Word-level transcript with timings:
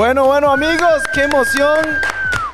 Bueno, 0.00 0.24
bueno, 0.24 0.50
amigos, 0.50 1.02
qué 1.12 1.24
emoción 1.24 1.78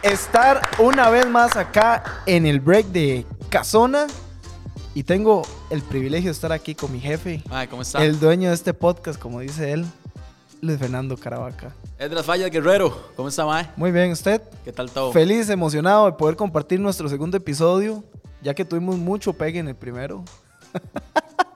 estar 0.02 0.60
una 0.80 1.10
vez 1.10 1.28
más 1.28 1.54
acá 1.56 2.02
en 2.26 2.44
el 2.44 2.58
break 2.58 2.86
de 2.86 3.24
Casona. 3.48 4.08
Y 4.94 5.04
tengo 5.04 5.42
el 5.70 5.80
privilegio 5.82 6.30
de 6.30 6.32
estar 6.32 6.50
aquí 6.50 6.74
con 6.74 6.90
mi 6.90 6.98
jefe, 6.98 7.44
Mae, 7.48 7.68
¿cómo 7.68 7.82
está? 7.82 8.04
el 8.04 8.18
dueño 8.18 8.48
de 8.48 8.54
este 8.56 8.74
podcast, 8.74 9.16
como 9.20 9.38
dice 9.38 9.70
él, 9.70 9.86
Luis 10.60 10.76
Fernando 10.76 11.16
Caravaca. 11.16 11.72
Edras 12.00 12.26
Fallas 12.26 12.50
Guerrero, 12.50 13.12
¿cómo 13.14 13.28
está, 13.28 13.46
Mae? 13.46 13.70
Muy 13.76 13.92
bien, 13.92 14.10
¿usted? 14.10 14.42
¿Qué 14.64 14.72
tal 14.72 14.90
todo? 14.90 15.12
Feliz, 15.12 15.48
emocionado 15.48 16.06
de 16.06 16.14
poder 16.14 16.34
compartir 16.34 16.80
nuestro 16.80 17.08
segundo 17.08 17.36
episodio, 17.36 18.02
ya 18.42 18.54
que 18.54 18.64
tuvimos 18.64 18.96
mucho 18.96 19.32
pegue 19.34 19.60
en 19.60 19.68
el 19.68 19.76
primero. 19.76 20.24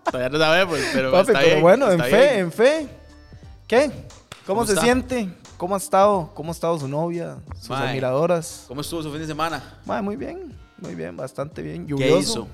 Todavía 0.04 0.28
no 0.28 0.38
sabemos, 0.38 0.78
pero 0.92 1.10
Papi, 1.10 1.32
está 1.32 1.40
pero 1.40 1.50
bien, 1.50 1.62
bueno, 1.62 1.90
en 1.90 1.98
fe, 1.98 2.38
en 2.38 2.52
fe. 2.52 2.88
¿Qué? 3.66 3.90
¿Cómo, 4.46 4.60
¿Cómo 4.60 4.66
se 4.66 4.74
está? 4.74 4.84
siente? 4.84 5.39
¿Cómo 5.60 5.74
ha 5.74 5.78
estado? 5.78 6.30
¿Cómo 6.32 6.48
ha 6.50 6.52
estado 6.52 6.78
su 6.78 6.88
novia? 6.88 7.36
Sus 7.60 7.72
admiradoras. 7.72 8.64
¿Cómo 8.66 8.80
estuvo 8.80 9.02
su 9.02 9.10
fin 9.10 9.20
de 9.20 9.26
semana? 9.26 9.62
Muy 10.02 10.16
bien, 10.16 10.56
muy 10.78 10.94
bien, 10.94 11.14
bastante 11.14 11.60
bien. 11.60 11.84
¿Qué 11.84 11.90
Lluvioso. 11.90 12.18
hizo? 12.18 12.48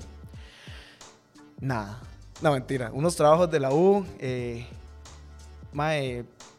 Nada. 1.61 2.01
No, 2.41 2.51
mentira. 2.51 2.91
Unos 2.93 3.15
trabajos 3.15 3.49
de 3.49 3.61
la 3.61 3.71
U. 3.73 4.05
Eh, 4.19 4.65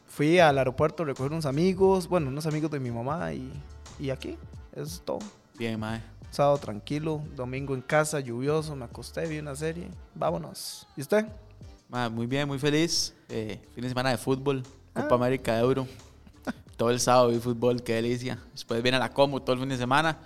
fui 0.07 0.39
al 0.39 0.57
aeropuerto 0.57 1.03
a 1.03 1.07
recoger 1.07 1.33
unos 1.33 1.45
amigos. 1.45 2.09
Bueno, 2.09 2.29
unos 2.29 2.47
amigos 2.47 2.71
de 2.71 2.81
mi 2.81 2.91
mamá 2.91 3.31
y, 3.35 3.53
y 4.01 4.09
aquí. 4.09 4.39
Eso 4.73 4.85
es 4.85 5.03
todo. 5.05 5.19
Bien, 5.59 5.79
Mae. 5.79 6.03
Sábado 6.31 6.57
tranquilo, 6.57 7.21
domingo 7.37 7.75
en 7.75 7.83
casa, 7.83 8.21
lluvioso, 8.21 8.75
me 8.75 8.87
acosté, 8.87 9.27
vi 9.27 9.39
una 9.39 9.55
serie. 9.55 9.89
Vámonos. 10.15 10.89
¿Y 10.97 11.03
usted? 11.03 11.27
Mae, 11.91 12.09
muy 12.09 12.27
bien, 12.27 12.49
muy 12.49 12.59
feliz. 12.59 13.15
Eh, 13.29 13.61
fin 13.75 13.83
de 13.83 13.89
semana 13.91 14.09
de 14.11 14.17
fútbol, 14.17 14.63
Copa 14.95 15.09
Ah. 15.11 15.15
América 15.15 15.55
de 15.55 15.61
Euro. 15.61 15.87
Todo 16.79 16.91
el 16.91 17.01
sábado 17.01 17.29
vi 17.29 17.39
fútbol, 17.41 17.83
qué 17.83 17.95
delicia. 17.95 18.39
Después 18.53 18.83
viene 18.83 18.99
la 18.99 19.11
Como 19.13 19.43
todo 19.43 19.53
el 19.55 19.59
fin 19.61 19.69
de 19.69 19.77
semana. 19.77 20.17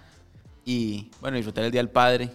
Y 0.65 1.11
bueno, 1.21 1.37
disfrutar 1.39 1.65
el 1.65 1.73
Día 1.73 1.81
del 1.81 1.89
Padre. 1.91 2.31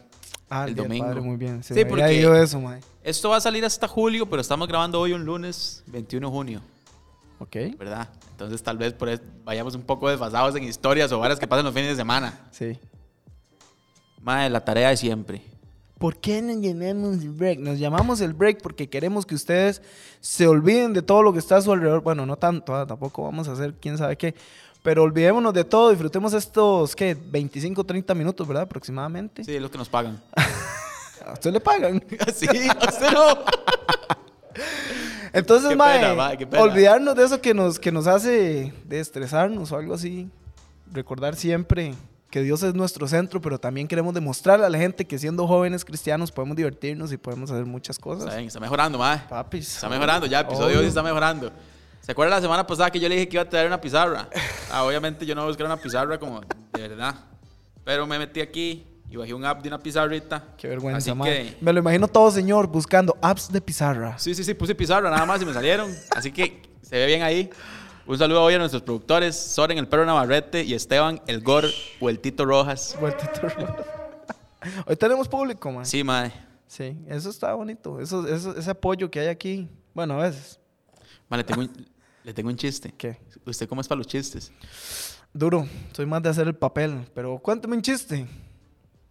Ah, 0.49 0.65
El 0.67 0.75
del 0.75 0.83
domingo. 0.85 1.05
Padre, 1.05 1.21
muy 1.21 1.37
bien. 1.37 1.63
Se 1.63 1.73
Sí, 1.73 1.85
porque- 1.85 2.41
eso. 2.41 2.61
Esto 3.03 3.29
va 3.29 3.37
a 3.37 3.41
salir 3.41 3.63
hasta 3.63 3.87
julio, 3.87 4.27
pero 4.29 4.41
estamos 4.41 4.67
grabando 4.67 4.99
hoy 4.99 5.13
un 5.13 5.23
lunes 5.23 5.83
21 5.87 6.27
de 6.27 6.31
junio, 6.33 6.61
Ok. 7.39 7.55
¿verdad? 7.77 8.09
Entonces 8.31 8.61
tal 8.63 8.77
vez 8.77 8.91
por 8.93 9.07
eso 9.07 9.21
vayamos 9.45 9.75
un 9.75 9.83
poco 9.83 10.09
desfasados 10.09 10.55
en 10.55 10.63
historias 10.63 11.11
o 11.11 11.19
varas 11.19 11.39
que 11.39 11.47
pasan 11.47 11.63
los 11.63 11.73
fines 11.73 11.91
de 11.91 11.95
semana. 11.95 12.47
Sí. 12.51 12.77
Mae, 14.21 14.49
la 14.49 14.65
tarea 14.65 14.89
de 14.89 14.97
siempre. 14.97 15.41
¿Por 15.97 16.17
qué 16.17 16.41
nos 16.41 16.61
llamamos 16.61 17.23
el 17.23 17.29
break? 17.31 17.59
Nos 17.59 17.79
llamamos 17.79 18.21
el 18.21 18.33
break 18.33 18.61
porque 18.61 18.87
queremos 18.87 19.25
que 19.25 19.33
ustedes 19.33 19.81
se 20.19 20.45
olviden 20.47 20.93
de 20.93 21.01
todo 21.01 21.23
lo 21.23 21.33
que 21.33 21.39
está 21.39 21.57
a 21.57 21.61
su 21.61 21.71
alrededor. 21.71 22.01
Bueno, 22.01 22.25
no 22.25 22.35
tanto, 22.37 22.85
tampoco 22.85 23.23
vamos 23.23 23.47
a 23.47 23.53
hacer 23.53 23.73
quién 23.81 23.97
sabe 23.97 24.15
qué. 24.15 24.35
Pero 24.83 25.03
olvidémonos 25.03 25.53
de 25.53 25.63
todo, 25.63 25.89
disfrutemos 25.89 26.33
estos, 26.33 26.95
¿qué? 26.95 27.17
25, 27.19 27.83
30 27.83 28.13
minutos, 28.13 28.47
¿verdad? 28.47 28.63
Aproximadamente. 28.63 29.43
Sí, 29.43 29.55
es 29.55 29.61
lo 29.61 29.71
que 29.71 29.77
nos 29.79 29.89
pagan. 29.89 30.21
¿A 31.25 31.33
usted 31.33 31.51
le 31.51 31.59
pagan? 31.59 32.01
sí, 32.35 32.47
a 32.47 32.89
usted 32.89 33.11
no. 33.11 33.25
Entonces, 35.33 35.69
Qué 35.69 35.75
mae, 35.75 35.99
pena, 35.99 36.13
mae, 36.13 36.37
qué 36.37 36.47
pena. 36.47 36.63
olvidarnos 36.63 37.15
de 37.15 37.25
eso 37.25 37.41
que 37.41 37.53
nos, 37.53 37.79
que 37.79 37.91
nos 37.91 38.07
hace 38.07 38.73
de 38.85 38.99
estresarnos 38.99 39.71
o 39.71 39.77
algo 39.77 39.93
así. 39.95 40.29
Recordar 40.93 41.35
siempre 41.35 41.93
que 42.37 42.43
Dios 42.43 42.61
es 42.61 42.75
nuestro 42.75 43.07
centro, 43.07 43.41
pero 43.41 43.57
también 43.57 43.87
queremos 43.87 44.13
demostrarle 44.13 44.63
a 44.63 44.69
la 44.69 44.77
gente 44.77 45.07
que 45.07 45.17
siendo 45.17 45.47
jóvenes 45.47 45.83
cristianos 45.83 46.31
podemos 46.31 46.55
divertirnos 46.55 47.11
y 47.11 47.17
podemos 47.17 47.49
hacer 47.49 47.65
muchas 47.65 47.97
cosas. 47.97 48.25
Está 48.25 48.35
bien, 48.35 48.47
está 48.47 48.59
mejorando, 48.59 48.99
mae. 48.99 49.23
Papis. 49.27 49.75
Está 49.75 49.89
mejorando, 49.89 50.27
ya, 50.27 50.41
el 50.41 50.45
episodio 50.45 50.79
hoy 50.79 50.85
está 50.85 51.01
mejorando. 51.01 51.51
¿Se 51.99 52.11
acuerda 52.11 52.35
la 52.35 52.41
semana 52.41 52.67
pasada 52.67 52.91
que 52.91 52.99
yo 52.99 53.09
le 53.09 53.15
dije 53.15 53.27
que 53.27 53.37
iba 53.37 53.41
a 53.41 53.49
traer 53.49 53.65
una 53.65 53.81
pizarra? 53.81 54.29
Ah, 54.69 54.83
obviamente 54.83 55.25
yo 55.25 55.33
no 55.33 55.41
voy 55.41 55.47
a 55.47 55.51
buscar 55.51 55.65
una 55.65 55.77
pizarra 55.77 56.19
como 56.19 56.41
de 56.41 56.87
verdad. 56.89 57.15
Pero 57.85 58.05
me 58.05 58.19
metí 58.19 58.41
aquí 58.41 58.85
y 59.09 59.15
bajé 59.15 59.33
un 59.33 59.43
app 59.45 59.63
de 59.63 59.69
una 59.69 59.79
pizarrita. 59.79 60.43
Qué 60.57 60.67
vergüenza, 60.67 61.11
Así 61.11 61.21
que, 61.21 61.57
Me 61.61 61.71
lo 61.73 61.79
imagino 61.79 62.07
todo, 62.07 62.29
señor, 62.29 62.67
buscando 62.67 63.17
apps 63.21 63.51
de 63.51 63.61
pizarra. 63.61 64.19
sí, 64.19 64.35
sí, 64.35 64.43
sí, 64.43 64.53
puse 64.53 64.75
pizarra 64.75 65.09
nada 65.09 65.25
más 65.25 65.41
y 65.41 65.45
me 65.45 65.53
salieron. 65.53 65.95
Así 66.11 66.31
que 66.31 66.61
se 66.83 66.97
ve 66.97 67.05
bien 67.07 67.23
ahí. 67.23 67.49
Un 68.07 68.17
saludo 68.17 68.41
hoy 68.41 68.53
a 68.53 68.57
nuestros 68.57 68.83
productores, 68.83 69.35
Soren 69.35 69.77
el 69.77 69.87
Perro 69.87 70.05
Navarrete 70.05 70.63
y 70.63 70.73
Esteban 70.73 71.21
el 71.27 71.41
Gor 71.41 71.65
o 71.99 72.09
el 72.09 72.19
Tito 72.19 72.45
Rojas. 72.45 72.95
Vueltito 72.99 73.41
rojo. 73.41 73.75
Hoy 74.85 74.95
tenemos 74.95 75.27
público, 75.27 75.71
man. 75.71 75.85
Sí, 75.85 76.03
mae. 76.03 76.31
Sí, 76.67 76.97
eso 77.07 77.29
está 77.29 77.53
bonito. 77.53 77.99
Eso, 77.99 78.25
eso- 78.27 78.57
ese 78.57 78.69
apoyo 78.69 79.09
que 79.11 79.19
hay 79.19 79.27
aquí. 79.27 79.69
Bueno, 79.93 80.15
a 80.15 80.23
veces. 80.23 80.59
Mae, 81.29 81.39
le 81.39 81.43
tengo 81.43 81.61
un, 81.61 81.87
le 82.23 82.33
tengo 82.33 82.49
un 82.49 82.55
chiste. 82.55 82.93
¿Qué? 82.97 83.17
¿Usted 83.45 83.67
cómo 83.67 83.81
es 83.81 83.87
para 83.87 83.97
los 83.97 84.07
chistes? 84.07 84.51
Duro. 85.33 85.67
Soy 85.93 86.05
más 86.05 86.23
de 86.23 86.29
hacer 86.29 86.47
el 86.47 86.55
papel. 86.55 87.05
Pero 87.13 87.37
cuéntame 87.39 87.75
un 87.75 87.81
chiste. 87.81 88.25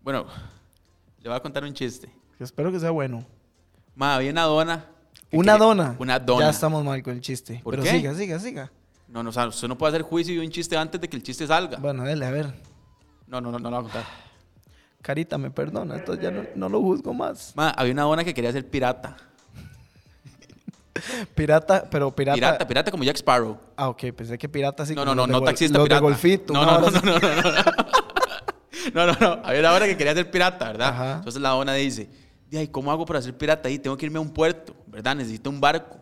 Bueno, 0.03 0.27
le 1.21 1.29
voy 1.29 1.37
a 1.37 1.41
contar 1.41 1.65
un 1.65 1.75
chiste. 1.75 2.11
espero 2.39 2.73
que 2.73 2.81
sea 2.81 2.91
bueno. 2.91 3.25
Ma, 3.95 4.17
había 4.17 4.31
una 4.31 4.43
dona. 4.43 4.87
Una 5.33 5.57
dona. 5.59 5.97
Una 5.99 6.19
dona. 6.19 6.47
Ya 6.47 6.51
estamos 6.51 6.83
mal 6.85 7.03
con 7.03 7.15
el 7.15 7.21
chiste. 7.21 7.61
¿Por 7.63 7.73
pero 7.73 7.83
qué? 7.83 7.91
siga, 7.91 8.15
siga, 8.15 8.39
siga. 8.39 8.73
No, 9.09 9.23
no, 9.23 9.31
o 9.31 9.33
sea, 9.33 9.47
usted 9.47 9.69
no 9.69 9.79
puede 9.79 9.91
hacer 9.95 10.03
juicio 10.03 10.39
de 10.41 10.47
un 10.47 10.53
chiste 10.53 10.77
antes 10.77 11.01
de 11.01 11.09
que 11.09 11.17
el 11.17 11.23
chiste 11.23 11.47
salga. 11.47 11.79
Bueno, 11.79 12.05
dale, 12.05 12.27
a 12.27 12.31
ver. 12.31 12.47
No, 13.29 13.41
no, 13.41 13.51
no, 13.53 13.59
no 13.59 13.71
lo 13.71 13.83
voy 13.83 13.89
a 13.89 13.93
contar. 13.93 14.05
Carita, 15.03 15.39
me 15.39 15.51
perdona. 15.51 15.97
Entonces 15.97 16.23
ya 16.25 16.31
no, 16.31 16.43
no 16.55 16.69
lo 16.69 16.81
juzgo 16.81 17.15
más. 17.15 17.53
Ma, 17.55 17.71
había 17.71 17.93
una 17.93 18.03
dona 18.03 18.25
que 18.25 18.35
quería 18.35 18.53
ser 18.53 18.69
pirata. 18.69 19.17
Pirata, 21.35 21.85
pero 21.91 22.11
pirata. 22.15 22.35
Pirata, 22.37 22.67
pirata 22.67 22.91
como 22.91 23.05
Jack 23.05 23.17
Sparrow. 23.17 23.59
Ah, 23.77 23.89
ok. 23.91 24.05
Pensé 24.17 24.39
que 24.39 24.49
pirata 24.49 24.83
así 24.83 24.95
No, 24.95 25.03
como 25.03 25.15
no, 25.15 25.27
no, 25.27 25.33
no 25.35 25.43
taxista, 25.43 25.77
los 25.79 25.87
pirata. 25.87 26.01
de 26.01 26.07
golfito. 26.11 26.53
No, 26.55 26.65
no, 26.65 26.81
no, 26.81 26.91
no, 26.91 27.01
no, 27.01 27.19
no, 27.19 27.43
no. 27.43 27.53
No, 28.95 29.07
no, 29.07 29.13
no. 29.21 29.41
Había 29.45 29.61
una 29.61 29.71
dona 29.73 29.87
que 29.87 29.97
quería 29.97 30.15
ser 30.15 30.31
pirata, 30.31 30.69
¿verdad? 30.69 30.89
Ajá. 30.89 31.13
Entonces 31.17 31.43
la 31.43 31.51
dona 31.51 31.75
dice, 31.75 32.09
ay, 32.57 32.69
¿cómo 32.69 32.91
hago 32.91 33.05
para 33.05 33.21
ser 33.21 33.37
pirata? 33.37 33.69
ahí? 33.69 33.79
tengo 33.79 33.97
que 33.97 34.07
irme 34.07 34.19
a 34.19 34.23
un 34.23 34.31
puerto, 34.31 34.75
¿verdad? 34.87 35.17
Necesito 35.17 35.51
un 35.51 35.61
barco. 35.61 35.99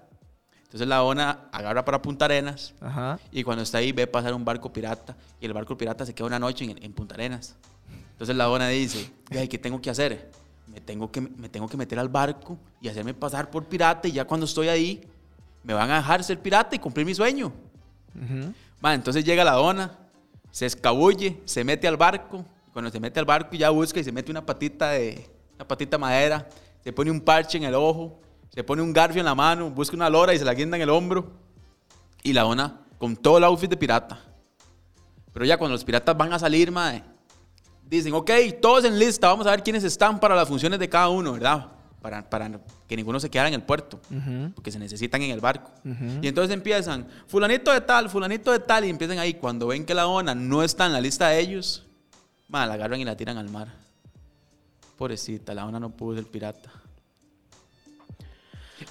Entonces 0.75 0.89
la 0.89 0.97
dona 0.97 1.39
agarra 1.53 1.85
para 1.85 2.03
Punta 2.03 2.25
Arenas 2.25 2.75
Ajá. 2.81 3.21
Y 3.31 3.45
cuando 3.45 3.63
está 3.63 3.79
ahí 3.79 3.93
ve 3.93 4.09
pasar 4.09 4.35
un 4.35 4.45
barco 4.45 4.73
pirata 4.73 5.15
y 5.41 5.47
el 5.47 5.53
barco 5.53 5.79
pirata 5.79 6.05
se 6.05 6.13
queda 6.13 6.27
una 6.27 6.41
noche 6.41 6.65
en, 6.65 6.83
en 6.83 6.93
Punta 6.93 7.15
Arenas. 7.15 7.55
Entonces 8.11 8.35
la 8.35 8.47
dona 8.47 8.67
dice, 8.67 9.09
"Ay, 9.31 9.47
¿qué 9.47 9.57
tengo 9.57 9.81
que 9.81 9.89
hacer? 9.89 10.33
Me 10.67 10.81
tengo 10.81 11.13
que, 11.13 11.21
me 11.21 11.49
tengo 11.49 11.69
que 11.69 11.77
meter 11.77 11.97
al 12.01 12.09
barco 12.09 12.59
y 12.81 12.89
hacerme 12.89 13.15
pasar 13.15 13.51
por 13.51 13.67
pirata 13.67 14.09
y 14.09 14.13
ya 14.13 14.25
cuando 14.25 14.47
estoy 14.47 14.67
ahí 14.67 15.01
me 15.63 15.75
van 15.75 15.93
a 15.93 15.99
dejar 15.99 16.25
ser 16.25 16.41
pirata 16.41 16.75
y 16.75 16.81
cumplir 16.81 17.07
mi 17.07 17.15
sueño. 17.15 17.53
Ujú. 18.13 18.53
Ma, 18.81 18.95
entonces 18.95 19.25
llega 19.25 19.45
la 19.45 19.53
dona, 19.53 19.97
se 20.51 20.67
escabulle, 20.67 21.41
se 21.45 21.63
mete 21.63 21.87
al 21.87 21.97
barco. 21.97 22.45
Cuando 22.73 22.91
se 22.91 22.99
mete 22.99 23.21
al 23.21 23.27
barco 23.27 23.55
ya 23.55 23.71
busca 23.71 24.01
y 24.01 24.03
se 24.03 24.11
mete 24.11 24.33
una 24.33 24.45
patita 24.45 24.91
de 24.91 25.25
una 25.55 25.69
patita 25.69 25.99
de 25.99 26.01
madera, 26.01 26.49
se 26.83 26.93
pone 26.93 27.13
un 27.13 27.21
parche 27.21 27.59
en 27.59 27.63
el 27.63 27.77
ojo, 27.77 28.19
se 28.55 28.63
pone 28.63 28.83
un 28.83 28.93
garfio 28.93 29.21
en 29.21 29.27
la 29.27 29.35
mano, 29.35 29.69
busca 29.69 29.97
una 29.97 30.09
lora 30.09 30.33
y 30.33 30.39
se 30.39 30.45
la 30.45 30.55
guinda 30.55 30.77
en 30.77 30.83
el 30.85 30.91
hombro. 30.91 31.33
Y 32.23 32.33
la 32.33 32.43
dona 32.43 32.81
con 32.99 33.17
todo 33.17 33.39
el 33.39 33.45
outfit 33.45 33.69
de 33.69 33.77
pirata. 33.77 34.21
Pero 35.33 35.45
ya 35.45 35.59
cuando 35.59 35.75
los 35.75 35.85
piratas 35.85 36.17
van 36.17 36.33
a 36.33 36.39
salir, 36.39 36.71
mae, 36.71 37.03
dicen, 37.85 38.15
ok, 38.15 38.31
todos 38.63 38.85
en 38.85 38.97
lista, 38.97 39.27
vamos 39.27 39.47
a 39.49 39.51
ver 39.51 39.63
quiénes 39.65 39.83
están 39.83 40.21
para 40.21 40.37
las 40.37 40.47
funciones 40.47 40.79
de 40.79 40.89
cada 40.89 41.09
uno, 41.09 41.33
¿verdad? 41.33 41.67
Para, 42.01 42.31
para 42.31 42.61
que 42.87 42.97
ninguno 42.97 43.19
se 43.19 43.29
quedara 43.29 43.49
en 43.49 43.55
el 43.55 43.63
puerto, 43.63 44.01
porque 44.55 44.71
se 44.71 44.79
necesitan 44.79 45.21
en 45.23 45.33
el 45.33 45.41
barco. 45.41 45.73
Ujú. 45.85 46.21
Y 46.23 46.29
entonces 46.29 46.55
empiezan, 46.55 47.09
fulanito 47.27 47.73
de 47.73 47.81
tal, 47.81 48.09
fulanito 48.09 48.53
de 48.53 48.61
tal, 48.61 48.85
y 48.85 48.91
empiezan 48.91 49.19
ahí. 49.19 49.35
Cuando 49.35 49.67
ven 49.67 49.85
que 49.85 49.95
la 49.95 50.03
dona 50.03 50.35
no 50.35 50.63
está 50.63 50.87
en 50.87 50.93
la 50.93 51.01
lista 51.01 51.29
de 51.29 51.41
ellos, 51.41 51.85
mae, 52.49 52.69
la 52.69 52.75
agarran 52.75 53.01
y 53.01 53.05
la 53.05 53.17
tiran 53.17 53.37
al 53.37 53.51
mar. 53.51 53.69
Pobrecita, 54.97 55.53
la 55.55 55.63
dona 55.63 55.81
no 55.81 55.91
pudo 55.91 56.15
ser 56.15 56.27
pirata. 56.27 56.71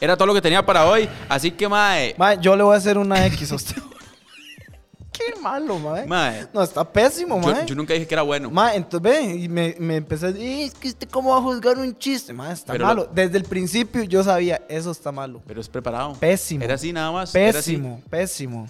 Era 0.01 0.15
todo 0.17 0.25
lo 0.27 0.33
que 0.33 0.41
tenía 0.41 0.65
para 0.65 0.85
hoy, 0.85 1.07
así 1.29 1.51
que, 1.51 1.67
mae, 1.67 2.15
Mae, 2.17 2.37
yo 2.39 2.55
le 2.55 2.63
voy 2.63 2.73
a 2.75 2.77
hacer 2.77 2.97
una 2.97 3.25
X 3.27 3.51
a 3.51 3.55
usted. 3.55 3.75
Qué 5.13 5.39
malo, 5.39 5.77
mae. 5.77 6.07
mae, 6.07 6.47
No, 6.53 6.63
está 6.63 6.83
pésimo, 6.83 7.37
mae. 7.39 7.65
yo 7.67 7.75
nunca 7.75 7.93
dije 7.93 8.07
que 8.07 8.15
era 8.15 8.23
bueno. 8.23 8.49
Mae, 8.49 8.75
entonces 8.77 9.01
ve, 9.01 9.21
y 9.35 9.47
me, 9.47 9.75
me 9.79 9.97
empecé 9.97 10.25
a 10.25 10.31
decir, 10.31 10.47
"Eh, 10.47 10.63
es 10.65 10.73
que 10.73 10.87
este 10.87 11.05
cómo 11.07 11.29
va 11.31 11.37
a 11.37 11.41
juzgar 11.41 11.77
un 11.77 11.95
chiste, 11.97 12.33
mae, 12.33 12.51
está 12.51 12.73
Pero 12.73 12.85
malo. 12.87 13.03
lo- 13.03 13.13
Desde 13.13 13.37
el 13.37 13.43
principio 13.43 14.01
yo 14.03 14.23
sabía, 14.23 14.61
eso 14.67 14.89
está 14.91 15.11
malo. 15.11 15.41
Pero 15.45 15.61
es 15.61 15.69
preparado. 15.69 16.13
Pésimo. 16.13 16.63
Era 16.63 16.73
así 16.75 16.91
nada 16.91 17.11
más. 17.11 17.33
era 17.35 17.59
así. 17.59 17.73
Pésimo, 17.73 18.01
pésimo. 18.09 18.67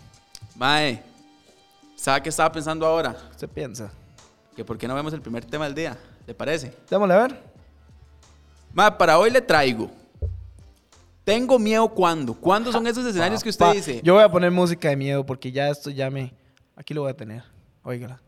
Mae, 0.55 1.01
¿sabe 1.95 2.21
qué 2.21 2.29
estaba 2.29 2.51
pensando 2.51 2.85
ahora? 2.85 3.15
¿Usted 3.31 3.47
piensa? 3.47 3.89
Que 4.55 4.65
por 4.65 4.77
qué 4.77 4.87
no 4.87 4.93
vemos 4.95 5.13
el 5.13 5.21
primer 5.21 5.45
tema 5.45 5.63
del 5.65 5.73
día. 5.73 5.97
¿Le 6.27 6.33
parece? 6.33 6.73
Démosle 6.89 7.13
a 7.13 7.17
ver. 7.19 7.41
Mae, 8.73 8.91
para 8.91 9.17
hoy 9.17 9.31
le 9.31 9.41
traigo. 9.41 9.89
Tengo 11.23 11.57
miedo 11.59 11.87
cuando. 11.89 12.33
¿Cuándo 12.33 12.71
son 12.71 12.85
esos 12.87 13.05
escenarios 13.05 13.41
que 13.43 13.49
usted 13.49 13.71
dice? 13.73 14.01
Yo 14.03 14.13
voy 14.15 14.23
a 14.23 14.29
poner 14.31 14.51
música 14.51 14.89
de 14.89 14.95
miedo 14.97 15.25
porque 15.25 15.51
ya 15.51 15.69
esto 15.69 15.89
ya 15.89 16.09
me... 16.09 16.33
Aquí 16.75 16.93
lo 16.93 17.01
voy 17.01 17.11
a 17.11 17.15
tener. 17.15 17.43
Óigala. 17.83 18.19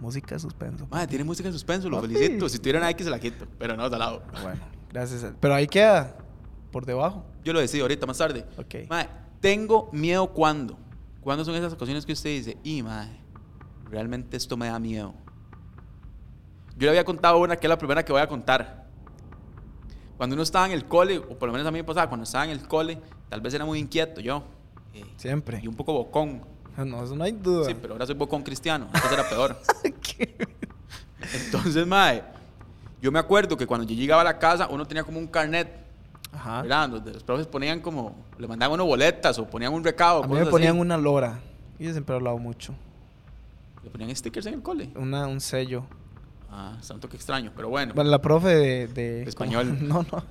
Música 0.00 0.34
de 0.34 0.40
suspenso. 0.40 0.86
Mae, 0.90 1.06
tiene 1.06 1.24
música 1.24 1.48
de 1.48 1.52
suspenso, 1.52 1.88
lo 1.88 2.00
Papi. 2.00 2.12
felicito. 2.14 2.48
Si 2.48 2.58
tuviera 2.58 2.86
Nike 2.86 3.04
se 3.04 3.10
la 3.10 3.18
quito, 3.18 3.46
pero 3.58 3.76
no, 3.76 3.88
salado. 3.88 4.22
Bueno, 4.42 4.60
gracias. 4.92 5.24
a- 5.24 5.34
Pero 5.40 5.54
ahí 5.54 5.66
queda. 5.66 6.16
Por 6.70 6.84
debajo. 6.84 7.24
Yo 7.44 7.52
lo 7.52 7.60
decido 7.60 7.84
ahorita 7.84 8.04
más 8.04 8.18
tarde. 8.18 8.44
Ok. 8.58 8.88
Mae, 8.90 9.08
tengo 9.40 9.88
miedo 9.92 10.26
cuando. 10.32 10.76
¿Cuándo 11.20 11.44
son 11.44 11.54
esas 11.54 11.72
ocasiones 11.72 12.04
que 12.04 12.12
usted 12.12 12.30
dice, 12.30 12.58
y 12.64 12.82
mae, 12.82 13.08
realmente 13.88 14.36
esto 14.36 14.56
me 14.56 14.66
da 14.66 14.78
miedo? 14.78 15.14
Yo 16.76 16.80
le 16.86 16.88
había 16.88 17.04
contado 17.04 17.38
una 17.38 17.56
que 17.56 17.66
es 17.66 17.68
la 17.68 17.78
primera 17.78 18.04
que 18.04 18.12
voy 18.12 18.20
a 18.20 18.26
contar. 18.26 18.83
Cuando 20.16 20.34
uno 20.34 20.42
estaba 20.42 20.66
en 20.66 20.72
el 20.72 20.84
cole, 20.86 21.18
o 21.18 21.36
por 21.38 21.48
lo 21.48 21.52
menos 21.52 21.66
a 21.66 21.70
mí 21.70 21.78
me 21.78 21.84
pasaba, 21.84 22.08
cuando 22.08 22.24
estaba 22.24 22.44
en 22.44 22.50
el 22.50 22.66
cole, 22.68 22.98
tal 23.28 23.40
vez 23.40 23.52
era 23.54 23.64
muy 23.64 23.78
inquieto 23.78 24.20
yo. 24.20 24.44
eh, 24.94 25.04
Siempre. 25.16 25.60
y 25.62 25.66
un 25.68 25.74
poco 25.74 25.92
bocón. 25.92 26.42
No, 26.76 27.04
eso 27.04 27.14
no 27.14 27.24
hay 27.24 27.32
duda. 27.32 27.66
Sí, 27.66 27.74
pero 27.80 27.94
ahora 27.94 28.06
soy 28.06 28.14
bocón 28.14 28.42
cristiano. 28.42 28.86
Entonces 28.86 29.12
era 29.12 29.28
peor. 29.28 29.56
Entonces, 31.46 31.86
mae, 31.86 32.22
yo 33.00 33.10
me 33.12 33.18
acuerdo 33.18 33.56
que 33.56 33.66
cuando 33.66 33.86
yo 33.86 33.94
llegaba 33.94 34.22
a 34.22 34.24
la 34.24 34.38
casa, 34.38 34.68
uno 34.70 34.86
tenía 34.86 35.04
como 35.04 35.18
un 35.18 35.26
carnet, 35.26 35.68
Ajá. 36.32 36.62
¿verdad? 36.62 36.88
Donde 36.88 37.12
los 37.12 37.22
profes 37.22 37.46
ponían 37.46 37.80
como, 37.80 38.14
le 38.38 38.46
mandaban 38.48 38.74
uno 38.74 38.84
boletas 38.86 39.38
o 39.38 39.46
ponían 39.46 39.72
un 39.72 39.84
recado. 39.84 40.24
A 40.24 40.26
mí 40.26 40.34
me 40.34 40.46
ponían 40.46 40.72
así. 40.72 40.80
una 40.80 40.96
lora. 40.96 41.40
Y 41.78 41.84
yo 41.84 41.92
siempre 41.92 42.14
he 42.14 42.16
hablado 42.18 42.38
mucho. 42.38 42.74
Le 43.82 43.90
ponían 43.90 44.14
stickers 44.14 44.46
en 44.46 44.54
el 44.54 44.62
cole. 44.62 44.90
Una, 44.96 45.26
un 45.26 45.40
sello. 45.40 45.84
Ah, 46.56 46.76
santo 46.82 47.08
que 47.08 47.16
extraño, 47.16 47.50
pero 47.56 47.68
bueno. 47.68 47.94
Bueno, 47.94 48.10
la 48.10 48.20
profe 48.22 48.48
de... 48.54 48.86
de- 48.86 49.22
Español. 49.24 49.76
No, 49.82 50.04
no. 50.12 50.22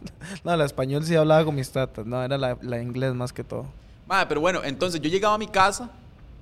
No, 0.46 0.56
la 0.56 0.64
español 0.64 1.04
sí 1.04 1.16
hablaba 1.16 1.44
con 1.44 1.54
mis 1.56 1.70
tatas. 1.70 2.06
No, 2.06 2.24
era 2.24 2.38
la, 2.38 2.58
la 2.62 2.82
inglés 2.82 3.14
más 3.14 3.34
que 3.34 3.44
todo. 3.44 3.66
Mae, 4.08 4.26
pero 4.28 4.40
bueno, 4.40 4.62
entonces 4.64 5.02
yo 5.02 5.10
llegaba 5.10 5.36
a 5.36 5.38
mi 5.38 5.48
casa 5.48 5.90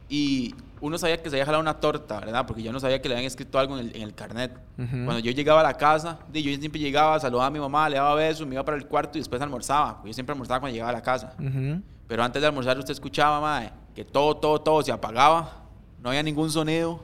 y 0.07 0.53
uno 0.81 0.97
sabía 0.99 1.17
que 1.21 1.29
se 1.31 1.35
había 1.35 1.45
jalado 1.45 1.61
una 1.61 1.79
torta, 1.79 2.19
¿verdad? 2.19 2.45
Porque 2.45 2.61
yo 2.61 2.71
no 2.71 2.79
sabía 2.79 3.01
que 3.01 3.09
le 3.09 3.15
habían 3.15 3.25
escrito 3.27 3.57
algo 3.57 3.77
en 3.79 3.87
el, 3.87 3.95
en 3.95 4.01
el 4.03 4.13
carnet. 4.13 4.51
Ujú. 4.77 4.89
Cuando 5.05 5.19
yo 5.19 5.31
llegaba 5.31 5.61
a 5.61 5.63
la 5.63 5.73
casa, 5.75 6.19
yo 6.31 6.41
siempre 6.41 6.79
llegaba, 6.79 7.19
saludaba 7.19 7.47
a 7.47 7.51
mi 7.51 7.59
mamá, 7.59 7.89
le 7.89 7.95
daba 7.97 8.13
besos, 8.15 8.45
me 8.45 8.53
iba 8.55 8.63
para 8.65 8.77
el 8.77 8.85
cuarto 8.85 9.17
y 9.17 9.21
después 9.21 9.41
almorzaba. 9.41 9.95
porque 9.97 10.09
Yo 10.09 10.13
siempre 10.13 10.33
almorzaba 10.33 10.59
cuando 10.59 10.73
llegaba 10.73 10.91
a 10.91 10.93
la 10.93 11.01
casa. 11.01 11.33
Ujú. 11.39 11.81
Pero 12.07 12.23
antes 12.23 12.39
de 12.39 12.47
almorzar 12.47 12.77
usted 12.77 12.91
escuchaba, 12.93 13.39
mae, 13.41 13.71
que 13.95 14.05
todo, 14.05 14.37
todo, 14.37 14.61
todo 14.61 14.83
se 14.83 14.91
apagaba. 14.91 15.63
No 16.03 16.09
había 16.09 16.21
ningún 16.23 16.51
sonido. 16.51 17.03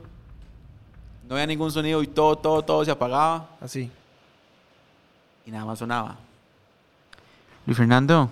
No 1.27 1.35
había 1.35 1.45
ningún 1.47 1.71
sonido 1.71 2.01
y 2.01 2.07
todo, 2.07 2.37
todo, 2.37 2.61
todo 2.61 2.85
se 2.85 2.91
apagaba. 2.91 3.49
Así. 3.59 3.91
Y 5.45 5.51
nada 5.51 5.65
más 5.65 5.79
sonaba. 5.79 6.15
Luis 7.65 7.77
Fernando, 7.77 8.29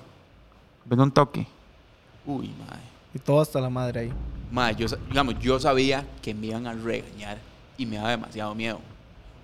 ven 0.85 0.99
un 1.01 1.11
toque. 1.11 1.45
Uy, 2.25 2.47
mae. 2.47 2.79
Y 3.13 3.19
todo 3.19 3.41
hasta 3.41 3.59
la 3.59 3.69
madre 3.69 3.99
ahí. 3.99 4.13
Mae, 4.49 4.75
yo, 4.75 4.87
digamos, 5.09 5.37
yo 5.39 5.59
sabía 5.59 6.05
que 6.21 6.33
me 6.33 6.47
iban 6.47 6.67
a 6.67 6.73
regañar 6.73 7.37
y 7.77 7.85
me 7.85 7.97
daba 7.97 8.11
demasiado 8.11 8.55
miedo. 8.55 8.79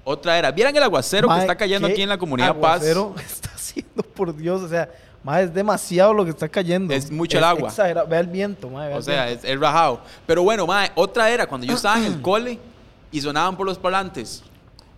Otra 0.06 0.38
era, 0.38 0.52
¿vieran 0.52 0.76
el 0.76 0.84
aguacero 0.84 1.28
que 1.28 1.40
está 1.40 1.56
cayendo 1.56 1.88
¿qué 1.88 1.94
aquí 1.94 2.02
en 2.02 2.10
la 2.10 2.18
comunidad 2.18 2.56
Paz? 2.56 2.82
aguacero 2.82 3.16
está 3.20 3.52
haciendo, 3.54 4.02
por 4.16 4.36
Dios? 4.36 4.62
O 4.62 4.70
sea, 4.70 4.90
mae, 5.24 5.44
es 5.44 5.54
demasiado 5.54 6.14
lo 6.14 6.24
que 6.24 6.32
está 6.32 6.48
cayendo. 6.48 6.94
Es 6.94 7.12
mucho 7.12 7.38
el 7.38 7.44
agua. 7.44 7.68
exagerado. 7.68 8.08
Vea 8.08 8.22
el 8.22 8.28
viento, 8.28 8.70
mae. 8.70 8.88
vea 8.88 8.98
O 8.98 9.02
sea, 9.02 9.26
viento. 9.26 9.46
es, 9.46 9.54
es 9.54 9.60
rajado. 9.60 10.02
Pero 10.26 10.42
bueno, 10.42 10.66
mae, 10.66 10.90
otra 10.96 11.30
era 11.30 11.46
cuando 11.46 11.68
yo 11.68 11.74
estaba 11.74 11.98
en 11.98 12.06
el 12.06 12.22
cole 12.22 12.71
y 13.12 13.22
sonaban 13.22 13.56
por 13.56 13.66
los 13.66 13.78
parlantes. 13.78 14.44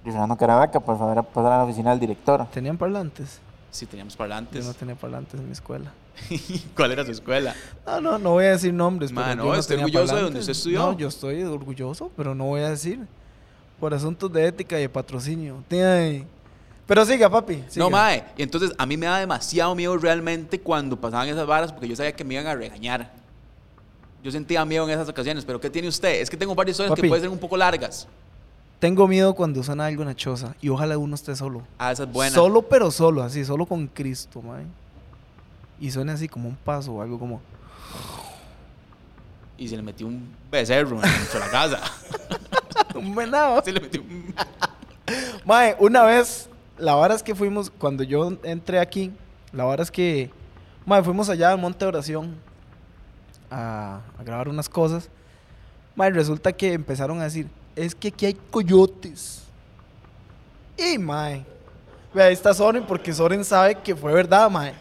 Fernando 0.03 0.35
Caravaca, 0.35 0.79
por 0.79 0.97
favor, 0.97 1.23
pasar 1.25 1.53
a 1.53 1.57
la 1.59 1.63
oficina 1.63 1.91
del 1.91 1.99
director. 1.99 2.45
¿Tenían 2.51 2.77
parlantes? 2.77 3.39
Sí, 3.71 3.85
teníamos 3.85 4.13
Yo 4.13 4.17
parlantes. 4.19 4.65
no 4.65 4.73
tenía 4.73 4.95
parlantes 4.95 5.39
en 5.39 5.45
mi 5.45 5.53
escuela. 5.53 5.91
¿Cuál 6.75 6.91
era 6.91 7.05
su 7.05 7.11
escuela? 7.11 7.55
No, 7.85 8.01
no, 8.01 8.19
no 8.19 8.31
voy 8.31 8.45
a 8.45 8.51
decir 8.51 8.73
nombres. 8.73 9.11
Ma, 9.11 9.23
pero 9.29 9.45
no, 9.45 9.53
yo 9.53 9.59
estoy 9.59 9.77
orgulloso 9.77 10.15
de 10.15 10.21
donde 10.21 10.39
usted 10.39 10.51
estudió. 10.51 10.79
No, 10.79 10.97
yo 10.97 11.07
estoy 11.07 11.43
orgulloso, 11.43 12.11
pero 12.15 12.35
no 12.35 12.45
voy 12.45 12.61
a 12.61 12.69
decir. 12.69 12.99
Por 13.79 13.93
asuntos 13.93 14.31
de 14.31 14.45
ética 14.45 14.77
y 14.77 14.81
de 14.81 14.89
patrocinio. 14.89 15.63
Tiene. 15.67 16.27
Pero 16.85 17.05
siga, 17.05 17.29
papi. 17.29 17.63
siga. 17.67 17.85
No, 17.85 17.89
mae. 17.89 18.25
Y 18.37 18.43
entonces 18.43 18.71
a 18.77 18.85
mí 18.85 18.95
me 18.97 19.05
daba 19.07 19.19
demasiado 19.19 19.73
miedo 19.73 19.97
realmente 19.97 20.59
cuando 20.59 20.99
pasaban 20.99 21.29
esas 21.29 21.47
varas 21.47 21.71
porque 21.71 21.87
yo 21.87 21.95
sabía 21.95 22.11
que 22.11 22.23
me 22.23 22.35
iban 22.35 22.45
a 22.45 22.55
regañar. 22.55 23.11
Yo 24.23 24.31
sentía 24.31 24.63
miedo 24.63 24.85
en 24.85 24.91
esas 24.91 25.09
ocasiones. 25.09 25.43
Pero 25.43 25.59
¿qué 25.59 25.69
tiene 25.69 25.89
usted? 25.89 26.21
Es 26.21 26.29
que 26.29 26.37
tengo 26.37 26.55
varias 26.55 26.75
historias 26.75 26.95
que 26.95 27.01
Papi. 27.01 27.09
pueden 27.09 27.23
ser 27.23 27.29
un 27.29 27.37
poco 27.37 27.57
largas. 27.57 28.07
Tengo 28.79 29.07
miedo 29.07 29.33
cuando 29.33 29.61
suena 29.63 29.85
algo 29.85 30.01
en 30.01 30.07
la 30.07 30.15
choza. 30.15 30.55
Y 30.61 30.69
ojalá 30.69 30.97
uno 30.97 31.15
esté 31.15 31.35
solo. 31.35 31.63
Ah, 31.77 31.91
esa 31.91 32.03
es 32.03 32.11
buena. 32.11 32.33
Solo, 32.33 32.61
pero 32.61 32.89
solo, 32.89 33.21
así, 33.21 33.43
solo 33.43 33.65
con 33.65 33.87
Cristo, 33.87 34.41
mae. 34.41 34.63
Y 35.79 35.91
suena 35.91 36.13
así 36.13 36.29
como 36.29 36.47
un 36.47 36.55
paso 36.55 36.93
o 36.93 37.01
algo 37.01 37.19
como. 37.19 37.41
Y 39.57 39.67
se 39.67 39.75
le 39.75 39.83
metió 39.83 40.07
un 40.07 40.33
becerro 40.49 41.01
dentro 41.01 41.39
de 41.39 41.39
la 41.39 41.51
casa. 41.51 41.81
un 42.95 43.13
venado. 43.13 43.61
Se 43.63 43.71
le 43.73 43.81
metió 43.81 44.01
un... 44.01 44.33
Mae, 45.45 45.75
una 45.79 46.03
vez, 46.03 46.49
la 46.77 46.95
vara 46.95 47.13
es 47.13 47.21
que 47.21 47.35
fuimos, 47.35 47.69
cuando 47.69 48.03
yo 48.03 48.37
entré 48.43 48.79
aquí, 48.79 49.11
la 49.51 49.65
vara 49.65 49.83
es 49.83 49.91
que, 49.91 50.31
mae, 50.85 51.03
fuimos 51.03 51.27
allá 51.27 51.51
al 51.51 51.59
Monte 51.59 51.83
de 51.83 51.89
Oración 51.89 52.35
a, 53.53 54.01
a 54.17 54.23
grabar 54.23 54.49
unas 54.49 54.67
cosas. 54.67 55.09
Mae, 55.95 56.09
resulta 56.09 56.51
que 56.51 56.73
empezaron 56.73 57.19
a 57.21 57.25
decir, 57.25 57.47
es 57.75 57.93
que 57.93 58.07
aquí 58.07 58.25
hay 58.25 58.33
coyotes. 58.33 59.43
Y, 60.77 60.97
mae, 60.97 61.45
ve, 62.13 62.23
ahí 62.23 62.33
está 62.33 62.53
Soren 62.53 62.83
porque 62.85 63.13
Soren 63.13 63.45
sabe 63.45 63.75
que 63.75 63.95
fue 63.95 64.13
verdad, 64.13 64.49
mae. 64.49 64.73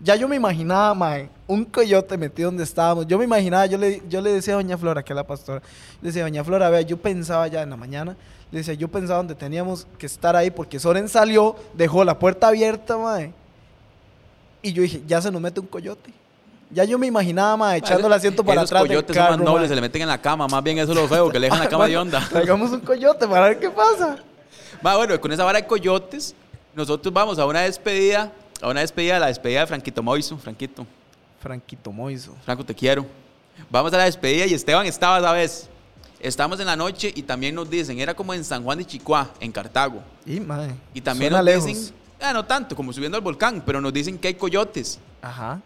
Ya 0.00 0.16
yo 0.16 0.26
me 0.26 0.34
imaginaba, 0.34 0.92
mae, 0.94 1.28
un 1.46 1.64
coyote 1.64 2.18
metido 2.18 2.48
donde 2.48 2.64
estábamos. 2.64 3.06
Yo 3.06 3.18
me 3.18 3.24
imaginaba, 3.24 3.66
yo 3.66 3.78
le, 3.78 4.02
yo 4.08 4.20
le 4.20 4.32
decía 4.32 4.54
a 4.54 4.56
Doña 4.56 4.76
Flora, 4.76 5.04
que 5.04 5.12
es 5.12 5.16
la 5.16 5.26
pastora, 5.26 5.62
le 6.00 6.08
decía, 6.08 6.24
Doña 6.24 6.42
Flora, 6.42 6.68
vea, 6.70 6.80
yo 6.80 6.96
pensaba 6.96 7.46
ya 7.46 7.62
en 7.62 7.70
la 7.70 7.76
mañana, 7.76 8.16
le 8.50 8.58
decía, 8.58 8.74
yo 8.74 8.88
pensaba 8.88 9.18
donde 9.18 9.36
teníamos 9.36 9.86
que 9.96 10.06
estar 10.06 10.34
ahí, 10.34 10.50
porque 10.50 10.80
Soren 10.80 11.08
salió, 11.08 11.54
dejó 11.74 12.04
la 12.04 12.18
puerta 12.18 12.48
abierta, 12.48 12.98
mae. 12.98 13.32
Y 14.60 14.72
yo 14.72 14.82
dije, 14.82 15.02
ya 15.06 15.22
se 15.22 15.30
nos 15.30 15.40
mete 15.40 15.60
un 15.60 15.66
coyote. 15.66 16.12
Ya 16.72 16.84
yo 16.84 16.98
me 16.98 17.06
imaginaba, 17.06 17.56
mae, 17.56 17.78
echando 17.78 18.06
el 18.06 18.12
asiento 18.14 18.42
para 18.42 18.62
atrás 18.62 18.80
del 18.82 18.88
coyotes 18.88 19.14
son 19.14 19.24
carro, 19.26 19.36
más 19.36 19.44
nobles, 19.44 19.68
se 19.68 19.74
le 19.74 19.80
meten 19.82 20.02
en 20.02 20.08
la 20.08 20.20
cama. 20.20 20.48
Más 20.48 20.62
bien 20.62 20.78
eso 20.78 20.92
es 20.92 20.96
lo 20.98 21.06
feo, 21.06 21.28
que 21.30 21.38
le 21.38 21.46
dejan 21.46 21.60
la 21.60 21.68
cama 21.68 21.86
de 21.86 21.96
onda. 21.98 22.26
Traigamos 22.30 22.70
un 22.70 22.80
coyote 22.80 23.28
para 23.28 23.48
ver 23.48 23.58
qué 23.60 23.68
pasa. 23.70 24.16
Ma, 24.80 24.96
bueno, 24.96 25.20
con 25.20 25.30
esa 25.32 25.44
vara 25.44 25.60
de 25.60 25.66
coyotes, 25.66 26.34
nosotros 26.74 27.12
vamos 27.12 27.38
a 27.38 27.44
una 27.44 27.60
despedida, 27.60 28.32
a 28.62 28.68
una 28.68 28.80
despedida, 28.80 29.18
la 29.18 29.26
despedida 29.26 29.60
de 29.60 29.66
Franquito 29.66 30.02
Moiso. 30.02 30.38
Franquito, 30.38 30.86
Franquito 31.40 31.92
Moiso. 31.92 32.34
Franco, 32.44 32.64
te 32.64 32.74
quiero. 32.74 33.04
Vamos 33.70 33.92
a 33.92 33.98
la 33.98 34.04
despedida 34.04 34.46
y 34.46 34.54
Esteban 34.54 34.86
estaba 34.86 35.18
esa 35.18 35.32
vez. 35.32 35.68
Estamos 36.20 36.58
en 36.60 36.66
la 36.66 36.76
noche 36.76 37.12
y 37.14 37.22
también 37.22 37.54
nos 37.54 37.68
dicen, 37.68 37.98
era 38.00 38.14
como 38.14 38.32
en 38.32 38.44
San 38.44 38.62
Juan 38.62 38.78
de 38.78 38.86
Chicoá, 38.86 39.28
en 39.40 39.52
Cartago. 39.52 40.00
Y, 40.24 40.40
mae, 40.40 40.70
Y 40.94 41.00
también 41.00 41.32
nos 41.32 41.44
lejos. 41.44 41.66
dicen, 41.66 41.94
ah, 42.20 42.32
no 42.32 42.44
tanto, 42.46 42.74
como 42.76 42.92
subiendo 42.92 43.18
al 43.18 43.22
volcán, 43.22 43.62
pero 43.66 43.80
nos 43.80 43.92
dicen 43.92 44.16
que 44.18 44.28
hay 44.28 44.34
coyotes. 44.34 44.98
Ajá. 45.20 45.60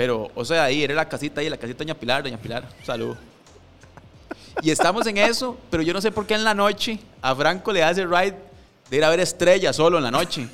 Pero, 0.00 0.30
o 0.34 0.46
sea, 0.46 0.64
ahí 0.64 0.82
era 0.82 0.94
la 0.94 1.06
casita 1.06 1.42
ahí, 1.42 1.50
la 1.50 1.58
casita 1.58 1.84
Doña 1.84 1.92
Pilar, 1.92 2.22
Doña 2.22 2.38
Pilar, 2.38 2.66
salud. 2.86 3.14
Y 4.62 4.70
estamos 4.70 5.06
en 5.06 5.18
eso, 5.18 5.58
pero 5.68 5.82
yo 5.82 5.92
no 5.92 6.00
sé 6.00 6.10
por 6.10 6.26
qué 6.26 6.32
en 6.32 6.42
la 6.42 6.54
noche 6.54 6.98
a 7.20 7.34
Franco 7.34 7.70
le 7.70 7.84
hace 7.84 8.06
ride 8.06 8.34
de 8.88 8.96
ir 8.96 9.04
a 9.04 9.10
ver 9.10 9.20
estrellas 9.20 9.76
solo 9.76 9.98
en 9.98 10.04
la 10.04 10.10
noche. 10.10 10.48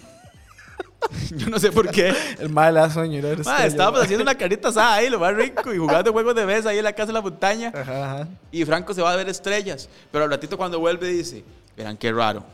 Yo 1.31 1.49
no 1.49 1.61
sé 1.61 1.71
por 1.71 1.89
qué. 1.93 2.13
El 2.41 2.53
le 2.53 2.73
da 2.73 2.91
sueño. 2.91 3.19
era 3.21 3.31
estrella, 3.35 3.67
estábamos 3.67 4.01
haciendo 4.01 4.25
una 4.25 4.35
carita 4.35 4.71
asada 4.71 4.95
ahí, 4.95 5.09
lo 5.09 5.21
más 5.21 5.33
rico, 5.33 5.73
y 5.73 5.79
jugando 5.79 6.13
juegos 6.13 6.35
de 6.35 6.45
mesa 6.45 6.71
ahí 6.71 6.79
en 6.79 6.85
la 6.85 6.93
casa 6.93 7.07
de 7.07 7.13
la 7.13 7.23
montaña. 7.23 7.73
Ajá, 7.73 8.15
ajá. 8.15 8.29
Y 8.51 8.65
Franco 8.65 8.95
se 8.95 9.01
va 9.01 9.13
a 9.13 9.17
ver 9.17 9.29
estrellas. 9.29 9.89
Pero 10.11 10.25
al 10.25 10.31
ratito 10.31 10.57
cuando 10.57 10.81
vuelve 10.81 11.07
dice, 11.07 11.45
verán 11.77 11.97
qué 11.97 12.11
raro. 12.11 12.45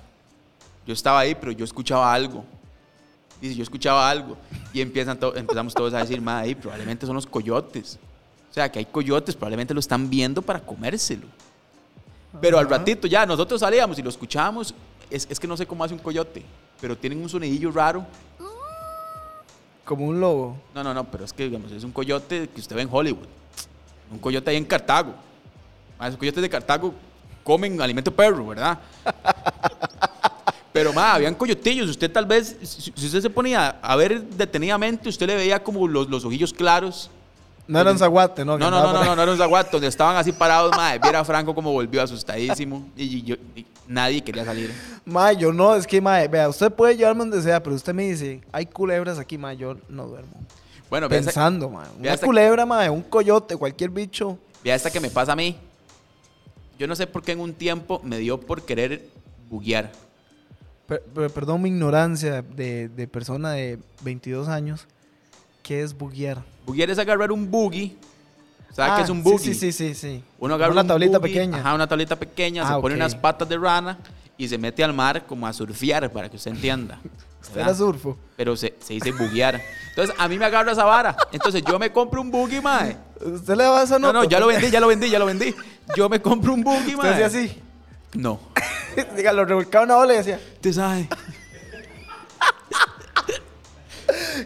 Yo 0.87 0.93
estaba 0.93 1.21
ahí, 1.21 1.35
pero 1.35 1.53
yo 1.53 1.65
escuchaba 1.65 2.13
algo. 2.13 2.45
Dice, 3.41 3.55
yo 3.55 3.63
escuchaba 3.63 4.11
algo. 4.11 4.37
Y 4.73 4.81
empiezan 4.81 5.19
to- 5.19 5.37
empezamos 5.37 5.75
todos 5.75 5.93
a 5.95 5.99
decir, 5.99 6.21
ma, 6.21 6.39
ahí 6.41 6.55
probablemente 6.55 7.07
son 7.07 7.15
los 7.15 7.27
coyotes. 7.27 7.99
O 8.51 8.55
sea, 8.55 8.71
que 8.71 8.79
hay 8.79 8.85
coyotes, 8.87 9.35
probablemente 9.35 9.75
lo 9.75 9.81
están 9.81 10.09
viendo 10.11 10.43
para 10.43 10.61
comérselo. 10.61 11.27
Pero 12.41 12.59
al 12.59 12.67
Ajá. 12.67 12.79
ratito 12.79 13.07
ya, 13.07 13.27
nosotros 13.27 13.61
salíamos 13.61 13.99
y 13.99 14.03
lo 14.03 14.09
escuchábamos. 14.09 14.75
Es, 15.11 15.27
es 15.31 15.39
que 15.39 15.47
no 15.47 15.57
sé 15.57 15.67
cómo 15.67 15.85
hace 15.85 15.93
un 15.95 16.01
coyote, 16.01 16.43
pero 16.81 16.97
tienen 16.97 17.21
un 17.23 17.29
sonidillo 17.29 17.71
raro. 17.71 18.07
Como 19.85 20.07
un 20.07 20.21
lobo. 20.21 20.57
No, 20.75 20.83
no, 20.85 20.95
no, 20.95 21.05
pero 21.05 21.25
es 21.25 21.33
que 21.33 21.45
digamos, 21.45 21.71
es 21.73 21.85
un 21.85 21.93
coyote 21.93 22.49
que 22.49 22.61
usted 22.61 22.77
ve 22.77 22.83
en 22.83 22.89
Hollywood. 22.91 23.27
Un 24.11 24.19
coyote 24.19 24.51
ahí 24.51 24.57
en 24.57 24.65
Cartago. 24.65 25.13
Esos 26.01 26.17
coyotes 26.17 26.41
de 26.43 26.49
Cartago 26.49 26.95
comen 27.45 27.81
alimento 27.81 28.15
perro, 28.15 28.47
¿verdad? 28.47 28.79
Pero, 30.73 30.93
ma, 30.93 31.15
habían 31.15 31.35
coyotillos. 31.35 31.91
Usted 31.91 32.11
tal 32.11 32.27
vez, 32.27 32.57
si 32.63 32.91
usted 32.91 33.21
se 33.21 33.31
ponía 33.31 33.79
a 33.83 33.97
ver 33.97 34.23
detenidamente, 34.23 35.09
usted 35.09 35.27
le 35.27 35.37
veía 35.37 35.63
como 35.63 35.87
los, 35.87 36.09
los 36.09 36.25
ojillos 36.25 36.53
claros. 36.53 37.11
No 37.69 37.79
era 37.81 37.91
un 37.93 37.99
zaguate, 37.99 38.45
¿no? 38.45 38.59
No, 38.59 38.71
no, 38.71 38.83
no, 38.83 38.93
no, 38.93 39.05
no, 39.05 39.17
no 39.17 39.23
era 39.23 39.33
un 39.33 39.39
zaguato, 39.39 39.73
donde 39.73 39.87
estaban 39.87 40.17
así 40.17 40.33
parados, 40.33 40.75
ma. 40.77 40.97
Viera 40.99 41.25
Franco 41.25 41.55
como 41.55 41.73
volvió 41.73 42.03
asustadísimo. 42.03 42.89
Y, 42.97 43.19
y 43.19 43.23
yo, 43.23 43.37
y 43.55 43.65
nadie 43.87 44.23
quería 44.23 44.45
salir. 44.45 44.73
Mae, 45.05 45.37
yo 45.37 45.53
no, 45.53 45.75
es 45.75 45.87
que, 45.87 46.01
mae, 46.01 46.27
vea, 46.29 46.49
usted 46.49 46.71
puede 46.73 46.97
llevarme 46.97 47.21
donde 47.21 47.43
sea, 47.43 47.63
pero 47.63 47.77
usted 47.77 47.95
me 47.95 48.09
dice, 48.09 48.41
hay 48.51 48.67
culebras 48.67 49.19
aquí, 49.19 49.39
mae, 49.39 49.57
yo 49.57 49.77
no 49.89 50.07
duermo. 50.09 50.33
Bueno, 50.91 51.09
Pensando, 51.09 51.69
mae. 51.71 51.87
vea 51.99 52.15
Una 52.15 52.21
culebra, 52.23 52.67
mae, 52.67 52.91
un 52.91 53.03
coyote, 53.03 53.57
cualquier 53.57 53.91
bicho. 53.91 54.39
vea 54.65 54.75
esta 54.75 54.91
que 54.91 55.01
me 55.01 55.11
pasa 55.11 55.33
a 55.33 55.37
mí. 55.37 55.57
Yo 56.79 56.87
no 56.87 56.97
sé 56.97 57.07
por 57.07 57.23
qué 57.23 57.33
en 57.33 57.41
un 57.41 57.53
tiempo 57.55 58.01
me 58.03 58.19
dio 58.19 58.41
por 58.41 58.63
querer 58.63 59.07
buguear. 59.49 59.93
Per- 60.93 61.03
per- 61.03 61.31
perdón 61.31 61.63
mi 61.63 61.71
ignorancia 61.71 62.43
de, 62.43 62.89
de 62.89 63.07
persona 63.09 63.53
de 63.53 63.79
22 64.03 64.49
años. 64.49 64.87
¿Qué 65.63 65.83
es 65.83 65.97
buguear? 65.97 66.43
Buguear 66.67 66.91
es 66.91 66.99
agarrar 66.99 67.33
un 67.33 67.51
buggy 67.51 67.97
¿Sabe 68.75 68.91
Ah, 68.91 68.97
qué 68.97 69.03
es 69.05 69.11
un 69.11 69.23
buggy? 69.23 69.39
Sí, 69.39 69.55
sí, 69.55 69.73
sí, 69.73 69.95
sí. 69.95 70.25
Uno 70.39 70.55
agarra 70.55 70.73
Una 70.73 70.81
un 70.83 70.87
tablita 70.89 71.19
buggy, 71.19 71.33
pequeña. 71.33 71.59
Ajá, 71.59 71.75
una 71.75 71.87
tablita 71.87 72.17
pequeña, 72.17 72.67
se 72.67 72.73
Ah, 72.75 72.81
pone 72.81 72.95
ok. 72.95 72.99
unas 73.01 73.15
patas 73.15 73.49
de 73.49 73.57
rana 73.59 73.99
y 74.37 74.49
se 74.49 74.59
mete 74.59 74.83
al 74.85 74.93
mar 74.93 75.25
como 75.27 75.47
a 75.47 75.53
surfear, 75.53 76.11
para 76.13 76.29
que 76.29 76.37
usted 76.37 76.51
entienda. 76.51 76.99
Usted 77.43 77.61
era 77.61 77.75
surfo. 77.75 78.17
Pero 78.37 78.55
se, 78.57 78.75
se 78.81 78.95
dice 78.95 79.11
buguear. 79.13 79.61
Entonces, 79.91 80.15
a 80.19 80.29
mí 80.29 80.39
me 80.39 80.45
agarra 80.45 80.73
esa 80.73 80.85
vara. 80.85 81.17
Entonces, 81.33 81.63
yo 81.69 81.77
me 81.79 81.91
compro 81.93 82.21
un 82.21 82.31
buggy, 82.31 82.61
mae. 82.61 82.97
¿Usted 83.21 83.57
le 83.57 83.65
daba 83.65 83.83
esa 83.83 83.99
No, 83.99 84.13
nota? 84.13 84.25
no, 84.25 84.31
ya 84.31 84.39
lo 84.41 84.47
vendí, 84.47 84.71
ya 84.71 84.79
lo 84.81 84.87
vendí, 84.87 85.11
ya 85.11 85.19
lo 85.19 85.27
vendí. 85.27 85.55
Yo 85.97 86.09
me 86.09 86.21
compro 86.23 86.55
un 86.55 86.63
buggy, 86.63 86.95
Usted 86.95 86.97
mae. 86.99 87.11
hacía 87.13 87.27
así. 87.27 87.61
No. 88.15 88.39
Diga, 89.17 89.33
lo 89.33 89.45
revolcaba 89.45 89.85
una 89.85 89.97
ola 89.97 90.15
y 90.15 90.17
decía, 90.19 90.41
Usted 90.55 90.73
sabe. 90.73 91.09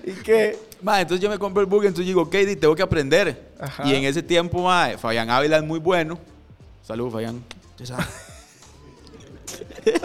¿y 0.04 0.12
qué? 0.22 0.58
Mae, 0.82 1.02
entonces 1.02 1.22
yo 1.22 1.30
me 1.30 1.38
compro 1.38 1.62
el 1.62 1.66
buggy, 1.66 1.86
entonces 1.86 2.06
digo, 2.06 2.22
ok, 2.22 2.34
di, 2.34 2.56
tengo 2.56 2.74
que 2.74 2.82
aprender. 2.82 3.52
Ajá. 3.58 3.86
Y 3.86 3.94
en 3.94 4.04
ese 4.04 4.22
tiempo, 4.22 4.62
mae, 4.62 4.98
Fabián 4.98 5.30
Ávila 5.30 5.56
es 5.56 5.64
muy 5.64 5.78
bueno. 5.78 6.18
Salud, 6.82 7.10
Fabián. 7.10 7.42
Usted 7.70 7.86
sabe. 7.86 8.04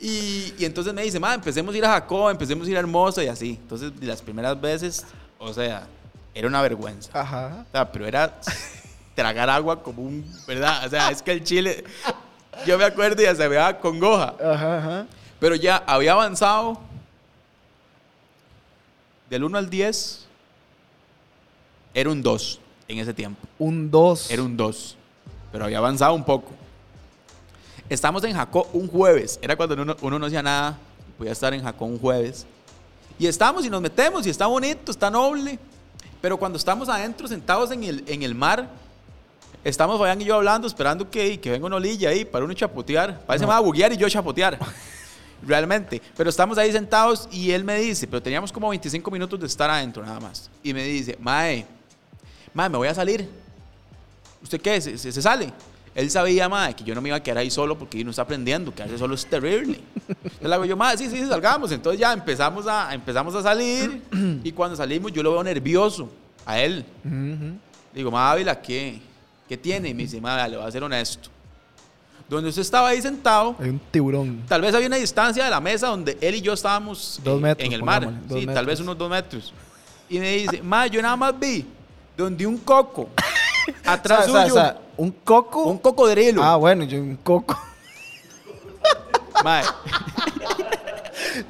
y, 0.00 0.54
y 0.58 0.64
entonces 0.64 0.92
me 0.92 1.02
dice, 1.02 1.20
mae, 1.20 1.34
empecemos 1.34 1.74
a 1.74 1.78
ir 1.78 1.84
a 1.84 1.90
Jacob, 1.90 2.30
empecemos 2.30 2.66
a 2.66 2.70
ir 2.70 2.76
a 2.76 2.80
Hermosa 2.80 3.22
y 3.22 3.28
así. 3.28 3.58
Entonces, 3.60 3.92
las 4.00 4.22
primeras 4.22 4.60
veces, 4.60 5.04
o 5.38 5.52
sea, 5.52 5.86
era 6.34 6.48
una 6.48 6.62
vergüenza. 6.62 7.10
Ajá. 7.18 7.64
O 7.68 7.70
sea, 7.70 7.92
pero 7.92 8.06
era 8.06 8.40
tragar 9.14 9.50
agua 9.50 9.82
como 9.82 10.02
un, 10.02 10.24
¿verdad? 10.46 10.86
O 10.86 10.90
sea, 10.90 11.10
es 11.10 11.22
que 11.22 11.32
el 11.32 11.44
chile, 11.44 11.84
yo 12.66 12.78
me 12.78 12.84
acuerdo 12.84 13.22
y 13.22 13.24
ya 13.24 13.34
se 13.34 13.48
daba 13.48 13.78
congoja. 13.78 14.34
Ajá, 14.40 14.78
ajá. 14.78 15.06
Pero 15.40 15.54
ya 15.54 15.82
había 15.86 16.12
avanzado 16.12 16.78
del 19.28 19.44
1 19.44 19.58
al 19.58 19.70
10, 19.70 20.26
era 21.94 22.10
un 22.10 22.22
2 22.22 22.60
en 22.88 22.98
ese 22.98 23.14
tiempo. 23.14 23.46
Un 23.58 23.90
2. 23.90 24.30
Era 24.30 24.42
un 24.42 24.56
2, 24.56 24.96
pero 25.50 25.64
había 25.64 25.78
avanzado 25.78 26.14
un 26.14 26.24
poco. 26.24 26.50
Estamos 27.88 28.22
en 28.24 28.34
Jacó 28.34 28.68
un 28.72 28.88
jueves, 28.88 29.38
era 29.42 29.56
cuando 29.56 29.74
uno, 29.74 29.96
uno 30.00 30.18
no 30.18 30.26
hacía 30.26 30.42
nada, 30.42 30.78
podía 31.18 31.32
estar 31.32 31.52
en 31.52 31.62
Jacó 31.62 31.84
un 31.86 31.98
jueves. 31.98 32.46
Y 33.18 33.26
estamos 33.26 33.64
y 33.64 33.70
nos 33.70 33.80
metemos 33.80 34.26
y 34.26 34.30
está 34.30 34.46
bonito, 34.46 34.90
está 34.90 35.10
noble. 35.10 35.58
Pero 36.20 36.36
cuando 36.36 36.56
estamos 36.56 36.88
adentro, 36.88 37.26
sentados 37.26 37.70
en 37.72 37.84
el, 37.84 38.04
en 38.06 38.22
el 38.22 38.34
mar, 38.34 38.68
estamos 39.64 39.98
Fabián 39.98 40.20
y 40.20 40.24
yo 40.24 40.34
hablando, 40.36 40.66
esperando 40.66 41.10
que, 41.10 41.38
que 41.40 41.50
venga 41.50 41.66
una 41.66 41.76
olilla 41.76 42.10
ahí 42.10 42.24
para 42.24 42.44
uno 42.44 42.54
chapotear. 42.54 43.20
Parece 43.26 43.46
más 43.46 43.62
buguear 43.62 43.92
y 43.92 43.96
yo 43.96 44.08
chapotear. 44.08 44.58
Realmente. 45.46 46.00
Pero 46.16 46.30
estamos 46.30 46.56
ahí 46.58 46.70
sentados 46.70 47.28
y 47.32 47.50
él 47.50 47.64
me 47.64 47.76
dice, 47.78 48.06
pero 48.06 48.22
teníamos 48.22 48.52
como 48.52 48.68
25 48.68 49.10
minutos 49.10 49.40
de 49.40 49.46
estar 49.46 49.68
adentro 49.70 50.04
nada 50.04 50.20
más. 50.20 50.50
Y 50.62 50.72
me 50.72 50.84
dice, 50.84 51.16
Mae, 51.20 51.66
Mae, 52.54 52.68
me 52.68 52.78
voy 52.78 52.88
a 52.88 52.94
salir. 52.94 53.28
¿Usted 54.42 54.60
qué? 54.60 54.80
¿Se, 54.80 54.96
se- 54.98 55.10
se 55.12 55.22
sale? 55.22 55.52
Él 55.94 56.10
sabía, 56.10 56.48
Mae, 56.48 56.74
que 56.74 56.84
yo 56.84 56.94
no 56.94 57.00
me 57.02 57.08
iba 57.10 57.16
a 57.16 57.22
quedar 57.22 57.38
ahí 57.38 57.50
solo 57.50 57.76
porque 57.78 58.00
uno 58.00 58.10
está 58.10 58.22
aprendiendo, 58.22 58.74
quedarse 58.74 58.96
solo 58.98 59.14
es 59.14 59.26
terrible. 59.26 59.78
Entonces 60.08 60.48
le 60.48 60.54
hago 60.54 60.64
yo, 60.64 60.76
Mae, 60.76 60.96
sí, 60.96 61.08
sí, 61.10 61.26
salgamos. 61.26 61.70
Entonces 61.72 62.00
ya 62.00 62.12
empezamos 62.12 62.66
a, 62.66 62.94
empezamos 62.94 63.34
a 63.34 63.42
salir 63.42 64.00
y 64.44 64.52
cuando 64.52 64.76
salimos 64.76 65.12
yo 65.12 65.22
lo 65.22 65.32
veo 65.32 65.42
nervioso 65.44 66.08
a 66.46 66.58
él. 66.60 66.84
Ujú. 67.04 67.14
Le 67.92 67.98
digo, 67.98 68.10
Mae 68.10 68.32
Ávila, 68.32 68.60
¿qué? 68.62 69.00
¿Qué 69.52 69.58
tiene? 69.58 69.90
Y 69.90 69.92
me 69.92 70.04
dice, 70.04 70.18
Mae, 70.18 70.48
le 70.48 70.56
voy 70.56 70.66
a 70.66 70.70
ser 70.70 70.82
honesto. 70.82 71.28
Donde 72.26 72.48
usted 72.48 72.62
estaba 72.62 72.88
ahí 72.88 73.02
sentado, 73.02 73.54
Hay 73.60 73.68
un 73.68 73.78
tiburón. 73.90 74.44
Tal 74.48 74.62
vez 74.62 74.74
había 74.74 74.86
una 74.86 74.96
distancia 74.96 75.44
de 75.44 75.50
la 75.50 75.60
mesa 75.60 75.88
donde 75.88 76.16
él 76.22 76.36
y 76.36 76.40
yo 76.40 76.54
estábamos 76.54 77.20
Dos 77.22 77.36
en, 77.36 77.42
metros, 77.42 77.66
en 77.66 77.72
el 77.74 77.82
mar. 77.82 78.08
dos 78.26 78.40
Sí, 78.40 78.46
tal 78.46 78.64
vez 78.64 78.80
unos 78.80 78.96
dos 78.96 79.10
metros. 79.10 79.52
Y 80.08 80.18
me 80.20 80.36
dice, 80.36 80.62
ma, 80.62 80.86
yo 80.86 81.02
nada 81.02 81.16
más 81.16 81.38
vi 81.38 81.66
donde 82.16 82.46
un 82.46 82.56
coco 82.56 83.10
atrás 83.84 84.26
O 84.26 84.32
sea, 84.32 84.32
o 84.32 84.32
sea, 84.32 84.48
suyo, 84.48 84.54
o 84.54 84.56
sea, 84.56 84.80
un 84.96 85.10
coco. 85.10 85.64
un 85.64 85.76
cocodrilo. 85.76 86.42
Ah, 86.42 86.56
bueno, 86.56 86.84
yo 86.84 86.98
un 86.98 87.16
coco. 87.16 87.54
Mae, 89.44 89.64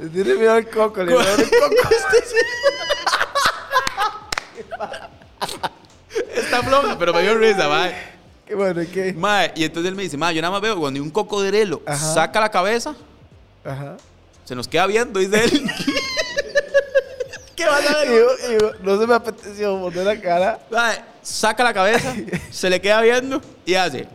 Le 0.00 0.08
tiene 0.12 0.34
miedo 0.34 0.54
al 0.54 0.68
coco. 0.68 1.04
Le 1.04 1.14
miedo 1.14 1.20
al 1.20 1.36
coco. 1.36 1.88
está 6.56 6.62
floja, 6.68 6.98
pero 6.98 7.12
me 7.14 7.22
dio 7.22 7.36
risa, 7.38 7.68
mae. 7.68 7.94
Qué 8.46 8.54
bueno, 8.54 8.82
¿qué? 8.92 9.12
Mae, 9.14 9.52
y 9.54 9.64
entonces 9.64 9.88
él 9.90 9.94
me 9.96 10.02
dice, 10.02 10.16
ma, 10.16 10.32
yo 10.32 10.42
nada 10.42 10.52
más 10.52 10.60
veo 10.60 10.74
donde 10.76 11.00
un 11.00 11.10
cocodrilo 11.10 11.80
Ajá. 11.86 12.14
saca 12.14 12.40
la 12.40 12.50
cabeza, 12.50 12.94
Ajá. 13.64 13.96
se 14.44 14.54
nos 14.54 14.68
queda 14.68 14.86
viendo, 14.86 15.18
dice 15.20 15.44
él. 15.44 15.70
¿Qué 17.56 17.64
vas 17.66 17.86
a 17.88 18.04
Y 18.04 18.08
ver? 18.08 18.18
yo- 18.18 18.48
y 18.56 18.60
yo, 18.60 18.70
no 18.82 19.00
se 19.00 19.06
me 19.06 19.14
apeteció 19.14 19.80
poner 19.80 20.04
la 20.06 20.20
cara. 20.20 20.58
Mae, 20.70 20.98
saca 21.22 21.62
la 21.64 21.72
cabeza, 21.72 22.14
se 22.50 22.68
le 22.70 22.80
queda 22.80 23.00
viendo 23.02 23.40
y 23.64 23.74
hace. 23.74 24.08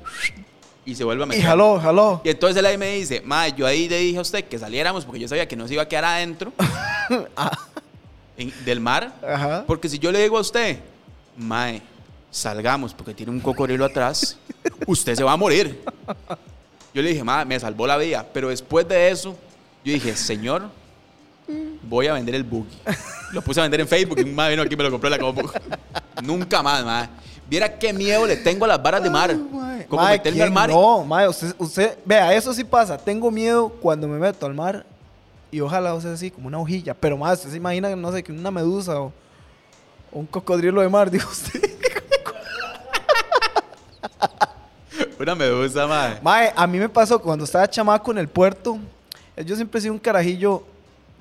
Y 0.85 0.95
se 0.95 1.03
vuelve 1.03 1.23
a 1.23 1.25
Y 1.25 1.29
meter. 1.29 1.45
jaló, 1.45 1.79
jaló. 1.79 2.21
Y 2.23 2.29
entonces 2.29 2.57
él 2.57 2.65
ahí 2.65 2.77
me 2.77 2.93
dice, 2.95 3.21
mae, 3.25 3.53
yo 3.53 3.65
ahí 3.65 3.87
le 3.89 3.99
dije 3.99 4.17
a 4.17 4.21
usted 4.21 4.43
que 4.45 4.57
saliéramos 4.59 5.05
porque 5.05 5.19
yo 5.19 5.27
sabía 5.27 5.47
que 5.47 5.55
no 5.55 5.67
se 5.67 5.73
iba 5.73 5.83
a 5.83 5.87
quedar 5.87 6.05
adentro 6.05 6.51
en- 8.37 8.53
del 8.65 8.79
mar. 8.79 9.13
Ajá. 9.27 9.63
Porque 9.67 9.89
si 9.89 9.99
yo 9.99 10.11
le 10.11 10.21
digo 10.21 10.37
a 10.37 10.41
usted, 10.41 10.77
mae, 11.37 11.81
salgamos 12.37 12.93
porque 12.93 13.13
tiene 13.13 13.31
un 13.31 13.39
cocodrilo 13.39 13.83
atrás, 13.83 14.37
usted 14.85 15.15
se 15.15 15.23
va 15.23 15.33
a 15.33 15.37
morir. 15.37 15.83
Yo 16.93 17.01
le 17.01 17.09
dije, 17.09 17.23
mae, 17.23 17.45
me 17.45 17.59
salvó 17.59 17.87
la 17.87 17.97
vida. 17.97 18.25
Pero 18.33 18.49
después 18.49 18.87
de 18.87 19.09
eso, 19.09 19.35
yo 19.83 19.93
dije, 19.93 20.15
señor, 20.15 20.69
voy 21.83 22.07
a 22.07 22.13
vender 22.13 22.35
el 22.35 22.43
buggy. 22.43 22.77
Lo 23.31 23.41
puse 23.41 23.59
a 23.59 23.63
vender 23.63 23.81
en 23.81 23.87
Facebook 23.87 24.19
y 24.19 24.23
un 24.23 24.35
mae 24.35 24.51
vino 24.51 24.61
aquí 24.61 24.73
y 24.73 24.77
me 24.77 24.83
lo 24.83 24.91
compró 24.91 25.07
en 25.07 25.11
la 25.11 25.19
compu. 25.19 25.49
Nunca 26.23 26.61
más, 26.61 26.85
mae. 26.85 27.09
Viera 27.49 27.77
qué 27.79 27.93
miedo 27.93 28.25
le 28.25 28.37
tengo 28.37 28.65
a 28.65 28.67
las 28.67 28.83
varas 28.83 29.01
de 29.01 29.09
mar. 29.09 29.35
Como 29.87 30.01
Mae, 30.01 30.17
meterme 30.17 30.37
¿quién 30.37 30.47
al 30.47 30.53
mar. 30.53 30.69
No, 30.69 31.03
mae, 31.05 31.27
usted, 31.29 31.55
usted, 31.57 31.97
vea, 32.05 32.33
eso 32.33 32.53
sí 32.53 32.63
pasa. 32.63 32.97
Tengo 32.97 33.31
miedo 33.31 33.69
cuando 33.69 34.07
me 34.07 34.19
meto 34.19 34.45
al 34.45 34.53
mar 34.53 34.85
y 35.49 35.61
ojalá 35.61 35.93
o 35.93 36.01
sea 36.01 36.13
así, 36.13 36.29
como 36.29 36.47
una 36.47 36.59
hojilla. 36.59 36.93
Pero 36.93 37.17
más, 37.17 37.39
usted 37.39 37.51
se 37.51 37.57
imagina, 37.57 37.95
no 37.95 38.11
sé, 38.11 38.21
que 38.21 38.31
una 38.31 38.51
medusa 38.51 38.99
o, 38.99 39.13
o 40.11 40.19
un 40.19 40.25
cocodrilo 40.25 40.81
de 40.81 40.89
mar, 40.89 41.09
dijo 41.11 41.29
usted. 41.31 41.66
Una 45.19 45.35
medusa, 45.35 45.87
mae. 45.87 46.19
Mae, 46.21 46.53
a 46.55 46.67
mí 46.67 46.77
me 46.79 46.89
pasó 46.89 47.19
cuando 47.19 47.45
estaba 47.45 47.67
chamaco 47.69 48.11
en 48.11 48.19
el 48.19 48.27
puerto. 48.27 48.77
Yo 49.45 49.55
siempre 49.55 49.79
he 49.79 49.81
sido 49.81 49.93
un 49.93 49.99
carajillo. 49.99 50.63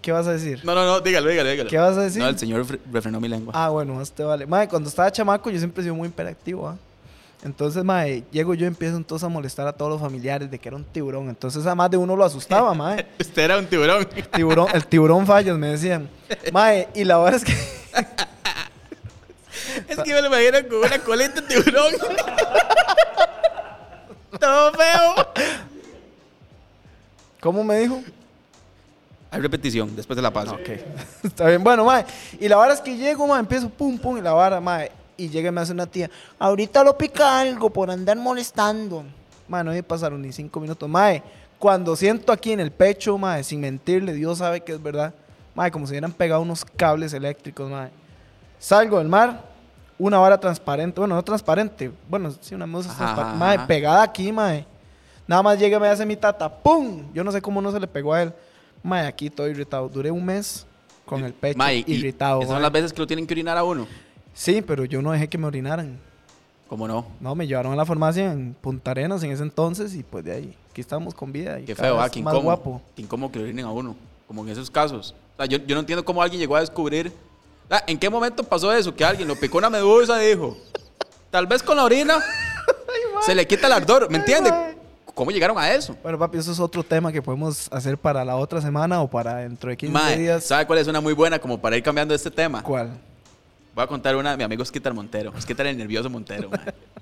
¿Qué 0.02 0.12
vas 0.12 0.26
a 0.26 0.32
decir? 0.32 0.60
No, 0.64 0.74
no, 0.74 0.84
no, 0.86 1.00
dígalo, 1.00 1.28
dígalo, 1.28 1.50
dígalo. 1.50 1.68
¿Qué 1.70 1.78
vas 1.78 1.96
a 1.96 2.02
decir? 2.02 2.22
No, 2.22 2.28
el 2.28 2.38
señor 2.38 2.64
fre- 2.64 2.78
refrenó 2.92 3.20
mi 3.20 3.26
lengua. 3.28 3.52
Ah, 3.56 3.70
bueno, 3.70 3.94
más 3.94 4.12
te 4.12 4.22
vale. 4.22 4.46
Mae, 4.46 4.68
cuando 4.68 4.88
estaba 4.88 5.10
chamaco 5.10 5.50
yo 5.50 5.58
siempre 5.58 5.80
he 5.80 5.84
sido 5.84 5.94
muy 5.96 6.06
imperactivo, 6.06 6.68
¿ah? 6.68 6.76
Entonces, 7.44 7.82
mae, 7.84 8.22
llego 8.30 8.54
yo 8.54 8.64
y 8.64 8.68
empiezo 8.68 8.96
entonces 8.96 9.24
a 9.24 9.28
molestar 9.28 9.66
a 9.66 9.72
todos 9.72 9.90
los 9.90 10.00
familiares 10.00 10.50
de 10.50 10.58
que 10.58 10.68
era 10.68 10.76
un 10.76 10.84
tiburón. 10.84 11.28
Entonces, 11.28 11.66
a 11.66 11.74
más 11.74 11.90
de 11.90 11.96
uno 11.96 12.14
lo 12.16 12.24
asustaba, 12.24 12.72
mae. 12.74 13.06
Usted 13.18 13.42
era 13.42 13.58
un 13.58 13.66
tiburón. 13.66 14.06
Tiburón, 14.32 14.68
el 14.72 14.86
tiburón 14.86 15.26
fallos, 15.26 15.58
me 15.58 15.68
decían. 15.68 16.08
Mae, 16.52 16.88
y 16.94 17.04
la 17.04 17.18
verdad 17.18 17.34
es 17.36 17.44
que... 17.44 17.54
es 19.96 20.04
que 20.04 20.14
me 20.14 20.22
lo 20.22 20.28
imagino 20.28 20.68
con 20.68 20.78
una 20.78 20.98
colita 20.98 21.40
de 21.40 21.42
tiburón. 21.42 21.94
Todo 24.40 24.72
feo. 24.72 25.28
¿Cómo 27.40 27.64
me 27.64 27.78
dijo? 27.78 28.02
Hay 29.30 29.40
repetición, 29.40 29.94
después 29.94 30.16
de 30.16 30.22
la 30.22 30.32
paso. 30.32 30.54
Ok. 30.54 30.68
Está 31.22 31.46
bien, 31.46 31.62
bueno, 31.62 31.84
mae. 31.84 32.04
Y 32.40 32.48
la 32.48 32.56
vara 32.56 32.74
es 32.74 32.80
que 32.80 32.96
llego, 32.96 33.26
mae, 33.26 33.40
empiezo 33.40 33.68
pum, 33.68 33.98
pum, 33.98 34.18
y 34.18 34.20
la 34.20 34.32
vara, 34.32 34.60
mae. 34.60 34.90
Y 35.16 35.28
llega 35.28 35.48
y 35.48 35.52
me 35.52 35.60
hace 35.60 35.72
una 35.72 35.86
tía. 35.86 36.10
Ahorita 36.38 36.84
lo 36.84 36.96
pica 36.96 37.40
algo 37.40 37.70
por 37.70 37.90
andar 37.90 38.16
molestando. 38.16 39.04
Mae, 39.48 39.64
no 39.64 39.70
me 39.72 39.82
pasaron 39.82 40.20
ni 40.22 40.32
cinco 40.32 40.60
minutos. 40.60 40.88
Mae, 40.88 41.22
cuando 41.58 41.96
siento 41.96 42.32
aquí 42.32 42.52
en 42.52 42.60
el 42.60 42.70
pecho, 42.70 43.16
mae, 43.16 43.42
sin 43.42 43.60
mentirle, 43.60 44.12
Dios 44.12 44.38
sabe 44.38 44.60
que 44.60 44.72
es 44.72 44.82
verdad. 44.82 45.14
Mae, 45.54 45.70
como 45.70 45.86
si 45.86 45.92
hubieran 45.92 46.12
pegado 46.12 46.42
unos 46.42 46.64
cables 46.64 47.12
eléctricos, 47.12 47.70
mae. 47.70 47.90
Salgo 48.58 48.98
del 48.98 49.08
mar, 49.08 49.42
una 49.98 50.18
vara 50.18 50.38
transparente. 50.38 51.00
Bueno, 51.00 51.14
no 51.14 51.22
transparente. 51.22 51.90
Bueno, 52.08 52.32
sí, 52.40 52.54
una 52.54 52.66
musa 52.66 52.94
transparente. 52.96 53.38
Mae, 53.38 53.58
pegada 53.66 54.02
aquí, 54.02 54.32
mae. 54.32 54.66
Nada 55.26 55.42
más 55.42 55.58
llega 55.58 55.78
y 55.78 55.80
me 55.80 55.88
hace 55.88 56.06
mi 56.06 56.16
tata. 56.16 56.48
¡Pum! 56.48 57.02
Yo 57.12 57.24
no 57.24 57.32
sé 57.32 57.42
cómo 57.42 57.60
no 57.60 57.72
se 57.72 57.80
le 57.80 57.86
pegó 57.86 58.14
a 58.14 58.22
él. 58.22 58.32
Mae, 58.82 59.06
aquí 59.06 59.30
todo 59.30 59.48
irritado. 59.48 59.88
Duré 59.88 60.10
un 60.10 60.24
mes 60.24 60.66
con 61.04 61.24
el 61.24 61.32
pecho 61.32 61.58
irritado. 61.86 62.40
Esas 62.40 62.52
son 62.52 62.62
las 62.62 62.72
veces 62.72 62.92
que 62.92 63.00
lo 63.00 63.06
tienen 63.06 63.26
que 63.26 63.34
orinar 63.34 63.56
a 63.56 63.64
uno. 63.64 63.86
Sí, 64.34 64.62
pero 64.62 64.84
yo 64.84 65.00
no 65.02 65.12
dejé 65.12 65.28
que 65.28 65.38
me 65.38 65.46
orinaran. 65.46 65.98
¿Cómo 66.68 66.86
no? 66.88 67.06
No, 67.20 67.34
me 67.34 67.46
llevaron 67.46 67.72
a 67.72 67.76
la 67.76 67.86
farmacia 67.86 68.32
en 68.32 68.54
Punta 68.54 68.90
Arenas 68.90 69.22
en 69.22 69.30
ese 69.30 69.42
entonces 69.42 69.94
y 69.94 70.02
pues 70.02 70.24
de 70.24 70.32
ahí, 70.32 70.54
aquí 70.70 70.80
estamos 70.80 71.14
con 71.14 71.32
vida. 71.32 71.60
Y 71.60 71.64
Qué 71.64 71.74
feo, 71.76 72.00
ah, 72.00 72.10
qué 72.10 72.20
más 72.20 72.34
incómodo. 72.34 72.42
guapo. 72.42 72.82
Qué 72.94 73.02
incómodo 73.02 73.30
que 73.30 73.38
lo 73.38 73.44
orinen 73.44 73.64
a 73.64 73.70
uno. 73.70 73.96
Como 74.26 74.42
en 74.42 74.50
esos 74.50 74.70
casos. 74.70 75.14
O 75.34 75.36
sea, 75.36 75.46
yo, 75.46 75.58
yo 75.58 75.74
no 75.76 75.80
entiendo 75.80 76.04
cómo 76.04 76.20
alguien 76.22 76.40
llegó 76.40 76.56
a 76.56 76.60
descubrir. 76.60 77.12
Ah, 77.70 77.82
¿En 77.86 77.98
qué 77.98 78.08
momento 78.08 78.42
pasó 78.44 78.72
eso? 78.72 78.94
Que 78.94 79.04
alguien 79.04 79.26
lo 79.26 79.36
picó 79.36 79.58
una 79.58 79.70
medusa 79.70 80.22
y 80.24 80.28
dijo. 80.28 80.56
Tal 81.30 81.46
vez 81.46 81.62
con 81.62 81.76
la 81.76 81.84
orina 81.84 82.18
se 83.26 83.34
le 83.34 83.46
quita 83.46 83.66
el 83.66 83.72
ardor. 83.72 84.08
¿Me 84.10 84.16
Ay, 84.16 84.20
entiende? 84.20 84.50
mae. 84.50 84.76
¿Cómo 85.14 85.30
llegaron 85.30 85.56
a 85.58 85.72
eso? 85.72 85.96
Bueno, 86.02 86.18
papi, 86.18 86.36
eso 86.38 86.52
es 86.52 86.60
otro 86.60 86.82
tema 86.82 87.10
que 87.10 87.22
podemos 87.22 87.68
hacer 87.72 87.96
para 87.96 88.22
la 88.24 88.36
otra 88.36 88.60
semana 88.60 89.00
o 89.00 89.08
para 89.08 89.36
dentro 89.36 89.70
de 89.70 89.76
15 89.76 89.92
Mae, 89.92 90.18
días. 90.18 90.44
¿sabe 90.44 90.66
cuál 90.66 90.78
es 90.78 90.86
una 90.88 91.00
muy 91.00 91.14
buena 91.14 91.38
como 91.38 91.58
para 91.58 91.74
ir 91.76 91.82
cambiando 91.82 92.14
este 92.14 92.30
tema? 92.30 92.62
¿Cuál? 92.62 92.90
Voy 93.74 93.82
a 93.82 93.86
contar 93.86 94.14
una 94.14 94.32
de 94.32 94.36
mi 94.36 94.42
amigo 94.44 94.62
Skitter 94.64 94.92
Montero. 94.92 95.32
Skitter 95.40 95.66
el 95.68 95.78
nervioso 95.78 96.10
Montero, 96.10 96.50
mae. 96.50 96.60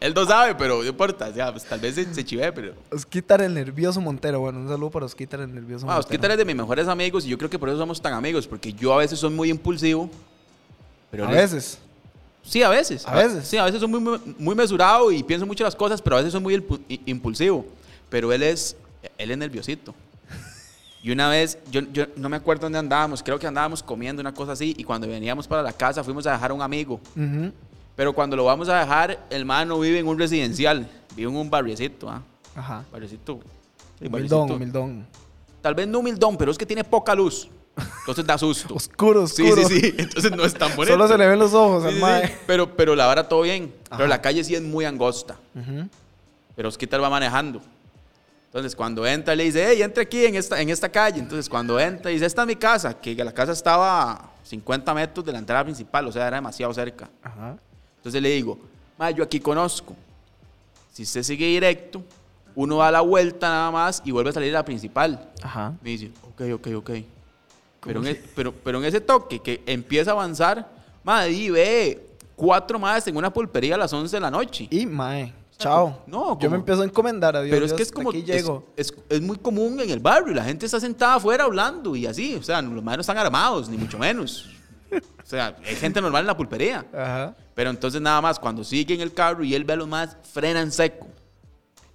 Él 0.00 0.14
no 0.14 0.24
sabe, 0.24 0.54
pero 0.54 0.78
no 0.82 0.88
importa. 0.88 1.28
O 1.28 1.34
sea, 1.34 1.52
pues, 1.52 1.64
tal 1.64 1.78
vez 1.78 1.94
se, 1.94 2.12
se 2.14 2.24
chive, 2.24 2.50
pero... 2.52 2.72
Osquitar 2.90 3.42
el 3.42 3.52
nervioso 3.52 4.00
Montero. 4.00 4.40
Bueno, 4.40 4.60
un 4.60 4.68
saludo 4.68 4.90
para 4.90 5.04
Osquitar 5.06 5.40
el 5.40 5.54
nervioso 5.54 5.84
Ah, 5.84 5.94
Montero. 5.94 6.00
Osquitar 6.00 6.30
es 6.30 6.38
de 6.38 6.44
mis 6.46 6.56
mejores 6.56 6.88
amigos 6.88 7.26
y 7.26 7.28
yo 7.28 7.36
creo 7.36 7.50
que 7.50 7.58
por 7.58 7.68
eso 7.68 7.76
somos 7.78 8.00
tan 8.00 8.14
amigos. 8.14 8.46
Porque 8.46 8.72
yo 8.72 8.94
a 8.94 8.96
veces 8.96 9.18
soy 9.18 9.30
muy 9.30 9.50
impulsivo. 9.50 10.08
Pero 11.10 11.26
A 11.26 11.30
veces. 11.30 11.78
Sí, 12.42 12.62
a 12.62 12.70
veces. 12.70 13.06
A 13.06 13.14
veces. 13.14 13.46
Sí, 13.46 13.58
a 13.58 13.64
veces 13.64 13.78
soy 13.80 13.88
muy, 13.90 14.18
muy- 14.38 14.54
mesurado 14.54 15.12
y 15.12 15.22
pienso 15.22 15.44
mucho 15.44 15.62
las 15.64 15.76
cosas, 15.76 16.00
pero 16.00 16.16
a 16.16 16.20
veces 16.20 16.32
soy 16.32 16.40
muy 16.40 16.64
impulsivo. 17.04 17.66
Pero 18.08 18.32
él 18.32 18.42
es, 18.42 18.76
él 19.18 19.30
es 19.30 19.36
nerviosito. 19.38 19.94
Y 21.02 21.10
una 21.10 21.28
vez, 21.28 21.58
yo, 21.70 21.80
yo 21.92 22.06
no 22.16 22.28
me 22.28 22.36
acuerdo 22.36 22.62
dónde 22.62 22.78
andábamos, 22.78 23.22
creo 23.22 23.38
que 23.38 23.46
andábamos 23.46 23.82
comiendo 23.82 24.20
una 24.20 24.34
cosa 24.34 24.52
así, 24.52 24.74
y 24.76 24.84
cuando 24.84 25.06
veníamos 25.06 25.46
para 25.48 25.62
la 25.62 25.72
casa 25.72 26.04
fuimos 26.04 26.26
a 26.26 26.32
dejar 26.32 26.50
a 26.50 26.54
un 26.54 26.60
amigo. 26.62 27.00
Ujú. 27.16 27.52
Pero 28.00 28.14
cuando 28.14 28.34
lo 28.34 28.46
vamos 28.46 28.66
a 28.70 28.78
dejar, 28.80 29.26
el 29.28 29.44
man 29.44 29.68
no 29.68 29.78
vive 29.78 29.98
en 29.98 30.08
un 30.08 30.18
residencial, 30.18 30.88
vive 31.14 31.28
en 31.30 31.36
un 31.36 31.50
barriecito, 31.50 32.08
¿ah? 32.08 32.22
Ajá. 32.56 32.82
Barriecito. 32.90 33.40
sí, 33.98 34.06
Humildón, 34.06 34.50
humildón. 34.52 35.06
Tal 35.60 35.74
vez 35.74 35.86
no 35.86 35.98
humildón, 35.98 36.38
pero 36.38 36.50
es 36.50 36.56
que 36.56 36.64
tiene 36.64 36.82
poca 36.82 37.14
luz. 37.14 37.50
Entonces 37.98 38.24
da 38.24 38.38
susto. 38.38 38.74
Oscuro, 38.74 39.26
Sí, 39.26 39.42
oscuro. 39.42 39.68
sí, 39.68 39.80
sí. 39.82 39.94
Entonces 39.98 40.32
no 40.34 40.46
es 40.46 40.54
tan 40.54 40.74
bonito. 40.74 40.94
Solo 40.94 41.08
se 41.08 41.18
le 41.18 41.26
ven 41.26 41.38
los 41.38 41.52
ojos 41.52 41.82
Sí, 41.82 41.88
al 41.90 41.94
sí, 41.96 42.00
mae. 42.00 42.26
sí. 42.28 42.32
Pero, 42.46 42.74
pero 42.74 42.96
la 42.96 43.04
vara 43.04 43.28
todo 43.28 43.42
bien. 43.42 43.70
Ajá. 43.90 43.98
Pero 43.98 44.08
la 44.08 44.22
calle 44.22 44.42
sí 44.44 44.54
es 44.54 44.62
muy 44.62 44.86
angosta. 44.86 45.36
Ujú. 45.54 45.86
Pero 46.56 46.70
Osquitar 46.70 47.02
va 47.02 47.10
manejando. 47.10 47.60
Entonces, 48.46 48.74
cuando 48.74 49.06
entra, 49.06 49.34
le 49.34 49.44
dice, 49.44 49.62
hey, 49.68 49.82
entre 49.82 50.04
aquí 50.04 50.24
en 50.24 50.36
esta, 50.36 50.58
en 50.58 50.70
esta 50.70 50.88
calle. 50.88 51.18
Entonces, 51.20 51.50
cuando 51.50 51.78
entra, 51.78 52.10
dice, 52.10 52.24
esta 52.24 52.40
es 52.40 52.48
mi 52.48 52.56
casa. 52.56 52.98
Que 52.98 53.14
la 53.14 53.32
casa 53.34 53.52
estaba 53.52 54.10
a 54.12 54.30
50 54.44 54.94
metros 54.94 55.26
de 55.26 55.32
la 55.32 55.38
entrada 55.38 55.62
principal, 55.64 56.06
o 56.06 56.12
sea, 56.12 56.26
era 56.28 56.36
demasiado 56.38 56.72
cerca. 56.72 57.10
Ajá. 57.22 57.58
Entonces 58.00 58.20
le 58.22 58.30
digo, 58.30 58.58
ma, 58.98 59.10
yo 59.10 59.22
aquí 59.22 59.40
conozco. 59.40 59.94
Si 60.92 61.02
usted 61.02 61.22
sigue 61.22 61.46
directo, 61.46 62.02
uno 62.54 62.78
da 62.78 62.90
la 62.90 63.00
vuelta 63.00 63.48
nada 63.48 63.70
más 63.70 64.02
y 64.04 64.10
vuelve 64.10 64.30
a 64.30 64.32
salir 64.32 64.50
a 64.54 64.58
la 64.60 64.64
principal. 64.64 65.30
Ajá. 65.42 65.74
Me 65.82 65.90
dice, 65.90 66.10
ok, 66.30 66.42
ok, 66.54 66.66
ok. 66.76 66.90
Pero 67.82 68.04
en, 68.04 68.22
pero, 68.34 68.52
pero 68.52 68.78
en 68.78 68.84
ese 68.84 69.00
toque 69.00 69.38
que 69.38 69.62
empieza 69.66 70.10
a 70.10 70.14
avanzar, 70.14 70.68
madre, 71.04 71.32
y 71.32 71.48
ve 71.50 72.06
cuatro 72.36 72.78
más 72.78 73.06
en 73.06 73.16
una 73.16 73.32
pulpería 73.32 73.74
a 73.76 73.78
las 73.78 73.92
11 73.92 74.16
de 74.16 74.20
la 74.20 74.30
noche. 74.30 74.66
Y 74.70 74.84
mae. 74.86 75.32
Chao. 75.58 76.02
No, 76.06 76.38
Yo 76.40 76.48
me 76.50 76.56
empiezo 76.56 76.80
a 76.80 76.84
encomendar 76.86 77.36
a 77.36 77.42
Dios. 77.42 77.52
pero 77.54 77.66
es 77.66 77.72
que 77.74 77.82
es 77.82 77.92
como. 77.92 78.08
Aquí 78.10 78.24
es- 78.76 78.94
es 79.10 79.20
muy 79.20 79.36
común 79.36 79.78
en 79.80 79.90
el 79.90 80.00
barrio. 80.00 80.32
La 80.34 80.42
gente 80.44 80.64
está 80.64 80.80
sentada 80.80 81.16
afuera 81.16 81.44
hablando 81.44 81.94
y 81.94 82.06
así. 82.06 82.34
O 82.34 82.42
sea, 82.42 82.62
los 82.62 82.82
madres 82.82 82.96
no 82.98 83.00
están 83.02 83.18
armados, 83.18 83.68
ni 83.68 83.76
mucho 83.76 83.98
menos. 83.98 84.48
O 84.92 85.26
sea, 85.26 85.56
hay 85.64 85.76
gente 85.76 86.00
normal 86.00 86.22
en 86.22 86.26
la 86.26 86.36
pulpería. 86.36 86.84
Ajá. 86.92 87.36
Pero 87.54 87.70
entonces 87.70 88.00
nada 88.00 88.20
más, 88.20 88.38
cuando 88.38 88.64
sigue 88.64 88.94
en 88.94 89.00
el 89.00 89.12
carro 89.12 89.44
y 89.44 89.54
él 89.54 89.64
ve 89.64 89.74
a 89.74 89.76
los 89.76 89.88
más, 89.88 90.16
frenan 90.32 90.72
seco. 90.72 91.06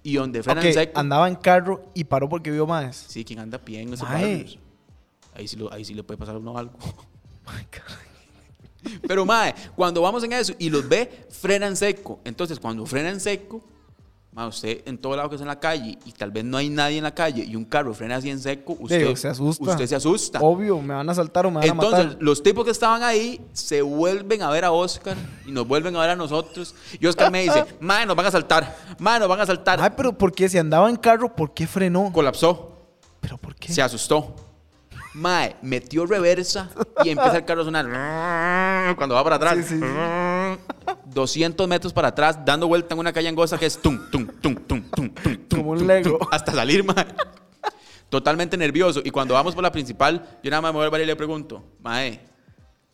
Y 0.02 0.14
donde 0.14 0.42
frenan 0.42 0.62
seco. 0.72 0.98
andaba 0.98 1.28
en 1.28 1.34
carro 1.34 1.84
y 1.94 2.04
paró 2.04 2.28
porque 2.28 2.50
vio 2.50 2.66
más. 2.66 2.96
Sí, 3.08 3.24
quien 3.24 3.40
anda 3.40 3.58
pie 3.58 3.80
en 3.82 3.92
esos 3.92 4.08
Mae. 4.08 4.22
barrios. 4.36 4.58
Ahí 5.34 5.48
sí, 5.48 5.56
lo- 5.56 5.72
ahí 5.72 5.84
sí 5.84 5.92
le 5.94 6.02
puede 6.02 6.16
pasar 6.18 6.36
a 6.36 6.38
uno 6.38 6.56
algo. 6.56 6.78
Pero, 9.06 9.24
mae, 9.26 9.52
cuando 9.74 10.00
vamos 10.00 10.22
en 10.22 10.32
eso 10.32 10.54
y 10.58 10.70
los 10.70 10.88
ve, 10.88 11.26
frenan 11.30 11.76
seco. 11.76 12.20
Entonces, 12.24 12.60
cuando 12.60 12.86
frenan 12.86 13.18
seco, 13.18 13.64
mae, 14.36 14.48
usted 14.48 14.82
en 14.84 14.98
todo 14.98 15.16
lado 15.16 15.30
que 15.30 15.36
es 15.36 15.40
en 15.40 15.46
la 15.48 15.58
calle 15.58 15.98
y 16.04 16.12
tal 16.12 16.30
vez 16.30 16.44
no 16.44 16.58
hay 16.58 16.68
nadie 16.68 16.98
en 16.98 17.04
la 17.04 17.14
calle 17.14 17.42
y 17.42 17.56
un 17.56 17.64
carro 17.64 17.94
frena 17.94 18.16
así 18.16 18.28
en 18.28 18.38
seco, 18.38 18.76
usted 18.78 18.98
Digo, 18.98 19.16
se 19.16 19.28
asusta. 19.28 19.64
Usted 19.70 19.86
se 19.86 19.96
asusta. 19.96 20.40
Obvio, 20.42 20.78
me 20.82 20.92
van 20.92 21.08
a 21.08 21.14
saltar 21.14 21.46
o 21.46 21.50
me 21.50 21.56
van 21.60 21.64
a 21.64 21.72
Entonces, 21.72 22.04
matar. 22.04 22.22
los 22.22 22.42
tipos 22.42 22.62
que 22.66 22.70
estaban 22.70 23.02
ahí 23.02 23.40
se 23.54 23.80
vuelven 23.80 24.42
a 24.42 24.50
ver 24.50 24.66
a 24.66 24.72
Oscar 24.72 25.16
y 25.46 25.52
nos 25.52 25.66
vuelven 25.66 25.96
a 25.96 26.00
ver 26.00 26.10
a 26.10 26.16
nosotros. 26.16 26.74
Y 27.00 27.06
Oscar 27.06 27.32
me 27.32 27.44
dice, 27.44 27.64
mae, 27.80 28.04
nos 28.04 28.14
van 28.14 28.26
a 28.26 28.30
saltar, 28.30 28.76
mae, 28.98 29.18
nos 29.18 29.28
van 29.28 29.40
a 29.40 29.46
saltar. 29.46 29.80
Ay, 29.80 29.90
pero 29.96 30.12
¿por 30.12 30.30
qué? 30.32 30.50
Si 30.50 30.58
andaba 30.58 30.90
en 30.90 30.96
carro, 30.96 31.34
¿por 31.34 31.54
qué 31.54 31.66
frenó? 31.66 32.12
Colapsó. 32.12 32.72
¿Pero 33.22 33.38
por 33.38 33.54
qué? 33.54 33.72
Se 33.72 33.80
asustó. 33.80 34.36
Mae, 35.14 35.56
metió 35.62 36.04
reversa 36.04 36.68
y 37.02 37.08
empieza 37.08 37.38
el 37.38 37.44
carro 37.46 37.62
a 37.62 37.64
sonar 37.64 37.86
cuando 38.96 39.14
va 39.14 39.24
para 39.24 39.36
atrás. 39.36 39.56
Sí, 39.56 39.62
sí, 39.62 39.80
200 41.06 41.68
metros 41.68 41.92
para 41.92 42.08
atrás, 42.08 42.38
dando 42.44 42.68
vuelta 42.68 42.94
en 42.94 43.00
una 43.00 43.12
calle 43.12 43.28
angosta 43.28 43.58
que 43.58 43.66
es 43.66 43.78
tum, 43.78 43.98
tum, 44.10 44.26
tum, 44.40 44.54
tum, 44.54 44.82
tum, 44.90 45.10
tum, 45.10 45.36
tum, 45.48 45.58
Como 45.58 45.70
un 45.70 45.86
Lego. 45.86 46.18
hasta 46.30 46.52
salir, 46.52 46.84
mae. 46.84 47.06
Totalmente 48.08 48.56
nervioso. 48.56 49.00
Y 49.04 49.10
cuando 49.10 49.34
vamos 49.34 49.54
por 49.54 49.62
la 49.64 49.72
principal, 49.72 50.38
yo 50.42 50.50
nada 50.50 50.60
más 50.60 50.72
me 50.72 50.76
voy 50.78 50.84
al 50.84 50.90
bar 50.90 51.00
y 51.00 51.06
le 51.06 51.16
pregunto, 51.16 51.64
mae, 51.82 52.20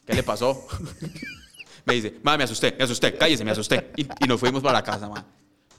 ¿qué 0.06 0.14
le 0.14 0.22
pasó? 0.22 0.66
me 1.84 1.94
dice, 1.94 2.18
mae, 2.22 2.38
me 2.38 2.44
asusté, 2.44 2.74
me 2.78 2.84
asusté, 2.84 3.14
cállese, 3.16 3.44
me 3.44 3.50
asusté. 3.50 3.92
Y, 3.96 4.02
y 4.24 4.28
nos 4.28 4.40
fuimos 4.40 4.62
para 4.62 4.74
la 4.78 4.82
casa, 4.82 5.08
mae. 5.08 5.22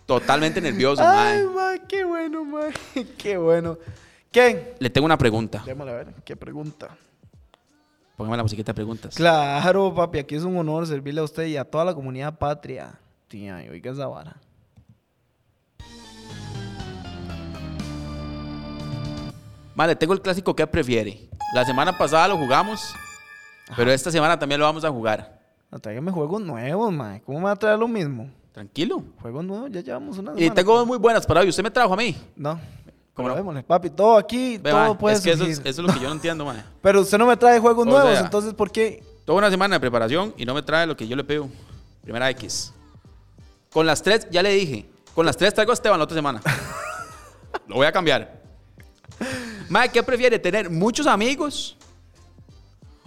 Totalmente 0.05 0.59
nervioso, 0.61 1.01
Ay, 1.03 1.43
mae. 1.45 1.45
mae, 1.55 1.81
qué 1.87 2.03
bueno, 2.03 2.43
mae. 2.45 2.73
Qué 3.17 3.37
bueno. 3.37 3.77
¿Quién? 4.31 4.73
Le 4.79 4.89
tengo 4.89 5.05
una 5.05 5.17
pregunta. 5.17 5.63
Démosle 5.65 5.91
a 5.91 5.95
ver, 5.95 6.07
qué 6.25 6.35
pregunta. 6.35 6.97
Póngame 8.15 8.37
la 8.37 8.43
musiquita 8.43 8.71
de 8.71 8.75
preguntas. 8.75 9.15
Claro, 9.15 9.93
papi, 9.93 10.19
aquí 10.19 10.35
es 10.35 10.43
un 10.43 10.55
honor 10.57 10.85
servirle 10.85 11.21
a 11.21 11.23
usted 11.23 11.45
y 11.47 11.57
a 11.57 11.65
toda 11.65 11.85
la 11.85 11.93
comunidad 11.95 12.37
patria. 12.37 12.99
Tía, 13.27 13.63
y 13.65 13.69
oiga 13.69 13.91
esa 13.91 14.07
vara. 14.07 14.35
Vale, 19.75 19.95
tengo 19.95 20.13
el 20.13 20.21
clásico 20.21 20.55
que 20.55 20.67
prefiere. 20.67 21.29
La 21.55 21.65
semana 21.65 21.97
pasada 21.97 22.27
lo 22.27 22.37
jugamos, 22.37 22.93
pero 23.75 23.91
esta 23.91 24.11
semana 24.11 24.37
también 24.37 24.59
lo 24.59 24.65
vamos 24.65 24.83
a 24.85 24.89
jugar. 24.91 25.39
No, 25.71 25.79
tráigame 25.79 26.11
juegos 26.11 26.41
nuevos, 26.41 26.93
mae. 26.93 27.21
¿Cómo 27.21 27.39
me 27.39 27.45
va 27.45 27.51
a 27.51 27.55
traer 27.55 27.79
lo 27.79 27.87
mismo? 27.87 28.29
Tranquilo. 28.51 29.03
Juegos 29.21 29.43
nuevos, 29.43 29.71
ya 29.71 29.81
llevamos 29.81 30.17
una 30.19 30.33
Y 30.33 30.39
semana. 30.39 30.53
tengo 30.55 30.77
dos 30.77 30.85
muy 30.87 30.99
buenas 30.99 31.25
para 31.25 31.41
hoy. 31.41 31.49
Usted 31.49 31.63
me 31.63 31.71
trajo 31.71 31.93
a 31.93 31.97
mí. 31.97 32.15
No. 32.35 32.59
Démosle, 33.15 33.61
papi, 33.63 33.89
todo 33.91 34.17
aquí, 34.17 34.57
Ve, 34.57 34.71
todo 34.71 34.79
mae, 34.89 34.95
puede 34.95 35.15
es 35.17 35.21
que 35.21 35.31
eso 35.31 35.43
es, 35.45 35.55
surgir. 35.57 35.69
eso 35.71 35.81
es 35.81 35.87
lo 35.87 35.93
que 35.93 35.99
yo 35.99 36.07
no 36.07 36.15
entiendo, 36.15 36.45
mae. 36.45 36.63
Pero 36.81 37.01
usted 37.01 37.17
no 37.19 37.27
me 37.27 37.37
trae 37.37 37.59
juegos 37.59 37.85
O 37.85 37.89
nuevos, 37.89 38.11
sea- 38.11 38.21
entonces 38.21 38.53
¿por 38.55 38.71
qué? 38.71 39.03
Toda 39.25 39.37
una 39.37 39.51
semana 39.51 39.75
de 39.75 39.79
preparación 39.79 40.33
y 40.35 40.45
no 40.45 40.53
me 40.53 40.63
trae 40.63 40.87
lo 40.87 40.97
que 40.97 41.07
yo 41.07 41.15
le 41.15 41.23
pido. 41.23 41.47
Primera 42.01 42.29
X. 42.31 42.73
Con 43.71 43.85
las 43.85 44.01
tres, 44.01 44.27
ya 44.31 44.41
le 44.43 44.49
dije. 44.49 44.89
Con 45.15 45.25
las 45.25 45.37
tres 45.37 45.53
traigo 45.53 45.71
a 45.71 45.75
Esteban 45.75 45.97
la 45.99 46.03
otra 46.05 46.15
semana. 46.15 46.41
lo 47.67 47.75
voy 47.75 47.85
a 47.85 47.91
cambiar. 47.91 48.41
Mae, 49.69 49.89
¿qué 49.89 50.01
prefiere? 50.03 50.39
¿Tener 50.39 50.69
muchos 50.69 51.05
amigos 51.07 51.77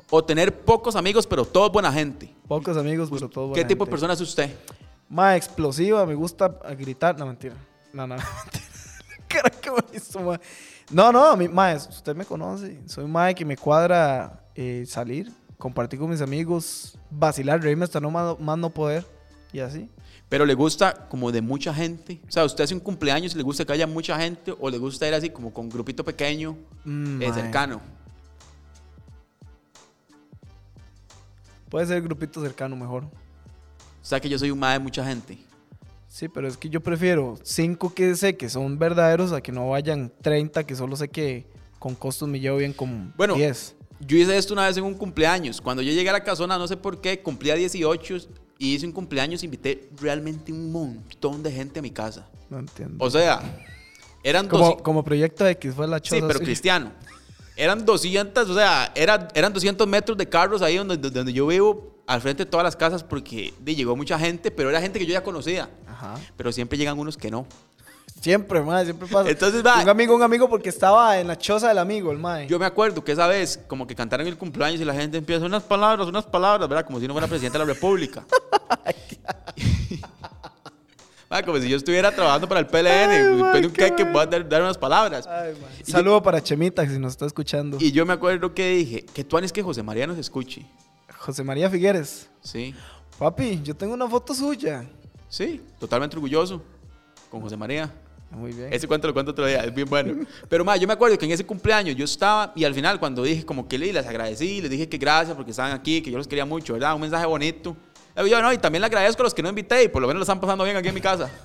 o 0.08 0.24
tener 0.24 0.56
pocos 0.60 0.94
amigos 0.96 1.26
pero 1.26 1.44
todos 1.44 1.70
buena 1.72 1.92
gente? 1.92 2.32
Pocos 2.48 2.76
amigos, 2.76 3.08
pero 3.12 3.28
todos 3.28 3.48
¿Qué 3.48 3.60
buena 3.60 3.68
tipo 3.68 3.84
de 3.84 3.88
gente. 3.88 3.90
persona 3.90 4.12
es 4.14 4.20
usted? 4.20 4.54
Más 5.08 5.36
explosiva, 5.36 6.06
me 6.06 6.14
gusta 6.14 6.48
gritar. 6.78 7.18
No, 7.18 7.26
mentira. 7.26 7.56
No, 7.92 8.06
no, 8.06 8.14
mentira. 8.44 8.65
Cara 9.28 9.50
me 9.90 9.96
hizo, 9.96 10.20
mae. 10.20 10.38
No, 10.90 11.10
no, 11.12 11.36
mae, 11.36 11.76
usted 11.76 12.14
me 12.14 12.24
conoce. 12.24 12.80
Soy 12.86 13.06
mae 13.06 13.34
que 13.34 13.44
me 13.44 13.56
cuadra 13.56 14.40
eh, 14.54 14.84
salir, 14.86 15.32
compartir 15.58 15.98
con 15.98 16.10
mis 16.10 16.20
amigos, 16.20 16.98
vacilar, 17.10 17.60
reírme 17.60 17.84
hasta 17.84 18.00
no 18.00 18.10
más, 18.10 18.38
más 18.38 18.58
no 18.58 18.70
poder. 18.70 19.04
Y 19.52 19.60
así. 19.60 19.88
Pero 20.28 20.44
le 20.44 20.54
gusta 20.54 21.06
como 21.08 21.30
de 21.30 21.40
mucha 21.40 21.72
gente. 21.72 22.20
O 22.28 22.32
sea, 22.32 22.44
usted 22.44 22.64
hace 22.64 22.74
un 22.74 22.80
cumpleaños 22.80 23.34
y 23.34 23.36
le 23.36 23.42
gusta 23.44 23.64
que 23.64 23.72
haya 23.72 23.86
mucha 23.86 24.18
gente 24.18 24.54
o 24.58 24.68
le 24.68 24.78
gusta 24.78 25.06
ir 25.06 25.14
así 25.14 25.30
como 25.30 25.52
con 25.52 25.66
un 25.66 25.70
grupito 25.70 26.04
pequeño, 26.04 26.56
Mm, 26.84 27.22
eh, 27.22 27.32
cercano. 27.32 27.80
Puede 31.68 31.86
ser 31.86 32.00
grupito 32.02 32.40
cercano 32.40 32.76
mejor. 32.76 33.04
O 33.04 33.08
sea, 34.02 34.20
que 34.20 34.28
yo 34.28 34.38
soy 34.38 34.50
un 34.50 34.58
mae 34.58 34.74
de 34.74 34.78
mucha 34.78 35.04
gente. 35.04 35.38
Sí, 36.16 36.28
pero 36.30 36.48
es 36.48 36.56
que 36.56 36.70
yo 36.70 36.80
prefiero 36.80 37.38
cinco 37.42 37.92
que 37.92 38.14
sé 38.14 38.38
que 38.38 38.48
son 38.48 38.78
verdaderos 38.78 39.32
a 39.32 39.42
que 39.42 39.52
no 39.52 39.68
vayan 39.68 40.10
30 40.22 40.64
que 40.64 40.74
solo 40.74 40.96
sé 40.96 41.08
que 41.08 41.44
con 41.78 41.94
costos 41.94 42.26
me 42.26 42.40
llevo 42.40 42.56
bien 42.56 42.72
con 42.72 43.12
Bueno, 43.18 43.34
10. 43.34 43.76
Yo 44.00 44.16
hice 44.16 44.34
esto 44.34 44.54
una 44.54 44.66
vez 44.66 44.78
en 44.78 44.84
un 44.84 44.94
cumpleaños. 44.94 45.60
Cuando 45.60 45.82
yo 45.82 45.92
llegué 45.92 46.08
a 46.08 46.14
la 46.14 46.24
casona, 46.24 46.56
no 46.56 46.66
sé 46.66 46.78
por 46.78 47.02
qué, 47.02 47.20
cumplía 47.20 47.54
18 47.54 48.16
y 48.56 48.74
hice 48.74 48.86
un 48.86 48.92
cumpleaños, 48.92 49.44
invité 49.44 49.90
realmente 50.00 50.54
un 50.54 50.72
montón 50.72 51.42
de 51.42 51.52
gente 51.52 51.80
a 51.80 51.82
mi 51.82 51.90
casa. 51.90 52.26
No 52.48 52.60
entiendo. 52.60 53.04
O 53.04 53.10
sea, 53.10 53.42
eran 54.22 54.48
como, 54.48 54.62
200 54.62 54.82
como 54.82 55.04
proyecto 55.04 55.46
X 55.46 55.74
fue 55.74 55.86
la 55.86 56.00
choza. 56.00 56.16
Sí, 56.16 56.24
pero 56.26 56.40
cristiano. 56.40 56.92
Eran 57.56 57.84
200, 57.86 58.48
o 58.50 58.54
sea, 58.54 58.92
era- 58.94 59.28
eran 59.34 59.52
200 59.52 59.86
metros 59.86 60.16
de 60.18 60.28
carros 60.28 60.60
ahí 60.62 60.76
donde, 60.76 60.96
donde 60.98 61.32
yo 61.32 61.46
vivo, 61.46 61.94
al 62.06 62.20
frente 62.20 62.44
de 62.44 62.50
todas 62.50 62.62
las 62.64 62.76
casas, 62.76 63.02
porque 63.02 63.52
llegó 63.64 63.96
mucha 63.96 64.18
gente, 64.18 64.50
pero 64.50 64.68
era 64.70 64.80
gente 64.80 64.98
que 64.98 65.06
yo 65.06 65.12
ya 65.14 65.22
conocía. 65.24 65.68
Ajá. 65.88 66.14
Pero 66.36 66.52
siempre 66.52 66.76
llegan 66.78 66.98
unos 66.98 67.16
que 67.16 67.30
no. 67.30 67.46
Siempre, 68.20 68.60
mae, 68.62 68.84
siempre 68.84 69.06
pasa. 69.08 69.28
Entonces, 69.28 69.64
va. 69.64 69.82
Un 69.82 69.88
amigo, 69.88 70.14
un 70.14 70.22
amigo, 70.22 70.48
porque 70.48 70.68
estaba 70.68 71.18
en 71.18 71.26
la 71.28 71.36
choza 71.36 71.68
del 71.68 71.78
amigo, 71.78 72.10
el 72.12 72.18
mae. 72.18 72.46
Yo 72.46 72.58
me 72.58 72.64
acuerdo 72.66 73.02
que 73.04 73.12
esa 73.12 73.26
vez, 73.26 73.60
como 73.66 73.86
que 73.86 73.94
cantaron 73.94 74.26
el 74.26 74.36
cumpleaños 74.38 74.80
y 74.80 74.84
la 74.84 74.94
gente 74.94 75.18
empieza 75.18 75.44
unas 75.44 75.62
palabras, 75.62 76.06
unas 76.08 76.24
palabras, 76.24 76.68
¿verdad? 76.68 76.86
Como 76.86 76.98
si 77.00 77.06
no 77.06 77.12
fuera 77.14 77.26
presidente 77.28 77.58
de 77.58 77.64
la 77.66 77.72
República. 77.74 78.24
Ah, 81.28 81.42
como 81.42 81.58
si 81.58 81.68
yo 81.68 81.76
estuviera 81.76 82.12
trabajando 82.12 82.48
para 82.48 82.60
el 82.60 82.66
PLN. 82.66 83.44
Ay, 83.46 83.60
de 83.60 83.66
un 83.66 83.72
qué 83.72 83.92
que 83.94 84.04
voy 84.04 84.22
a 84.22 84.26
dar, 84.26 84.48
dar 84.48 84.62
unas 84.62 84.78
palabras. 84.78 85.26
Ay, 85.26 85.54
Saludo 85.82 86.22
para 86.22 86.40
Chemita, 86.40 86.86
que 86.86 86.92
si 86.92 86.98
nos 86.98 87.12
está 87.12 87.26
escuchando. 87.26 87.78
Y 87.80 87.90
yo 87.90 88.06
me 88.06 88.12
acuerdo 88.12 88.54
que 88.54 88.70
dije, 88.70 89.04
que 89.12 89.24
tú 89.24 89.36
es 89.38 89.52
que 89.52 89.62
José 89.62 89.82
María 89.82 90.06
nos 90.06 90.18
escuche. 90.18 90.64
José 91.18 91.42
María 91.42 91.68
Figueres. 91.68 92.28
Sí, 92.40 92.74
Papi, 93.18 93.60
yo 93.64 93.74
tengo 93.74 93.94
una 93.94 94.08
foto 94.08 94.34
suya. 94.34 94.84
sí, 95.28 95.60
totalmente 95.80 96.16
orgulloso. 96.16 96.62
Con 97.30 97.40
José 97.40 97.56
María. 97.56 97.92
Muy 98.30 98.52
bien. 98.52 98.72
Ese 98.72 98.86
cuento 98.86 99.06
lo 99.08 99.14
cuento 99.14 99.32
otro 99.32 99.46
día, 99.46 99.64
es 99.64 99.74
bien 99.74 99.88
bueno. 99.88 100.26
Pero, 100.48 100.64
ma, 100.64 100.76
yo 100.76 100.86
me 100.86 100.92
acuerdo 100.92 101.16
que 101.18 101.24
en 101.24 101.32
ese 101.32 101.44
cumpleaños 101.46 101.96
yo 101.96 102.04
estaba 102.04 102.52
y 102.54 102.64
al 102.64 102.74
final 102.74 103.00
cuando 103.00 103.22
dije 103.22 103.44
como 103.44 103.66
que 103.66 103.78
le 103.78 103.92
les 103.92 104.06
agradecí, 104.06 104.60
les 104.60 104.70
dije 104.70 104.88
que 104.88 104.98
gracias 104.98 105.34
porque 105.36 105.50
estaban 105.52 105.72
aquí, 105.72 106.02
que 106.02 106.10
yo 106.10 106.18
los 106.18 106.28
quería 106.28 106.44
mucho, 106.44 106.74
¿verdad? 106.74 106.94
Un 106.94 107.00
mensaje 107.00 107.26
bonito. 107.26 107.76
Digo 108.16 108.26
yo, 108.28 108.40
no, 108.42 108.52
y 108.52 108.58
también 108.58 108.80
le 108.80 108.86
agradezco 108.86 109.22
a 109.22 109.24
los 109.24 109.34
que 109.34 109.42
no 109.42 109.48
invité 109.50 109.84
y 109.84 109.88
por 109.88 110.00
lo 110.02 110.08
menos 110.08 110.20
lo 110.20 110.24
están 110.24 110.40
pasando 110.40 110.64
bien 110.64 110.76
aquí 110.76 110.88
en 110.88 110.94
mi 110.94 111.00
casa. 111.00 111.30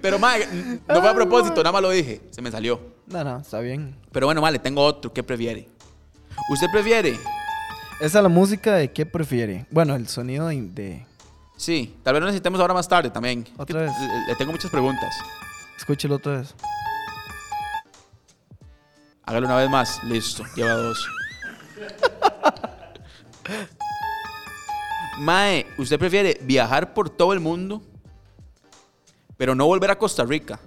Pero, 0.00 0.18
ma, 0.18 0.34
no 0.88 1.00
fue 1.00 1.10
a 1.10 1.14
propósito, 1.14 1.56
nada 1.56 1.72
más 1.72 1.82
lo 1.82 1.90
dije, 1.90 2.20
se 2.30 2.40
me 2.40 2.50
salió. 2.50 2.80
No, 3.06 3.22
no, 3.24 3.38
está 3.40 3.60
bien. 3.60 3.94
Pero 4.10 4.26
bueno, 4.26 4.40
vale, 4.40 4.58
tengo 4.58 4.82
otro, 4.82 5.12
¿qué 5.12 5.22
prefiere? 5.22 5.68
¿Usted 6.50 6.66
prefiere? 6.72 7.10
Esa 8.00 8.18
es 8.18 8.22
la 8.22 8.28
música 8.28 8.74
de 8.74 8.90
qué 8.92 9.04
prefiere. 9.06 9.66
Bueno, 9.70 9.94
el 9.94 10.08
sonido 10.08 10.46
de. 10.48 10.60
de- 10.62 11.06
Sí, 11.56 11.94
tal 12.02 12.14
vez 12.14 12.20
lo 12.20 12.26
necesitemos 12.26 12.58
ahora 12.60 12.74
más 12.74 12.88
tarde 12.88 13.10
también. 13.10 13.46
Otra 13.56 13.82
vez. 13.82 13.92
Le, 14.00 14.26
le 14.28 14.36
tengo 14.36 14.50
muchas 14.50 14.70
preguntas. 14.70 15.14
Escúchelo 15.76 16.16
otra 16.16 16.38
vez. 16.38 16.54
Hágalo 19.24 19.46
una 19.46 19.56
vez 19.56 19.70
más. 19.70 20.02
Listo, 20.04 20.42
lleva 20.56 20.72
dos. 20.74 21.06
Mae, 25.18 25.66
¿usted 25.78 25.98
prefiere 25.98 26.38
viajar 26.42 26.94
por 26.94 27.10
todo 27.10 27.32
el 27.32 27.40
mundo, 27.40 27.82
pero 29.36 29.54
no 29.54 29.66
volver 29.66 29.90
a 29.90 29.98
Costa 29.98 30.24
Rica? 30.24 30.58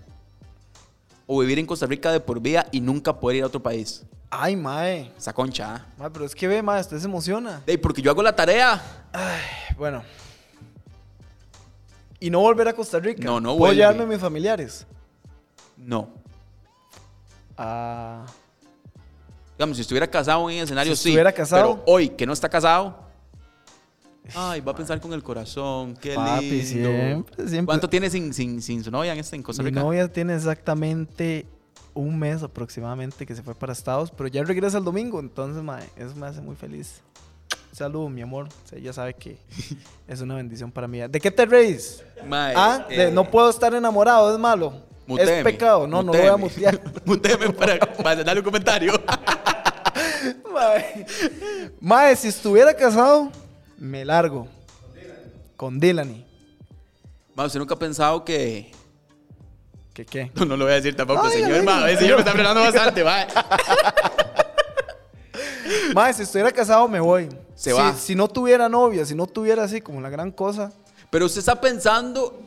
¿O 1.28 1.40
vivir 1.40 1.58
en 1.58 1.66
Costa 1.66 1.88
Rica 1.88 2.12
de 2.12 2.20
por 2.20 2.40
vida 2.40 2.68
y 2.72 2.80
nunca 2.80 3.20
poder 3.20 3.38
ir 3.38 3.44
a 3.44 3.48
otro 3.48 3.62
país? 3.62 4.04
Ay, 4.30 4.56
mae. 4.56 5.12
Esa 5.18 5.34
concha. 5.34 5.76
¿ah? 5.76 5.86
Mae, 5.98 6.10
pero 6.12 6.26
es 6.26 6.36
que 6.36 6.48
ve, 6.48 6.62
mae, 6.62 6.82
usted 6.82 7.00
se 7.00 7.06
emociona. 7.06 7.62
Ey, 7.66 7.78
porque 7.78 8.02
yo 8.02 8.12
hago 8.12 8.22
la 8.22 8.36
tarea. 8.36 8.82
Bueno. 9.78 10.04
¿Y 12.20 12.30
no 12.30 12.40
volver 12.40 12.68
a 12.68 12.74
Costa 12.74 13.00
Rica? 13.00 13.24
No, 13.24 13.40
no 13.40 13.50
¿Puedo 13.50 13.58
vuelve. 13.58 13.76
llevarme 13.78 14.04
a 14.04 14.06
mis 14.06 14.20
familiares? 14.20 14.86
No. 15.78 16.10
Ah. 17.58 18.26
Digamos, 19.58 19.78
si 19.78 19.82
estuviera 19.82 20.08
casado 20.08 20.50
en 20.50 20.58
el 20.58 20.64
escenario, 20.66 20.96
Si 20.96 21.04
sí. 21.04 21.10
estuviera 21.10 21.32
casado. 21.32 21.76
Pero 21.78 21.84
hoy, 21.88 22.10
que 22.10 22.26
no 22.26 22.34
está 22.34 22.50
casado. 22.50 23.06
Ay, 24.34 24.60
va 24.62 24.72
a 24.72 24.76
pensar 24.76 25.00
con 25.00 25.14
el 25.14 25.22
corazón. 25.22 25.96
Qué 26.02 26.16
Papi, 26.16 26.50
lindo. 26.50 26.66
siempre, 26.66 27.48
siempre. 27.48 27.66
¿Cuánto 27.66 27.88
tiene 27.90 28.10
sin, 28.10 28.34
sin, 28.34 28.62
sin 28.62 28.84
su 28.84 28.90
novia 28.92 29.14
en, 29.14 29.20
este, 29.20 29.36
en 29.36 29.44
Costa 29.44 29.62
Mi 29.62 29.70
Rica? 29.70 29.82
novia 29.82 30.12
tiene 30.12 30.36
exactamente 30.36 31.46
un 31.94 32.18
mes 32.18 32.42
aproximadamente 32.44 33.26
que 33.26 33.36
se 33.36 33.44
fue 33.44 33.54
para 33.56 33.72
Estados, 33.72 34.12
pero 34.12 34.28
ya 34.28 34.44
regresa 34.44 34.80
el 34.80 34.84
domingo, 34.84 35.20
entonces, 35.20 35.62
mae, 35.64 35.88
eso 35.96 36.16
me 36.16 36.26
hace 36.26 36.42
muy 36.42 36.56
feliz. 36.56 37.02
Salud, 37.72 38.10
mi 38.10 38.22
amor. 38.22 38.48
O 38.48 38.68
sea, 38.68 38.80
ella 38.80 38.94
sabe 38.94 39.14
que 39.14 39.38
es 40.08 40.22
una 40.22 40.36
bendición 40.36 40.72
para 40.72 40.88
mí. 40.88 41.00
¿De 41.08 41.20
qué 41.22 41.30
te 41.30 41.46
reís? 41.46 42.04
Mae, 42.28 42.54
Ah, 42.58 42.88
eh, 42.90 43.12
no 43.14 43.30
puedo 43.30 43.50
estar 43.50 43.74
enamorado, 43.76 44.34
es 44.34 44.40
malo. 44.40 44.82
Es 45.08 45.44
pecado. 45.44 45.88
No, 45.88 46.02
no 46.02 46.14
lo 46.14 46.20
voy 46.20 46.28
a 46.28 46.38
mutear. 46.38 46.82
Muteeme 47.06 47.52
para, 47.52 47.80
para 47.80 48.24
darle 48.24 48.40
un 48.40 48.46
comentario. 48.46 48.94
Mae. 50.52 51.06
Mae, 51.80 52.16
si 52.16 52.30
estuviera 52.30 52.74
casado, 52.74 53.32
me 53.78 54.04
largo. 54.04 54.48
Con 55.56 55.80
Dylan. 55.80 56.26
Mae, 57.36 57.48
¿usted 57.48 57.60
nunca 57.60 57.76
ha 57.76 57.80
pensado 57.80 58.24
que... 58.24 58.72
¿Qué 59.94 60.06
qué? 60.06 60.32
No, 60.36 60.46
no 60.46 60.58
lo 60.58 60.66
voy 60.66 60.74
a 60.74 60.76
decir 60.78 60.96
tampoco, 60.96 61.24
Ay, 61.24 61.42
señor. 61.42 61.64
mae, 61.64 61.94
el 61.94 62.00
señor 62.00 62.16
me 62.16 62.22
está 62.22 62.32
frenando 62.32 62.62
bastante, 62.62 63.04
mae. 63.04 63.28
Mae, 65.94 66.14
si 66.14 66.24
estuviera 66.24 66.52
casado, 66.52 66.88
me 66.88 67.00
voy. 67.00 67.30
Se 67.56 67.72
si, 67.72 67.76
va. 67.76 67.94
Si 67.96 68.16
no 68.16 68.28
tuviera 68.28 68.68
novia, 68.68 69.06
si 69.06 69.16
no 69.16 69.28
tuviera 69.28 69.64
así 69.64 69.82
como 69.82 70.02
la 70.02 70.10
gran 70.10 70.32
cosa. 70.32 70.72
Pero 71.10 71.26
usted 71.26 71.40
está 71.40 71.60
pensando 71.60 72.40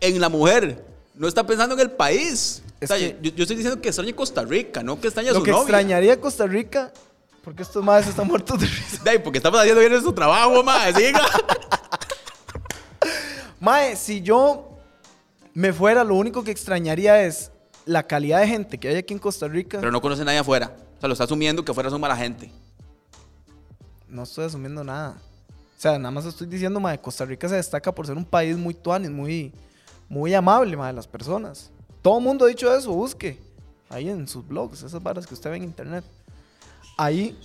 en 0.00 0.20
la 0.20 0.28
mujer. 0.28 0.84
No 1.20 1.28
está 1.28 1.46
pensando 1.46 1.74
en 1.74 1.80
el 1.82 1.90
país. 1.90 2.62
Es 2.80 2.90
O 2.90 2.96
sea, 2.96 2.96
que- 2.96 3.18
yo, 3.20 3.30
yo 3.36 3.42
estoy 3.42 3.56
diciendo 3.56 3.78
que 3.82 3.88
extrañe 3.90 4.14
Costa 4.14 4.42
Rica, 4.42 4.82
no 4.82 4.98
que 4.98 5.08
extrañe 5.08 5.28
a 5.28 5.32
Lo 5.32 5.40
su 5.40 5.44
que 5.44 5.50
novia. 5.50 5.62
extrañaría 5.64 6.18
Costa 6.18 6.46
Rica, 6.46 6.90
porque 7.44 7.62
estos 7.62 7.84
madres 7.84 8.08
están 8.08 8.26
muertos 8.26 8.58
de 8.58 8.66
risa. 8.66 9.02
Porque 9.22 9.36
estamos 9.38 9.60
haciendo 9.60 9.80
bien 9.80 9.92
nuestro 9.92 10.14
trabajo, 10.14 10.62
mae. 10.64 10.94
Siga. 10.94 11.20
Mae, 13.60 13.96
si 13.96 14.22
yo 14.22 14.78
me 15.52 15.74
fuera, 15.74 16.02
lo 16.04 16.14
único 16.14 16.42
que 16.42 16.50
extrañaría 16.50 17.22
es 17.26 17.50
la 17.84 18.06
calidad 18.06 18.40
de 18.40 18.48
gente 18.48 18.78
que 18.78 18.88
hay 18.88 18.96
aquí 18.96 19.12
en 19.12 19.18
Costa 19.20 19.46
Rica. 19.48 19.78
Pero 19.78 19.92
no 19.92 20.00
conoce 20.00 20.22
a 20.22 20.24
nadie 20.24 20.38
afuera. 20.38 20.74
O 20.96 21.00
sea, 21.00 21.08
lo 21.08 21.12
está 21.12 21.24
asumiendo 21.24 21.62
que 21.62 21.70
afuera 21.70 21.90
son 21.90 22.00
mala 22.00 22.16
gente. 22.16 22.50
No 24.08 24.22
estoy 24.22 24.46
asumiendo 24.46 24.82
nada. 24.82 25.18
O 25.76 25.80
sea, 25.80 25.98
nada 25.98 26.10
más 26.10 26.24
estoy 26.24 26.46
diciendo, 26.46 26.80
mae, 26.80 26.98
Costa 26.98 27.26
Rica 27.26 27.46
se 27.50 27.56
destaca 27.56 27.92
por 27.94 28.06
ser 28.06 28.16
un 28.16 28.24
país 28.24 28.56
muy 28.56 28.72
tuanis, 28.74 29.10
muy, 29.10 29.52
muy 30.10 30.34
amable, 30.34 30.76
mae, 30.76 30.88
de 30.88 30.92
las 30.94 31.06
personas. 31.06 31.70
Todo 32.02 32.18
el 32.18 32.24
mundo 32.24 32.44
ha 32.44 32.48
dicho 32.48 32.74
eso, 32.74 32.92
busque. 32.92 33.38
Ahí 33.88 34.10
en 34.10 34.28
sus 34.28 34.46
blogs, 34.46 34.82
esas 34.82 35.02
barras 35.02 35.26
que 35.26 35.32
usted 35.34 35.50
ve 35.50 35.56
en 35.56 35.64
internet. 35.64 36.04
Ahí 36.98 37.38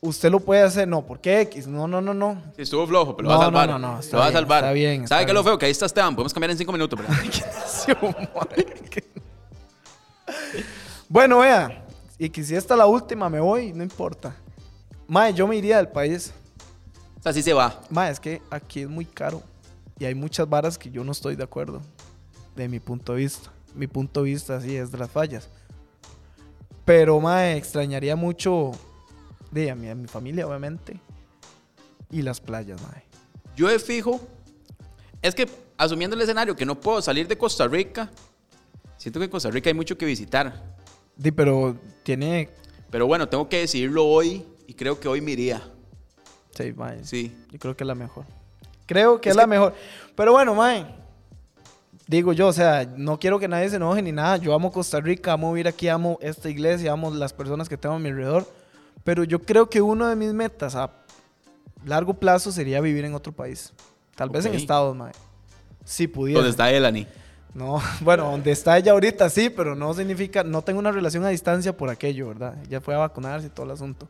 usted 0.00 0.30
lo 0.30 0.40
puede 0.40 0.62
hacer, 0.62 0.86
no, 0.86 1.06
porque 1.06 1.40
X, 1.42 1.66
no, 1.66 1.86
no, 1.88 2.00
no, 2.00 2.12
no. 2.12 2.42
Sí, 2.56 2.62
estuvo 2.62 2.86
flojo, 2.86 3.16
pero 3.16 3.28
No, 3.28 3.34
lo 3.34 3.40
va 3.40 3.46
a 3.46 3.50
no, 3.50 3.56
salvar. 3.58 3.80
no, 3.80 3.94
no, 3.94 4.00
está 4.00 4.16
lo 4.16 4.22
va 4.22 4.28
a 4.28 4.32
salvar. 4.32 4.64
está 4.64 4.72
bien, 4.72 5.04
está 5.04 5.14
¿Sabe 5.14 5.26
qué 5.26 5.30
es 5.30 5.34
lo 5.34 5.44
feo? 5.44 5.58
Que 5.58 5.66
ahí 5.66 5.72
está 5.72 5.86
Esteban. 5.86 6.14
Podemos 6.14 6.34
cambiar 6.34 6.50
en 6.50 6.58
cinco 6.58 6.72
minutos, 6.72 6.98
bueno, 11.08 11.38
vea, 11.38 11.84
y 12.18 12.28
que 12.28 12.44
si 12.44 12.54
esta 12.54 12.74
es 12.74 12.78
la 12.78 12.86
última, 12.86 13.28
me 13.30 13.40
voy, 13.40 13.72
no 13.72 13.82
importa. 13.82 14.34
Mae, 15.06 15.32
yo 15.32 15.46
me 15.46 15.56
iría 15.56 15.76
del 15.78 15.88
país. 15.88 16.32
o 17.18 17.22
sea, 17.22 17.32
sí 17.32 17.42
se 17.42 17.52
va. 17.52 17.80
Mae, 17.90 18.10
es 18.10 18.20
que 18.20 18.42
aquí 18.50 18.82
es 18.82 18.88
muy 18.88 19.04
caro. 19.04 19.40
Y 19.98 20.04
hay 20.04 20.14
muchas 20.14 20.48
varas 20.48 20.76
que 20.78 20.90
yo 20.90 21.02
no 21.02 21.12
estoy 21.12 21.34
de 21.34 21.42
acuerdo. 21.44 21.80
De 22.58 22.68
mi 22.68 22.80
punto 22.80 23.12
de 23.12 23.20
vista. 23.20 23.52
Mi 23.76 23.86
punto 23.86 24.24
de 24.24 24.30
vista, 24.30 24.60
sí, 24.60 24.74
es 24.74 24.90
de 24.90 24.98
las 24.98 25.08
fallas. 25.08 25.48
Pero, 26.84 27.20
mae, 27.20 27.56
extrañaría 27.56 28.16
mucho 28.16 28.72
de 29.52 29.70
a 29.70 29.76
mi, 29.76 29.88
a 29.88 29.94
mi 29.94 30.08
familia, 30.08 30.44
obviamente. 30.44 30.98
Y 32.10 32.20
las 32.22 32.40
playas, 32.40 32.82
mae. 32.82 33.04
Yo 33.54 33.68
de 33.68 33.78
fijo. 33.78 34.20
Es 35.22 35.36
que 35.36 35.48
asumiendo 35.76 36.16
el 36.16 36.22
escenario 36.22 36.56
que 36.56 36.66
no 36.66 36.80
puedo 36.80 37.00
salir 37.00 37.28
de 37.28 37.38
Costa 37.38 37.68
Rica, 37.68 38.10
siento 38.96 39.20
que 39.20 39.26
en 39.26 39.30
Costa 39.30 39.52
Rica 39.52 39.70
hay 39.70 39.74
mucho 39.74 39.96
que 39.96 40.04
visitar. 40.04 40.74
Di, 41.16 41.30
pero 41.30 41.76
tiene. 42.02 42.50
Pero 42.90 43.06
bueno, 43.06 43.28
tengo 43.28 43.48
que 43.48 43.60
decidirlo 43.60 44.04
hoy 44.04 44.44
y 44.66 44.74
creo 44.74 44.98
que 44.98 45.06
hoy 45.06 45.20
me 45.20 45.30
iría. 45.30 45.62
Sí, 46.56 46.72
mae. 46.72 47.04
Sí. 47.04 47.36
Yo 47.52 47.60
creo 47.60 47.76
que 47.76 47.84
es 47.84 47.88
la 47.88 47.94
mejor. 47.94 48.24
Creo 48.86 49.20
que 49.20 49.28
es, 49.28 49.34
Es 49.34 49.36
la 49.36 49.46
mejor. 49.46 49.76
Pero 50.16 50.32
bueno, 50.32 50.56
mae. 50.56 51.06
Digo 52.08 52.32
yo, 52.32 52.48
o 52.48 52.52
sea, 52.54 52.90
no 52.96 53.20
quiero 53.20 53.38
que 53.38 53.48
nadie 53.48 53.68
se 53.68 53.76
enoje 53.76 54.00
ni 54.00 54.12
nada. 54.12 54.38
Yo 54.38 54.54
amo 54.54 54.72
Costa 54.72 54.98
Rica, 54.98 55.34
amo 55.34 55.52
vivir 55.52 55.68
aquí, 55.68 55.88
amo 55.88 56.18
esta 56.22 56.48
iglesia, 56.48 56.90
amo 56.90 57.10
las 57.10 57.34
personas 57.34 57.68
que 57.68 57.76
tengo 57.76 57.96
a 57.96 57.98
mi 57.98 58.08
alrededor. 58.08 58.46
Pero 59.04 59.24
yo 59.24 59.40
creo 59.40 59.68
que 59.68 59.82
uno 59.82 60.08
de 60.08 60.16
mis 60.16 60.32
metas 60.32 60.74
a 60.74 60.90
largo 61.84 62.14
plazo 62.14 62.50
sería 62.50 62.80
vivir 62.80 63.04
en 63.04 63.12
otro 63.12 63.30
país. 63.30 63.74
Tal 64.16 64.30
vez 64.30 64.46
en. 64.46 64.54
Estados, 64.54 64.96
mae. 64.96 65.12
Si 65.84 66.08
pudiera. 66.08 66.38
¿Dónde 66.38 66.50
está 66.50 66.72
Elani? 66.72 67.06
No, 67.52 67.78
bueno, 68.00 68.30
donde 68.30 68.52
está 68.52 68.78
ella 68.78 68.92
ahorita 68.92 69.28
sí, 69.28 69.50
pero 69.50 69.74
no 69.74 69.92
significa, 69.92 70.42
no 70.42 70.62
tengo 70.62 70.78
una 70.78 70.92
relación 70.92 71.26
a 71.26 71.28
distancia 71.28 71.76
por 71.76 71.90
aquello, 71.90 72.28
¿verdad? 72.28 72.56
Ella 72.64 72.80
fue 72.80 72.94
a 72.94 72.98
vacunarse 72.98 73.48
y 73.48 73.50
todo 73.50 73.66
el 73.66 73.72
asunto. 73.72 74.08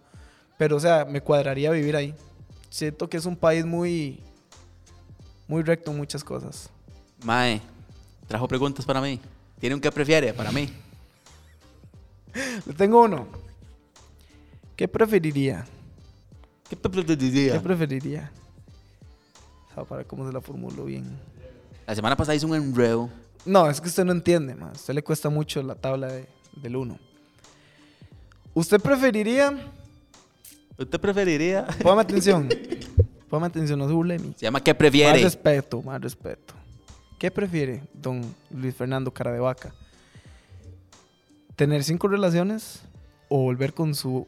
Pero, 0.56 0.76
o 0.76 0.80
sea, 0.80 1.04
me 1.04 1.20
cuadraría 1.20 1.72
vivir 1.72 1.96
ahí. 1.96 2.14
Siento 2.70 3.08
que 3.08 3.16
es 3.16 3.26
un 3.26 3.36
país 3.36 3.66
muy, 3.66 4.22
muy 5.48 5.64
recto 5.64 5.90
en 5.90 5.96
muchas 5.96 6.22
cosas. 6.22 6.70
Mae, 7.24 7.60
trajo 8.28 8.46
preguntas 8.46 8.84
para 8.84 9.00
mí. 9.00 9.18
¿Tiene 9.58 9.74
un 9.74 9.80
qué 9.80 9.90
prefiere 9.90 10.32
para 10.32 10.52
mí? 10.52 10.68
Le 12.66 12.72
tengo 12.74 13.02
uno. 13.02 13.26
¿Qué 14.76 14.86
preferiría? 14.86 15.64
¿Qué 16.68 16.76
preferiría? 16.76 17.54
¿Qué 17.54 17.60
preferiría? 17.60 18.30
O 19.70 19.74
sea, 19.74 19.84
para 19.84 20.04
cómo 20.04 20.26
se 20.26 20.32
la 20.32 20.40
formulo 20.40 20.84
bien. 20.84 21.04
La 21.86 21.94
semana 21.94 22.16
pasada 22.16 22.36
hice 22.36 22.46
un 22.46 22.54
enredo. 22.54 23.08
No, 23.44 23.68
es 23.70 23.80
que 23.80 23.88
usted 23.88 24.04
no 24.04 24.12
entiende, 24.12 24.54
más. 24.54 24.70
A 24.70 24.72
usted 24.72 24.94
le 24.94 25.02
cuesta 25.02 25.30
mucho 25.30 25.62
la 25.62 25.74
tabla 25.74 26.08
de- 26.08 26.28
del 26.56 26.76
1. 26.76 26.98
¿Usted 28.54 28.80
preferiría? 28.80 29.56
¿Usted 30.76 31.00
preferiría? 31.00 31.66
Póngame 31.82 32.02
atención. 32.02 32.48
Póngame 33.30 33.46
atención, 33.48 33.78
no 33.78 33.86
se 33.88 33.94
burle 33.94 34.18
de 34.18 34.24
mí. 34.24 34.34
Se 34.36 34.42
llama 34.46 34.60
¿Qué 34.62 34.72
Más 34.72 34.78
prefiere? 34.78 35.22
respeto, 35.22 35.82
más 35.82 36.00
respeto. 36.00 36.54
¿Qué 37.18 37.30
prefiere, 37.30 37.82
don 37.94 38.22
Luis 38.50 38.74
Fernando 38.74 39.12
Cara 39.12 39.32
de 39.32 39.40
Vaca? 39.40 39.72
¿Tener 41.56 41.82
cinco 41.82 42.06
relaciones 42.06 42.82
o 43.28 43.40
volver 43.42 43.74
con 43.74 43.94
su 43.94 44.26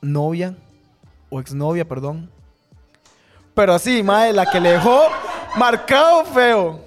novia 0.00 0.56
o 1.30 1.40
exnovia, 1.40 1.86
perdón? 1.86 2.28
Pero 3.54 3.74
así, 3.74 4.02
mae, 4.02 4.32
la 4.32 4.46
que 4.46 4.58
le 4.58 4.72
dejó 4.72 5.02
marcado 5.56 6.24
feo. 6.24 6.80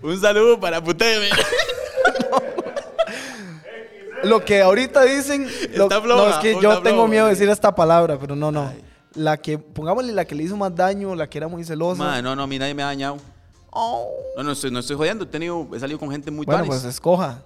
Un 0.00 0.20
saludo 0.20 0.60
para 0.60 0.82
Puteme. 0.82 1.28
lo 4.22 4.44
que 4.44 4.62
ahorita 4.62 5.02
dicen. 5.02 5.48
lo- 5.74 5.88
floja, 5.88 6.06
no, 6.06 6.28
es 6.28 6.36
que 6.36 6.52
yo 6.54 6.60
floja, 6.60 6.82
tengo 6.82 7.08
miedo 7.08 7.24
de 7.24 7.32
mae. 7.32 7.34
decir 7.34 7.48
esta 7.48 7.74
palabra, 7.74 8.16
pero 8.20 8.36
no, 8.36 8.52
no. 8.52 8.68
Ay. 8.68 8.84
La 9.14 9.36
que, 9.36 9.58
pongámosle 9.58 10.12
la 10.12 10.24
que 10.24 10.34
le 10.34 10.44
hizo 10.44 10.56
más 10.56 10.74
daño, 10.74 11.14
la 11.16 11.28
que 11.28 11.38
era 11.38 11.48
muy 11.48 11.64
celosa. 11.64 12.02
Madre, 12.02 12.22
no, 12.22 12.36
no, 12.36 12.44
a 12.44 12.46
mí 12.46 12.58
nadie 12.58 12.74
me 12.74 12.82
ha 12.82 12.86
dañado. 12.86 13.16
Oh. 13.72 14.10
No, 14.36 14.42
no 14.44 14.52
estoy, 14.52 14.70
no 14.70 14.78
estoy 14.80 14.96
jodiendo. 14.96 15.24
He, 15.24 15.28
tenido, 15.28 15.66
he 15.74 15.80
salido 15.80 15.98
con 15.98 16.10
gente 16.10 16.30
muy 16.30 16.46
Bueno, 16.46 16.64
pues 16.66 16.84
escoja. 16.84 17.42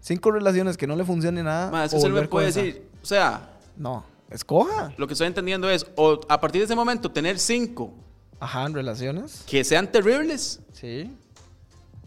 Cinco 0.00 0.30
relaciones 0.30 0.76
que 0.76 0.86
no 0.86 0.94
le 0.96 1.04
funcione 1.04 1.42
nada. 1.42 1.84
Es 1.84 1.90
que 1.90 1.96
o 1.96 1.98
usted 2.00 2.10
me 2.12 2.28
puede 2.28 2.48
esa. 2.48 2.60
decir. 2.62 2.88
O 3.02 3.06
sea, 3.06 3.50
No, 3.76 4.04
escoja. 4.30 4.92
lo 4.96 5.06
que 5.06 5.14
estoy 5.14 5.26
entendiendo 5.28 5.70
es, 5.70 5.86
o 5.96 6.20
a 6.28 6.40
partir 6.40 6.60
de 6.60 6.64
ese 6.66 6.74
momento, 6.74 7.10
tener 7.10 7.38
cinco 7.38 7.92
Ajá, 8.40 8.64
en 8.66 8.74
relaciones. 8.74 9.44
que 9.46 9.64
sean 9.64 9.90
terribles, 9.90 10.60
Sí. 10.72 11.10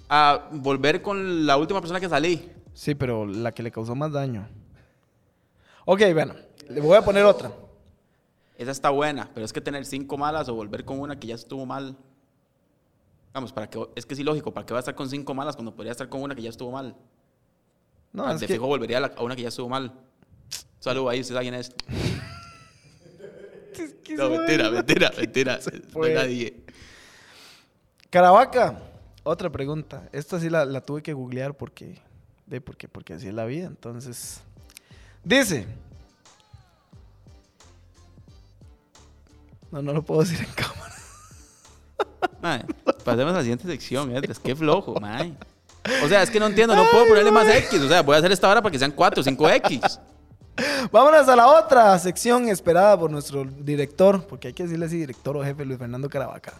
a 0.09 0.47
volver 0.51 1.01
con 1.01 1.45
la 1.45 1.57
última 1.57 1.79
persona 1.81 1.99
que 1.99 2.09
salí. 2.09 2.51
Sí, 2.73 2.93
pero 2.93 3.25
la 3.25 3.51
que 3.53 3.63
le 3.63 3.71
causó 3.71 3.95
más 3.95 4.11
daño. 4.11 4.47
Ok, 5.85 6.01
bueno, 6.13 6.35
le 6.69 6.81
voy 6.81 6.97
a 6.97 7.01
poner 7.03 7.23
otra. 7.25 7.51
Esa 8.57 8.71
está 8.71 8.89
buena, 8.89 9.29
pero 9.33 9.45
es 9.45 9.51
que 9.53 9.61
tener 9.61 9.85
cinco 9.85 10.17
malas 10.17 10.49
o 10.49 10.53
volver 10.55 10.83
con 10.85 10.99
una 10.99 11.17
que 11.19 11.27
ya 11.27 11.35
estuvo 11.35 11.65
mal. 11.65 11.95
Vamos, 13.35 13.51
para 13.51 13.69
que, 13.69 13.85
es 13.97 14.05
que 14.05 14.13
es 14.13 14.19
ilógico, 14.21 14.53
¿para 14.53 14.65
qué 14.65 14.71
va 14.73 14.79
a 14.79 14.81
estar 14.81 14.95
con 14.95 15.09
cinco 15.09 15.33
malas 15.33 15.57
cuando 15.57 15.75
podría 15.75 15.91
estar 15.91 16.07
con 16.07 16.21
una 16.21 16.33
que 16.33 16.41
ya 16.41 16.49
estuvo 16.49 16.71
mal? 16.71 16.95
No, 18.13 18.25
Ah, 18.25 18.31
es 18.33 18.39
de 18.39 18.47
que, 18.47 18.53
fijo 18.53 18.65
volvería 18.65 18.95
a, 18.95 19.01
la- 19.01 19.11
a 19.13 19.23
una 19.23 19.35
que 19.35 19.41
ya 19.41 19.49
estuvo 19.49 19.67
mal. 19.67 19.91
Saludos 20.79 21.11
ahí, 21.11 21.19
¿usted 21.19 21.37
quién 21.41 21.53
es? 21.55 21.69
que 24.05 24.15
No, 24.15 24.29
mentira, 24.29 24.71
mentira, 24.71 25.11
mentira. 25.17 25.59
No 25.93 26.07
nadie. 26.07 26.63
Caravaca, 28.09 28.79
otra 29.23 29.49
pregunta. 29.49 30.07
Esta 30.13 30.39
sí 30.39 30.49
la, 30.49 30.63
la 30.63 30.79
tuve 30.79 31.03
que 31.03 31.11
googlear 31.11 31.57
porque, 31.57 31.99
de, 32.45 32.61
porque, 32.61 32.87
porque 32.87 33.15
así 33.15 33.27
es 33.27 33.33
la 33.33 33.43
vida. 33.43 33.67
Entonces, 33.67 34.39
dice. 35.25 35.67
No, 39.71 39.81
no 39.81 39.91
lo 39.91 40.03
puedo 40.05 40.21
decir 40.21 40.39
en 40.39 40.53
cámara. 40.55 40.95
Mae, 42.41 42.65
pasemos 43.05 43.33
a 43.33 43.37
la 43.37 43.41
siguiente 43.41 43.65
sección, 43.67 44.13
Edras. 44.13 44.39
Qué 44.39 44.53
flojo, 44.53 44.99
mae. 44.99 45.31
O 46.03 46.07
sea, 46.09 46.23
es 46.23 46.29
que 46.31 46.39
no 46.39 46.47
entiendo, 46.47 46.75
no 46.75 46.83
puedo 46.91 47.07
ponerle 47.07 47.31
más 47.31 47.47
X. 47.47 47.79
O 47.79 47.87
sea, 47.87 48.01
voy 48.01 48.15
a 48.15 48.17
hacer 48.17 48.31
esta 48.31 48.49
hora 48.49 48.61
para 48.61 48.71
que 48.71 48.79
sean 48.79 48.91
4 48.91 49.21
o 49.21 49.23
5 49.23 49.49
X. 49.49 49.99
Vámonos 50.91 51.27
a 51.27 51.35
la 51.35 51.47
otra 51.47 51.97
sección 51.99 52.49
esperada 52.49 52.97
por 52.97 53.11
nuestro 53.11 53.45
director, 53.45 54.25
porque 54.25 54.47
hay 54.49 54.53
que 54.53 54.63
decirle 54.63 54.87
así, 54.87 54.97
director 54.97 55.37
o 55.37 55.43
jefe 55.43 55.63
Luis 55.63 55.77
Fernando 55.77 56.09
Caravaca. 56.09 56.53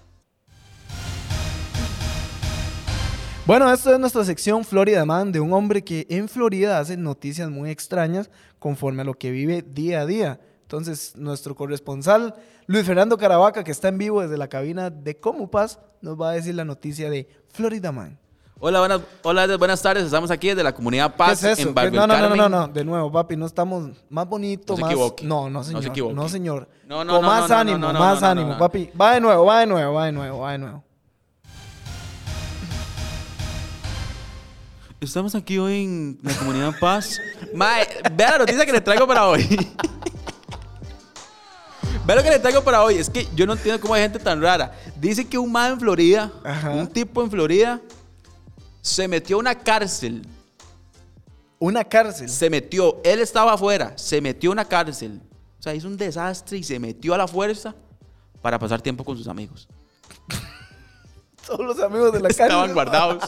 Bueno, 3.45 3.71
esto 3.71 3.93
es 3.93 3.99
nuestra 3.99 4.23
sección 4.23 4.65
Florida 4.65 5.05
Man 5.05 5.31
de 5.31 5.39
un 5.39 5.53
hombre 5.53 5.84
que 5.84 6.08
en 6.10 6.27
Florida 6.27 6.79
hace 6.79 6.97
noticias 6.97 7.49
muy 7.49 7.69
extrañas 7.69 8.29
conforme 8.60 9.03
a 9.03 9.05
lo 9.05 9.13
que 9.13 9.31
vive 9.31 9.62
día 9.62 10.01
a 10.01 10.05
día. 10.05 10.39
Entonces, 10.69 11.13
nuestro 11.15 11.54
corresponsal 11.56 12.34
Luis 12.65 12.86
Fernando 12.88 13.17
Caravaca, 13.19 13.63
que 13.63 13.69
está 13.69 13.89
en 13.89 13.99
vivo 13.99 14.21
desde 14.21 14.36
la 14.36 14.47
cabina 14.47 14.89
de 14.89 15.19
Comupaz, 15.19 15.78
nos 16.01 16.19
va 16.19 16.32
a 16.32 16.34
decir 16.34 16.56
la 16.56 16.65
noticia 16.65 17.08
de 17.12 17.30
Florida 17.49 17.91
Man. 17.91 18.17
Hola, 18.60 18.80
buenas, 18.80 19.01
hola, 19.21 19.58
buenas 19.58 19.80
tardes. 19.84 20.06
Estamos 20.06 20.32
aquí 20.32 20.47
desde 20.47 20.63
la 20.63 20.73
comunidad 20.73 21.12
¿Qué 21.12 21.17
Paz 21.17 21.43
es 21.43 21.60
eso? 21.60 21.67
en 21.69 21.75
Barrio 21.75 21.91
¿Qué- 21.91 21.97
No, 21.97 22.08
no, 22.08 22.13
no, 22.15 22.19
no, 22.21 22.30
Carmen. 22.30 22.51
no, 22.51 22.67
no, 22.67 22.73
de 22.73 22.84
nuevo, 22.84 23.12
papi, 23.12 23.36
no 23.38 23.45
estamos 23.45 23.91
más 24.10 24.28
bonito, 24.28 24.73
No 24.73 24.78
se 24.78 24.82
más... 24.82 24.91
equivoque. 24.91 25.23
No, 25.25 25.43
no, 25.43 25.49
No 25.60 25.63
se 25.63 25.71
señor. 25.84 26.13
No, 26.15 26.30
señor. 26.30 26.67
No, 26.88 27.04
no, 27.04 27.13
Con 27.13 27.21
no, 27.21 27.28
más 27.28 27.51
ánimo, 27.51 27.78
no, 27.78 27.93
no, 27.93 27.99
más 27.99 28.15
no, 28.15 28.21
no, 28.21 28.32
ánimo, 28.32 28.49
no. 28.54 28.58
papi. 28.58 28.89
Va 28.99 29.13
de 29.13 29.21
nuevo, 29.21 29.45
va 29.45 29.60
de 29.60 29.67
nuevo, 29.67 29.93
va 29.93 30.06
de 30.08 30.12
nuevo, 30.13 30.39
va 30.39 30.51
de 30.54 30.58
nuevo. 30.58 30.84
Estamos 34.99 35.36
aquí 35.36 35.60
hoy 35.60 35.84
en 35.84 36.19
la 36.23 36.34
comunidad 36.34 36.73
Paz. 36.80 37.19
Mae, 37.54 37.86
vea 38.13 38.32
la 38.32 38.38
noticia 38.39 38.65
que 38.65 38.71
le 38.71 38.82
traigo 38.82 39.06
para 39.06 39.28
hoy. 39.28 39.45
Vea 42.06 42.15
lo 42.15 42.24
que 42.24 42.30
le 42.30 42.39
traigo 42.39 42.63
para 42.63 42.84
hoy. 42.84 42.96
Es 42.96 43.10
que 43.10 43.28
yo 43.36 43.46
no 43.48 43.54
entiendo 43.54 43.82
cómo 43.82 43.94
hay 43.96 44.04
gente 44.04 44.20
tan 44.20 44.41
rara. 44.41 44.74
Dice 45.00 45.28
que 45.28 45.38
un 45.38 45.52
man 45.52 45.74
en 45.74 45.80
Florida, 45.80 46.32
Ajá. 46.44 46.70
un 46.72 46.88
tipo 46.88 47.24
en 47.24 47.32
Florida, 47.32 47.82
se 48.82 49.08
metió 49.08 49.38
a 49.38 49.39
una 49.39 49.56
cárcel. 49.56 50.28
Una 51.58 51.84
cárcel. 51.84 52.30
Se 52.30 52.50
metió, 52.50 53.02
él 53.04 53.20
estaba 53.20 53.54
afuera, 53.54 53.94
se 53.98 54.22
metió 54.22 54.52
a 54.52 54.54
una 54.54 54.65
cárcel. 54.65 55.22
O 55.60 55.63
sea, 55.63 55.74
hizo 55.74 55.88
un 55.88 55.98
desastre 55.98 56.58
y 56.60 56.63
se 56.63 56.78
metió 56.80 57.15
a 57.15 57.18
la 57.18 57.28
fuerza 57.28 57.74
para 58.41 58.60
pasar 58.60 58.82
tiempo 58.82 59.04
con 59.04 59.18
sus 59.18 59.28
amigos. 59.28 59.68
Todos 61.48 61.65
los 61.65 61.80
amigos 61.80 62.13
de 62.13 62.20
la 62.20 62.28
cárcel. 62.28 62.46
Estaban 62.46 62.74
guardados. 62.74 63.24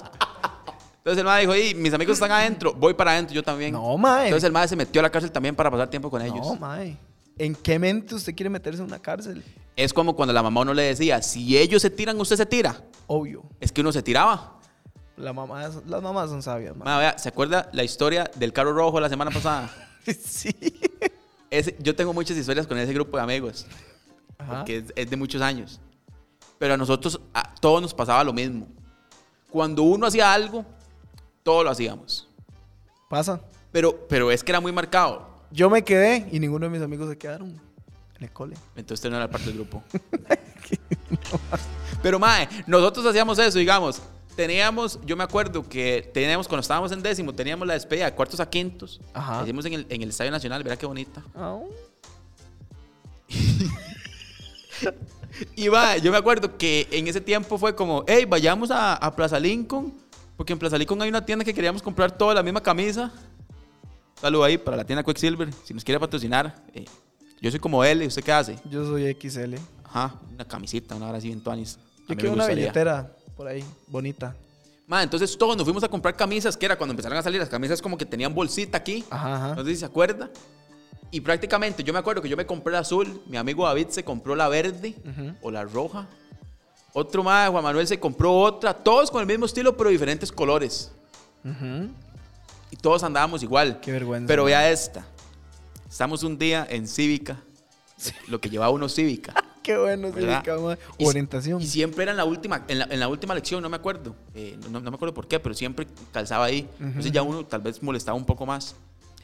Entonces 0.98 1.20
el 1.20 1.24
madre 1.26 1.42
dijo, 1.42 1.54
"Ey, 1.54 1.74
mis 1.74 1.94
amigos 1.94 2.14
están 2.16 2.32
adentro, 2.32 2.74
voy 2.74 2.94
para 2.94 3.12
adentro, 3.12 3.34
yo 3.34 3.42
también. 3.42 3.72
No, 3.72 3.98
mae. 3.98 4.26
Entonces 4.26 4.46
el 4.46 4.52
madre 4.52 4.68
se 4.68 4.76
metió 4.76 5.00
a 5.00 5.04
la 5.04 5.10
cárcel 5.10 5.32
también 5.32 5.56
para 5.56 5.72
pasar 5.72 5.90
tiempo 5.90 6.12
con 6.12 6.22
ellos. 6.22 6.46
No, 6.46 6.56
mae. 6.56 6.98
¿En 7.38 7.56
qué 7.56 7.78
mente 7.80 8.16
usted 8.16 8.36
quiere 8.36 8.50
meterse 8.50 8.82
en 8.82 8.88
una 8.88 9.00
cárcel? 9.00 9.44
Es 9.76 9.94
como 9.94 10.16
cuando 10.16 10.34
la 10.34 10.42
mamá 10.42 10.62
uno 10.62 10.74
le 10.74 10.84
decía, 10.84 11.22
si 11.22 11.58
ellos 11.58 11.82
se 11.82 11.90
tiran, 11.90 12.20
usted 12.20 12.36
se 12.38 12.46
tira. 12.46 12.82
Obvio. 13.06 13.44
Es 13.60 13.72
que 13.72 13.82
uno 13.82 13.92
se 13.92 14.02
tiraba. 14.02 14.60
La 15.18 15.34
mamá, 15.34 15.70
las 15.86 16.02
mamás 16.02 16.30
son 16.30 16.42
sabias, 16.44 16.76
vea, 16.78 17.18
¿se 17.18 17.30
acuerda 17.30 17.70
la 17.74 17.84
historia 17.84 18.30
del 18.36 18.54
carro 18.54 18.74
rojo 18.74 19.00
la 19.00 19.10
semana 19.10 19.32
pasada? 19.32 19.70
Sí. 20.26 20.56
Ese- 21.50 21.76
yo 21.80 21.94
tengo 21.94 22.14
muchas 22.14 22.38
historias 22.38 22.66
con 22.66 22.78
ese 22.78 22.94
grupo 22.94 23.18
de 23.18 23.24
amigos, 23.24 23.66
Ajá. 24.38 24.64
que 24.64 24.78
es, 24.78 24.84
es 24.96 25.10
de 25.10 25.18
muchos 25.18 25.42
años. 25.42 25.82
Pero 26.58 26.76
a 26.76 26.78
nosotros, 26.78 27.20
a 27.34 27.54
todos 27.56 27.82
nos 27.82 27.94
pasaba 27.94 28.24
lo 28.24 28.32
mismo. 28.32 28.68
Cuando 29.50 29.84
uno 29.84 30.08
hacía 30.08 30.32
algo, 30.32 30.64
todos 31.44 31.64
lo 31.66 31.70
hacíamos. 31.72 32.28
Pasa. 33.10 33.42
Pero, 33.72 34.08
pero 34.08 34.32
es 34.32 34.44
que 34.46 34.52
era 34.54 34.62
muy 34.62 34.72
marcado. 34.72 35.28
Yo 35.52 35.70
me 35.70 35.84
quedé 35.84 36.28
y 36.32 36.40
ninguno 36.40 36.66
de 36.66 36.72
mis 36.72 36.82
amigos 36.82 37.10
se 37.10 37.18
quedaron 37.18 37.60
en 38.18 38.24
el 38.24 38.32
cole. 38.32 38.56
Entonces 38.76 39.00
usted 39.00 39.10
no 39.10 39.18
era 39.18 39.30
parte 39.30 39.48
del 39.48 39.56
grupo. 39.56 39.84
Pero, 42.04 42.20
mae, 42.20 42.48
nosotros 42.66 43.06
hacíamos 43.06 43.38
eso, 43.40 43.60
digamos. 43.60 44.02
Teníamos, 44.36 45.00
yo 45.04 45.18
me 45.18 45.24
acuerdo 45.24 45.68
que 45.68 46.10
teníamos, 46.14 46.48
cuando 46.48 46.62
estábamos 46.62 46.92
en 46.92 47.02
décimo, 47.02 47.34
teníamos 47.34 47.68
la 47.68 47.74
despedida 47.74 48.06
de 48.06 48.14
cuartos 48.14 48.40
a 48.40 48.48
quintos. 48.50 49.02
Ajá. 49.14 49.38
La 49.38 49.44
Hicimos 49.44 49.66
en 49.66 49.74
el, 49.74 49.88
en 49.90 50.04
el 50.04 50.10
Estadio 50.10 50.32
Nacional, 50.32 50.64
verá 50.64 50.78
qué 50.78 50.86
bonita. 50.86 51.24
Y 55.56 55.68
va, 55.68 55.98
yo 55.98 56.12
me 56.12 56.18
acuerdo 56.18 56.58
que 56.58 56.88
en 56.92 57.08
ese 57.08 57.22
tiempo 57.22 57.60
fue 57.60 57.76
como, 57.76 58.04
hey, 58.08 58.26
vayamos 58.26 58.72
a, 58.72 58.96
a 58.96 59.16
Plaza 59.16 59.40
Lincoln, 59.40 59.94
porque 60.36 60.54
en 60.54 60.60
Plaza 60.60 60.78
Lincoln 60.78 61.02
hay 61.02 61.10
una 61.10 61.26
tienda 61.26 61.46
que 61.46 61.54
queríamos 61.54 61.82
comprar 61.82 62.12
toda 62.12 62.34
la 62.34 62.42
misma 62.42 62.62
camisa. 62.62 63.12
Saludo 64.20 64.44
ahí 64.44 64.58
para 64.58 64.78
la 64.78 64.84
tienda 64.84 65.04
Quicksilver, 65.04 65.50
si 65.64 65.74
nos 65.74 65.84
quiere 65.84 66.00
patrocinar. 66.00 66.64
Eh, 66.74 66.86
yo 67.40 67.52
soy 67.52 67.60
como 67.60 67.86
¿y 67.86 68.08
usted 68.08 68.24
qué 68.24 68.32
hace? 68.32 68.60
Yo 68.70 68.84
soy 68.86 69.16
XL. 69.20 69.56
Ajá, 69.84 70.16
una 70.34 70.46
camisita, 70.46 70.96
una 70.96 71.10
hora 71.10 71.18
así 71.20 71.32
en 71.32 71.42
tuanis. 71.42 71.78
Yo 72.08 72.16
quiero 72.16 72.34
una 72.34 72.48
billetera 72.48 73.12
por 73.36 73.48
ahí, 73.48 73.64
bonita. 73.88 74.36
Ma, 74.88 75.04
entonces 75.04 75.38
todos 75.38 75.56
nos 75.56 75.66
fuimos 75.66 75.84
a 75.84 75.90
comprar 75.90 76.16
camisas, 76.16 76.56
que 76.58 76.66
era 76.66 76.78
cuando 76.78 76.94
empezaron 76.94 77.18
a 77.18 77.22
salir 77.22 77.40
las 77.40 77.50
camisas 77.50 77.82
como 77.82 77.98
que 77.98 78.06
tenían 78.06 78.34
bolsita 78.34 78.78
aquí. 78.78 79.04
Ajá, 79.10 79.36
ajá. 79.36 79.56
No 79.56 79.64
sé 79.64 79.72
si 79.72 79.78
se 79.78 79.86
acuerda. 79.86 80.30
Y 81.12 81.22
prácticamente 81.22 81.84
yo 81.84 81.94
me 81.94 82.00
acuerdo 82.00 82.22
que 82.22 82.30
yo 82.30 82.36
me 82.36 82.46
compré 82.46 82.74
la 82.74 82.80
azul, 82.80 83.22
mi 83.28 83.38
amigo 83.38 83.66
David 83.66 83.88
se 83.90 84.04
compró 84.04 84.36
la 84.36 84.50
verde 84.50 84.96
o 85.42 85.52
la 85.52 85.64
roja. 85.64 86.08
Otro 86.94 87.24
más, 87.24 87.50
Juan 87.50 87.64
Manuel 87.64 87.88
se 87.88 88.00
compró 88.00 88.34
otra, 88.34 88.74
todos 88.74 89.12
con 89.12 89.22
el 89.22 89.28
mismo 89.28 89.46
estilo 89.46 89.78
pero 89.78 89.90
diferentes 89.90 90.32
colores. 90.32 90.92
Ujú. 91.46 91.90
Y 92.72 92.76
todos 92.76 93.04
andábamos 93.04 93.44
igual. 93.44 93.80
Qué 93.82 93.92
vergüenza. 93.92 94.28
Pero 94.28 94.44
vea 94.46 94.70
esta. 94.72 95.06
Estamos 95.90 96.24
un 96.24 96.38
día 96.38 96.68
en 96.70 96.88
Cívica, 96.88 97.38
lo 98.28 98.40
que 98.42 98.50
llevaba 98.50 98.72
uno 98.72 98.90
Cívica. 98.90 99.34
Qué 99.64 99.78
bueno, 99.78 100.08
sí, 100.10 100.14
¿verdad? 100.22 100.44
cama. 100.46 100.78
Y 100.98 101.04
si- 101.04 101.10
Orientación. 101.10 101.62
Y, 101.62 101.68
siempre 101.68 102.04
era 102.04 102.12
en 102.12 102.18
la 102.18 102.24
última, 102.24 102.64
en 102.70 102.80
la, 102.80 102.88
en 102.90 103.00
la 103.02 103.10
última 103.10 103.36
lección, 103.36 103.62
no 103.62 103.68
me 103.68 103.76
acuerdo. 103.76 104.16
Eh, 104.34 104.58
no, 104.70 104.80
no 104.80 104.92
me 104.92 104.96
acuerdo 104.96 105.14
por 105.14 105.28
qué, 105.28 105.40
pero 105.42 105.54
siempre 105.54 105.86
calzaba 106.14 106.46
ahí. 106.46 106.70
Entonces 106.80 107.12
ya 107.12 107.22
uno 107.22 107.46
tal 107.46 107.62
vez 107.62 107.84
molestaba 107.84 108.16
un 108.18 108.26
poco 108.26 108.46
más. 108.46 108.76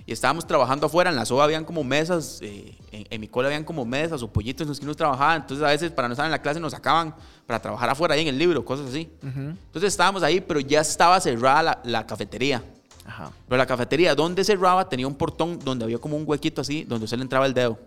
Y 0.05 0.11
estábamos 0.11 0.45
trabajando 0.45 0.87
afuera, 0.87 1.09
en 1.09 1.15
la 1.15 1.25
SOA 1.25 1.45
habían 1.45 1.63
como 1.63 1.81
mesas, 1.85 2.39
eh, 2.41 2.75
en, 2.91 3.07
en 3.09 3.21
mi 3.21 3.29
cola 3.29 3.47
habían 3.47 3.63
como 3.63 3.85
mesas 3.85 4.21
o 4.21 4.27
pollitos 4.33 4.63
en 4.63 4.67
los 4.67 4.79
que 4.79 4.85
uno 4.85 4.95
trabajaba. 4.95 5.35
Entonces 5.37 5.65
a 5.65 5.69
veces 5.69 5.91
para 5.91 6.09
no 6.09 6.13
estar 6.13 6.25
en 6.25 6.31
la 6.31 6.41
clase 6.41 6.59
nos 6.59 6.73
sacaban 6.73 7.15
para 7.47 7.61
trabajar 7.61 7.89
afuera 7.89 8.15
ahí 8.15 8.21
en 8.23 8.27
el 8.27 8.37
libro, 8.37 8.65
cosas 8.65 8.89
así. 8.89 9.09
Ujú. 9.21 9.39
Entonces 9.39 9.83
estábamos 9.93 10.23
ahí, 10.23 10.41
pero 10.41 10.59
ya 10.59 10.81
estaba 10.81 11.21
cerrada 11.21 11.63
la, 11.63 11.81
la 11.85 12.05
cafetería. 12.05 12.61
Ajá. 13.05 13.31
Pero 13.47 13.57
la 13.57 13.65
cafetería 13.65 14.15
donde 14.15 14.43
cerraba 14.43 14.87
tenía 14.87 15.07
un 15.07 15.15
portón 15.15 15.59
donde 15.59 15.85
había 15.85 15.97
como 15.97 16.15
un 16.17 16.23
huequito 16.25 16.61
así, 16.61 16.83
donde 16.83 17.07
se 17.07 17.17
le 17.17 17.23
entraba 17.23 17.45
el 17.45 17.53
dedo. 17.53 17.77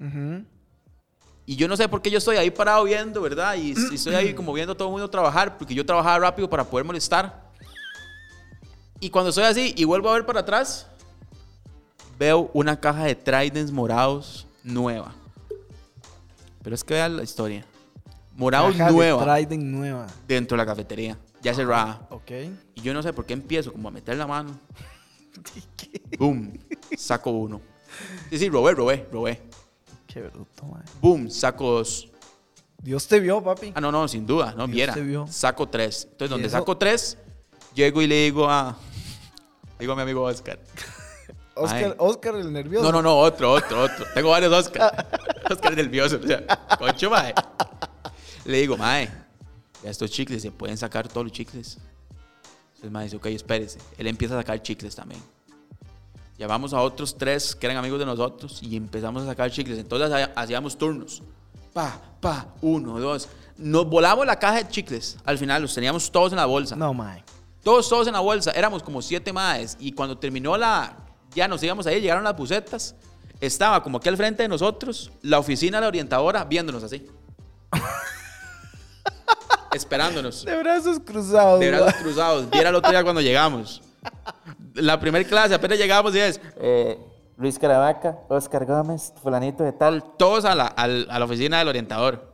Ujú. 0.00 0.44
Y 1.46 1.56
yo 1.56 1.66
no 1.66 1.76
sé 1.76 1.88
por 1.88 2.02
qué 2.02 2.10
yo 2.10 2.18
estoy 2.18 2.36
ahí 2.36 2.50
parado 2.50 2.84
viendo, 2.84 3.22
¿verdad? 3.22 3.54
Y, 3.54 3.74
y 3.90 3.94
estoy 3.94 4.14
ahí 4.14 4.34
como 4.34 4.52
viendo 4.52 4.72
a 4.72 4.76
todo 4.76 4.88
el 4.88 4.92
mundo 4.92 5.08
trabajar, 5.08 5.56
porque 5.56 5.74
yo 5.74 5.86
trabajaba 5.86 6.18
rápido 6.18 6.50
para 6.50 6.64
poder 6.64 6.84
molestar. 6.84 7.48
Y 9.00 9.10
cuando 9.10 9.30
estoy 9.30 9.44
así 9.44 9.72
y 9.76 9.84
vuelvo 9.84 10.10
a 10.10 10.14
ver 10.14 10.26
para 10.26 10.40
atrás, 10.40 10.86
veo 12.18 12.50
una 12.52 12.78
caja 12.78 13.04
de 13.04 13.14
Tridents 13.14 13.70
morados 13.72 14.46
nueva. 14.62 15.14
Pero 16.62 16.74
es 16.74 16.84
que 16.84 16.94
vean 16.94 17.16
la 17.16 17.22
historia. 17.22 17.64
Morados 18.36 18.72
Caja 18.72 18.86
de 18.86 18.92
nueva 18.92 19.24
Trident 19.36 19.64
nueva. 19.64 20.06
dentro 20.26 20.56
de 20.56 20.62
la 20.62 20.66
cafetería, 20.66 21.18
ya 21.42 21.54
cerrada. 21.54 22.06
Ok. 22.10 22.30
Y 22.74 22.80
yo 22.82 22.94
no 22.94 23.02
sé 23.02 23.12
por 23.12 23.26
qué 23.26 23.32
empiezo 23.34 23.72
como 23.72 23.88
a 23.88 23.90
meter 23.90 24.16
la 24.16 24.26
mano. 24.26 24.58
Boom, 26.18 26.58
saco 26.96 27.30
uno. 27.30 27.60
Sí, 28.30 28.38
sí, 28.38 28.48
robé, 28.48 28.74
robé, 28.74 29.08
robé. 29.12 29.40
Qué 30.06 30.22
bruto, 30.22 30.64
mae. 30.66 30.82
Boom, 31.00 31.30
saco 31.30 31.70
dos. 31.72 32.08
Dios 32.82 33.06
te 33.08 33.20
vio, 33.20 33.42
papi. 33.42 33.72
Ah, 33.74 33.80
no, 33.80 33.90
no, 33.90 34.06
sin 34.06 34.26
duda, 34.26 34.54
no 34.56 34.66
Dios 34.66 34.74
viera. 34.74 34.94
te 34.94 35.00
vio. 35.02 35.26
Saco 35.28 35.68
tres. 35.68 36.04
Entonces, 36.10 36.30
donde 36.30 36.46
eso? 36.46 36.56
saco 36.58 36.76
tres, 36.76 37.18
llego 37.74 38.00
y 38.02 38.06
le 38.06 38.24
digo 38.24 38.48
a. 38.48 38.76
Digo 39.78 39.92
a 39.92 39.96
mi 39.96 40.02
amigo 40.02 40.22
Oscar. 40.22 40.58
Oscar. 41.54 41.96
Oscar 41.98 42.36
el 42.36 42.52
nervioso. 42.52 42.84
No, 42.84 42.92
no, 42.92 43.02
no, 43.02 43.16
otro, 43.18 43.52
otro, 43.52 43.82
otro. 43.82 44.06
Tengo 44.14 44.30
varios 44.30 44.52
Oscar. 44.52 45.08
Oscar 45.50 45.76
nervioso. 45.76 46.20
O 46.22 46.26
sea, 46.26 46.46
concho, 46.78 47.10
mae. 47.10 47.34
Le 48.44 48.58
digo, 48.58 48.76
mae, 48.76 49.10
ya 49.82 49.90
estos 49.90 50.10
chicles 50.10 50.42
se 50.42 50.50
pueden 50.50 50.76
sacar 50.76 51.06
todos 51.08 51.24
los 51.24 51.32
chicles. 51.32 51.78
Entonces, 52.68 52.90
mae 52.90 53.04
dice, 53.04 53.16
ok, 53.16 53.26
espérese. 53.26 53.78
Él 53.96 54.06
empieza 54.06 54.34
a 54.34 54.38
sacar 54.38 54.60
chicles 54.62 54.94
también. 54.94 55.20
Llamamos 56.38 56.72
a 56.72 56.80
otros 56.82 57.16
tres 57.18 57.56
que 57.56 57.66
eran 57.66 57.76
amigos 57.78 57.98
de 57.98 58.06
nosotros 58.06 58.60
y 58.62 58.76
empezamos 58.76 59.24
a 59.24 59.26
sacar 59.26 59.50
chicles. 59.50 59.78
Entonces 59.78 60.10
ha- 60.12 60.32
hacíamos 60.40 60.78
turnos. 60.78 61.22
Pa, 61.72 62.00
pa, 62.20 62.46
uno, 62.62 62.98
dos. 63.00 63.28
Nos 63.56 63.86
volamos 63.88 64.24
la 64.24 64.38
caja 64.38 64.58
de 64.62 64.68
chicles. 64.68 65.16
Al 65.24 65.36
final 65.38 65.62
los 65.62 65.74
teníamos 65.74 66.10
todos 66.12 66.30
en 66.32 66.36
la 66.36 66.46
bolsa. 66.46 66.76
No, 66.76 66.94
mae. 66.94 67.24
Todos, 67.64 67.88
todos 67.88 68.06
en 68.06 68.12
la 68.12 68.20
bolsa. 68.20 68.52
Éramos 68.52 68.84
como 68.84 69.02
siete 69.02 69.32
maes. 69.32 69.76
Y 69.80 69.90
cuando 69.92 70.16
terminó 70.16 70.56
la. 70.56 70.96
Ya 71.34 71.48
nos 71.48 71.60
íbamos 71.62 71.86
ahí, 71.88 72.00
llegaron 72.00 72.22
las 72.22 72.36
bucetas. 72.36 72.94
Estaba 73.40 73.82
como 73.82 73.98
aquí 73.98 74.08
al 74.08 74.16
frente 74.16 74.42
de 74.44 74.48
nosotros, 74.48 75.10
la 75.22 75.38
oficina 75.40 75.78
de 75.78 75.82
la 75.82 75.88
orientadora 75.88 76.44
viéndonos 76.44 76.82
así. 76.84 77.04
Esperándonos. 79.72 80.44
De 80.44 80.56
brazos 80.58 81.00
cruzados. 81.00 81.60
De 81.60 81.70
brazos 81.70 81.94
cruzados. 81.94 82.50
Viera 82.50 82.70
el 82.70 82.74
otro 82.74 82.90
día 82.90 83.02
cuando 83.02 83.20
llegamos. 83.20 83.82
La 84.74 84.98
primera 85.00 85.26
clase, 85.28 85.54
apenas 85.54 85.78
llegamos 85.78 86.14
y 86.14 86.20
es. 86.20 86.40
Eh, 86.56 86.98
Luis 87.36 87.58
Caravaca, 87.58 88.18
Oscar 88.28 88.64
Gómez, 88.66 89.12
fulanito 89.22 89.62
de 89.64 89.72
tal. 89.72 90.02
Todos 90.16 90.44
a 90.44 90.54
la, 90.54 90.66
a 90.66 90.86
la 90.86 91.24
oficina 91.24 91.58
del 91.58 91.68
orientador. 91.68 92.32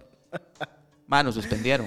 Mano, 1.07 1.29
nos 1.29 1.35
suspendieron. 1.35 1.87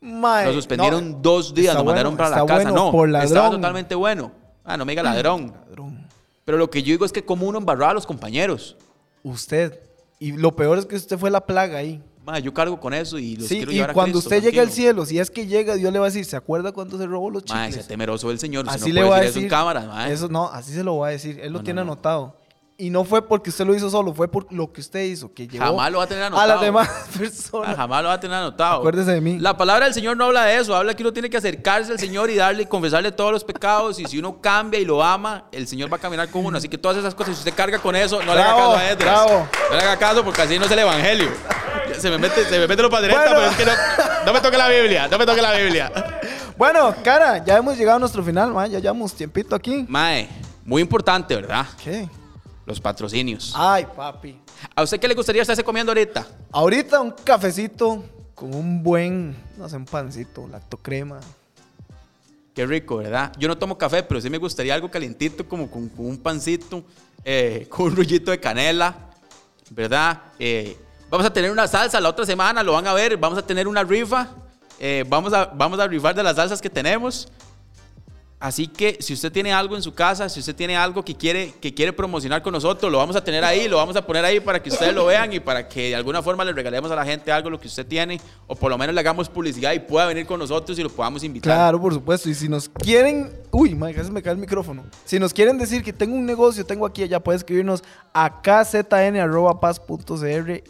Mae, 0.00 0.46
Nos 0.46 0.54
suspendieron 0.54 1.12
no, 1.12 1.18
dos 1.20 1.54
días, 1.54 1.74
nos 1.74 1.84
mandaron 1.84 2.16
bueno, 2.16 2.30
para 2.30 2.40
la 2.40 2.46
casa. 2.46 2.70
bueno 2.70 2.86
no, 2.86 2.90
por 2.90 3.14
estaba 3.16 3.50
totalmente 3.50 3.94
bueno. 3.94 4.32
Ah, 4.64 4.76
no 4.76 4.84
me 4.84 4.92
diga 4.92 5.02
ladrón. 5.02 5.52
Ladrón. 5.66 6.08
Pero 6.44 6.56
lo 6.56 6.70
que 6.70 6.82
yo 6.82 6.92
digo 6.92 7.04
es 7.04 7.12
que 7.12 7.24
como 7.24 7.46
uno 7.46 7.58
embarraba 7.58 7.90
a 7.90 7.94
los 7.94 8.06
compañeros. 8.06 8.76
Usted. 9.22 9.78
Y 10.18 10.32
lo 10.32 10.56
peor 10.56 10.78
es 10.78 10.86
que 10.86 10.96
usted 10.96 11.18
fue 11.18 11.30
la 11.30 11.42
plaga 11.46 11.78
ahí. 11.78 12.02
Ma, 12.24 12.38
yo 12.38 12.52
cargo 12.52 12.78
con 12.78 12.92
eso 12.92 13.18
y 13.18 13.36
los 13.36 13.46
Sí, 13.48 13.56
quiero 13.56 13.72
y 13.72 13.74
llevar 13.76 13.90
a 13.90 13.94
cuando 13.94 14.12
Cristo, 14.18 14.28
usted 14.28 14.42
llegue 14.42 14.60
al 14.60 14.66
tranquilo. 14.66 14.84
cielo, 15.04 15.06
si 15.06 15.18
es 15.18 15.30
que 15.30 15.46
llega, 15.46 15.74
Dios 15.76 15.90
le 15.92 15.98
va 15.98 16.04
a 16.06 16.08
decir, 16.10 16.24
¿se 16.24 16.36
acuerda 16.36 16.72
cuando 16.72 16.98
se 16.98 17.06
robó 17.06 17.30
los 17.30 17.44
chicles? 17.44 17.74
sea 17.76 17.86
temeroso 17.86 18.28
del 18.28 18.38
Señor. 18.38 18.66
Así 18.68 18.88
no 18.90 18.94
le 18.94 19.00
puede 19.00 19.10
va 19.10 19.16
a 19.16 19.20
decir 19.20 19.34
decir. 19.34 19.46
eso 19.46 19.46
en 19.46 19.48
cámara, 19.58 19.86
ma. 19.86 20.10
Eso 20.10 20.28
no, 20.28 20.48
así 20.48 20.72
se 20.72 20.84
lo 20.84 20.98
va 20.98 21.08
a 21.08 21.10
decir. 21.12 21.40
Él 21.40 21.46
lo 21.52 21.58
No, 21.58 21.58
no, 21.60 21.64
tiene 21.64 21.76
no. 21.76 21.92
anotado. 21.92 22.36
Y 22.80 22.88
no 22.90 23.04
fue 23.04 23.26
porque 23.28 23.50
usted 23.50 23.66
lo 23.66 23.74
hizo 23.74 23.90
solo, 23.90 24.14
fue 24.14 24.26
por 24.28 24.50
lo 24.52 24.72
que 24.72 24.80
usted 24.80 25.00
hizo, 25.04 25.32
que 25.34 25.46
llevó 25.46 25.66
Jamás 25.66 25.92
lo 25.92 25.98
va 25.98 26.04
a 26.04 26.06
tener 26.06 26.24
a 26.24 26.26
anotado. 26.28 26.48
las 26.48 26.60
demás 26.62 26.88
personas. 27.18 27.76
jamás 27.76 28.02
lo 28.02 28.08
va 28.08 28.14
a 28.14 28.20
tener 28.20 28.36
anotado. 28.38 28.78
Acuérdese 28.78 29.10
de 29.12 29.20
mí. 29.20 29.38
La 29.38 29.56
palabra 29.56 29.84
del 29.84 29.92
Señor 29.94 30.16
no 30.16 30.24
habla 30.24 30.44
de 30.46 30.56
eso. 30.56 30.74
Habla 30.74 30.94
que 30.94 31.02
uno 31.02 31.12
tiene 31.12 31.28
que 31.28 31.36
acercarse 31.36 31.92
al 31.92 31.98
Señor 31.98 32.30
y 32.30 32.36
darle, 32.36 32.66
confesarle 32.66 33.12
todos 33.12 33.32
los 33.32 33.44
pecados. 33.44 33.98
Y 34.00 34.06
si 34.06 34.18
uno 34.18 34.40
cambia 34.40 34.80
y 34.80 34.84
lo 34.86 35.02
ama, 35.04 35.44
el 35.52 35.68
Señor 35.68 35.92
va 35.92 35.96
a 35.98 36.00
caminar 36.00 36.28
con 36.30 36.44
uno. 36.46 36.56
Así 36.56 36.68
que 36.70 36.78
todas 36.78 36.96
esas 36.96 37.14
cosas, 37.14 37.34
si 37.34 37.40
usted 37.40 37.54
carga 37.54 37.78
con 37.78 37.94
eso, 37.94 38.22
no 38.22 38.34
le 38.34 38.40
haga 38.40 38.54
caso 38.56 38.76
a 38.76 38.84
Edras. 38.90 38.98
bravo. 38.98 39.48
No 39.70 39.76
le 39.76 39.82
haga 39.82 39.96
caso 39.98 40.24
porque 40.24 40.40
así 40.42 40.58
no 40.58 40.64
es 40.64 40.70
el 40.70 40.78
evangelio. 40.78 41.28
Se 41.98 42.08
me 42.08 42.16
mete, 42.16 42.44
se 42.44 42.58
me 42.58 42.66
mete 42.66 42.80
lo 42.80 42.88
padreta, 42.88 43.20
Bueno. 43.20 43.36
pero 43.36 43.50
es 43.50 43.56
que 43.58 43.64
no, 43.66 43.72
no 44.26 44.32
me 44.32 44.40
toque 44.40 44.56
la 44.56 44.68
Biblia. 44.68 45.06
No 45.08 45.18
me 45.18 45.26
toque 45.26 45.42
la 45.42 45.52
Biblia. 45.52 45.92
Bueno, 46.56 46.94
cara, 47.04 47.44
ya 47.44 47.58
hemos 47.58 47.76
llegado 47.76 47.96
a 47.96 48.00
nuestro 48.00 48.22
final, 48.22 48.54
ma, 48.54 48.66
ya 48.66 48.78
llevamos 48.78 49.12
tiempito 49.14 49.54
aquí. 49.54 49.84
Mae, 49.88 50.28
muy 50.64 50.80
importante, 50.82 51.34
¿verdad? 51.34 51.66
¿Qué? 51.82 52.08
Los 52.70 52.80
patrocinios. 52.80 53.52
Ay, 53.56 53.84
papi. 53.96 54.40
¿A 54.76 54.84
usted 54.84 55.00
qué 55.00 55.08
le 55.08 55.14
gustaría 55.14 55.42
estarse 55.42 55.64
comiendo 55.64 55.90
ahorita? 55.90 56.24
Ahorita 56.52 57.00
un 57.00 57.10
cafecito 57.10 58.04
con 58.32 58.54
un 58.54 58.80
buen, 58.80 59.36
no 59.58 59.68
sé, 59.68 59.74
un 59.74 59.86
pancito, 59.86 60.46
lactocrema. 60.46 61.18
Qué 62.54 62.64
rico, 62.64 62.98
¿verdad? 62.98 63.32
Yo 63.40 63.48
no 63.48 63.58
tomo 63.58 63.76
café, 63.76 64.04
pero 64.04 64.20
sí 64.20 64.30
me 64.30 64.38
gustaría 64.38 64.72
algo 64.72 64.88
calientito, 64.88 65.48
como 65.48 65.68
con, 65.68 65.88
con 65.88 66.06
un 66.06 66.18
pancito, 66.18 66.84
eh, 67.24 67.66
con 67.70 67.86
un 67.86 67.96
rollito 67.96 68.30
de 68.30 68.38
canela, 68.38 68.94
¿verdad? 69.70 70.22
Eh, 70.38 70.78
vamos 71.10 71.26
a 71.26 71.32
tener 71.32 71.50
una 71.50 71.66
salsa 71.66 72.00
la 72.00 72.08
otra 72.08 72.24
semana, 72.24 72.62
lo 72.62 72.74
van 72.74 72.86
a 72.86 72.92
ver, 72.92 73.16
vamos 73.16 73.36
a 73.36 73.44
tener 73.44 73.66
una 73.66 73.82
rifa, 73.82 74.28
eh, 74.78 75.04
vamos, 75.08 75.32
a, 75.32 75.46
vamos 75.46 75.80
a 75.80 75.88
rifar 75.88 76.14
de 76.14 76.22
las 76.22 76.36
salsas 76.36 76.62
que 76.62 76.70
tenemos. 76.70 77.26
Así 78.40 78.68
que 78.68 78.96
si 79.00 79.12
usted 79.12 79.30
tiene 79.30 79.52
algo 79.52 79.76
en 79.76 79.82
su 79.82 79.92
casa, 79.92 80.26
si 80.30 80.40
usted 80.40 80.56
tiene 80.56 80.74
algo 80.74 81.04
que 81.04 81.14
quiere, 81.14 81.52
que 81.60 81.74
quiere 81.74 81.92
promocionar 81.92 82.42
con 82.42 82.54
nosotros, 82.54 82.90
lo 82.90 82.96
vamos 82.96 83.14
a 83.14 83.22
tener 83.22 83.44
ahí, 83.44 83.68
lo 83.68 83.76
vamos 83.76 83.96
a 83.96 84.06
poner 84.06 84.24
ahí 84.24 84.40
para 84.40 84.62
que 84.62 84.70
ustedes 84.70 84.94
lo 84.94 85.04
vean 85.04 85.30
y 85.34 85.40
para 85.40 85.68
que 85.68 85.90
de 85.90 85.94
alguna 85.94 86.22
forma 86.22 86.42
le 86.42 86.54
regalemos 86.54 86.90
a 86.90 86.96
la 86.96 87.04
gente 87.04 87.30
algo 87.30 87.50
lo 87.50 87.60
que 87.60 87.68
usted 87.68 87.86
tiene 87.86 88.18
o 88.46 88.56
por 88.56 88.70
lo 88.70 88.78
menos 88.78 88.94
le 88.94 89.00
hagamos 89.00 89.28
publicidad 89.28 89.74
y 89.74 89.80
pueda 89.80 90.06
venir 90.06 90.24
con 90.24 90.38
nosotros 90.38 90.78
y 90.78 90.82
lo 90.82 90.88
podamos 90.88 91.22
invitar. 91.22 91.52
Claro, 91.52 91.78
por 91.78 91.92
supuesto. 91.92 92.30
Y 92.30 92.34
si 92.34 92.48
nos 92.48 92.70
quieren. 92.70 93.30
Uy, 93.50 93.78
casi 93.94 94.10
me 94.10 94.22
cae 94.22 94.32
el 94.32 94.38
micrófono. 94.38 94.84
Si 95.04 95.18
nos 95.18 95.34
quieren 95.34 95.58
decir 95.58 95.84
que 95.84 95.92
tengo 95.92 96.14
un 96.14 96.24
negocio, 96.24 96.64
tengo 96.64 96.86
aquí 96.86 97.02
allá, 97.02 97.20
puede 97.20 97.36
escribirnos 97.36 97.84
a 98.14 98.40
kzn.paz.cr. 98.40 99.50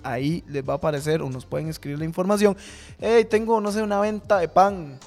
Ahí 0.03 0.43
les 0.49 0.69
va 0.69 0.73
a 0.73 0.77
aparecer 0.77 1.23
o 1.23 1.31
nos 1.31 1.47
pueden 1.47 1.69
escribir 1.69 2.01
la 2.01 2.05
información. 2.05 2.57
Hey, 2.99 3.27
tengo, 3.31 3.61
no 3.61 3.71
sé, 3.71 3.81
una 3.81 4.01
venta 4.01 4.39
de 4.39 4.49
pan. 4.49 4.99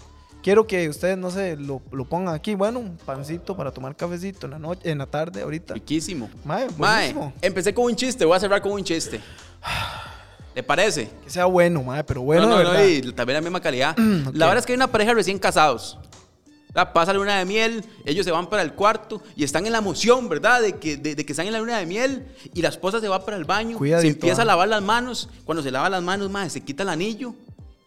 Quiero 0.43 0.67
que 0.67 0.89
ustedes, 0.89 1.17
no 1.17 1.31
sé, 1.31 1.55
lo, 1.55 1.81
lo 1.93 2.03
pongan 2.03 2.35
aquí. 2.35 2.53
Bueno, 2.53 2.79
un 2.79 2.97
pancito 2.97 3.55
para 3.55 3.71
tomar 3.71 3.95
cafecito 3.95 4.45
en 4.45 4.51
la 4.51 4.59
noche, 4.59 4.91
en 4.91 4.97
la 4.97 5.05
tarde, 5.05 5.41
ahorita. 5.41 5.73
Riquísimo. 5.73 6.29
Mae, 6.43 6.67
Mae, 6.77 7.15
empecé 7.41 7.73
con 7.73 7.85
un 7.85 7.95
chiste, 7.95 8.25
voy 8.25 8.35
a 8.35 8.41
cerrar 8.41 8.61
con 8.61 8.73
un 8.73 8.83
chiste. 8.83 9.21
¿Le 10.53 10.61
parece? 10.61 11.09
Que 11.23 11.29
sea 11.29 11.45
bueno, 11.45 11.81
madre, 11.81 12.03
pero 12.03 12.23
bueno, 12.23 12.45
no, 12.45 12.57
de 12.57 12.63
no, 12.65 12.73
no, 12.73 12.85
y 12.85 13.13
también 13.13 13.35
la 13.35 13.41
misma 13.41 13.61
calidad. 13.61 13.95
La 14.33 14.47
verdad 14.47 14.57
es 14.57 14.65
que 14.65 14.73
hay 14.73 14.75
una 14.75 14.91
pareja 14.91 15.13
recién 15.13 15.39
casados. 15.39 15.97
¿verdad? 16.73 16.91
Pasa 16.91 17.13
la 17.13 17.19
luna 17.19 17.39
de 17.39 17.45
miel, 17.45 17.85
ellos 18.03 18.25
se 18.25 18.31
van 18.31 18.49
para 18.49 18.63
el 18.63 18.73
cuarto 18.73 19.21
y 19.37 19.45
están 19.45 19.65
en 19.65 19.71
la 19.71 19.77
emoción, 19.77 20.27
¿verdad? 20.27 20.61
De 20.61 20.73
que, 20.73 20.97
de, 20.97 21.15
de 21.15 21.25
que 21.25 21.31
están 21.31 21.47
en 21.47 21.53
la 21.53 21.59
luna 21.59 21.77
de 21.77 21.85
miel 21.85 22.27
y 22.53 22.61
la 22.61 22.67
esposa 22.67 22.99
se 22.99 23.07
va 23.07 23.23
para 23.23 23.37
el 23.37 23.45
baño, 23.45 23.77
Cuidadito, 23.77 24.01
se 24.01 24.13
empieza 24.13 24.41
a 24.41 24.43
ah. 24.43 24.45
lavar 24.45 24.67
las 24.67 24.81
manos. 24.81 25.29
Cuando 25.45 25.63
se 25.63 25.71
lava 25.71 25.89
las 25.89 26.03
manos, 26.03 26.29
mae, 26.29 26.49
se 26.49 26.59
quita 26.59 26.83
el 26.83 26.89
anillo 26.89 27.33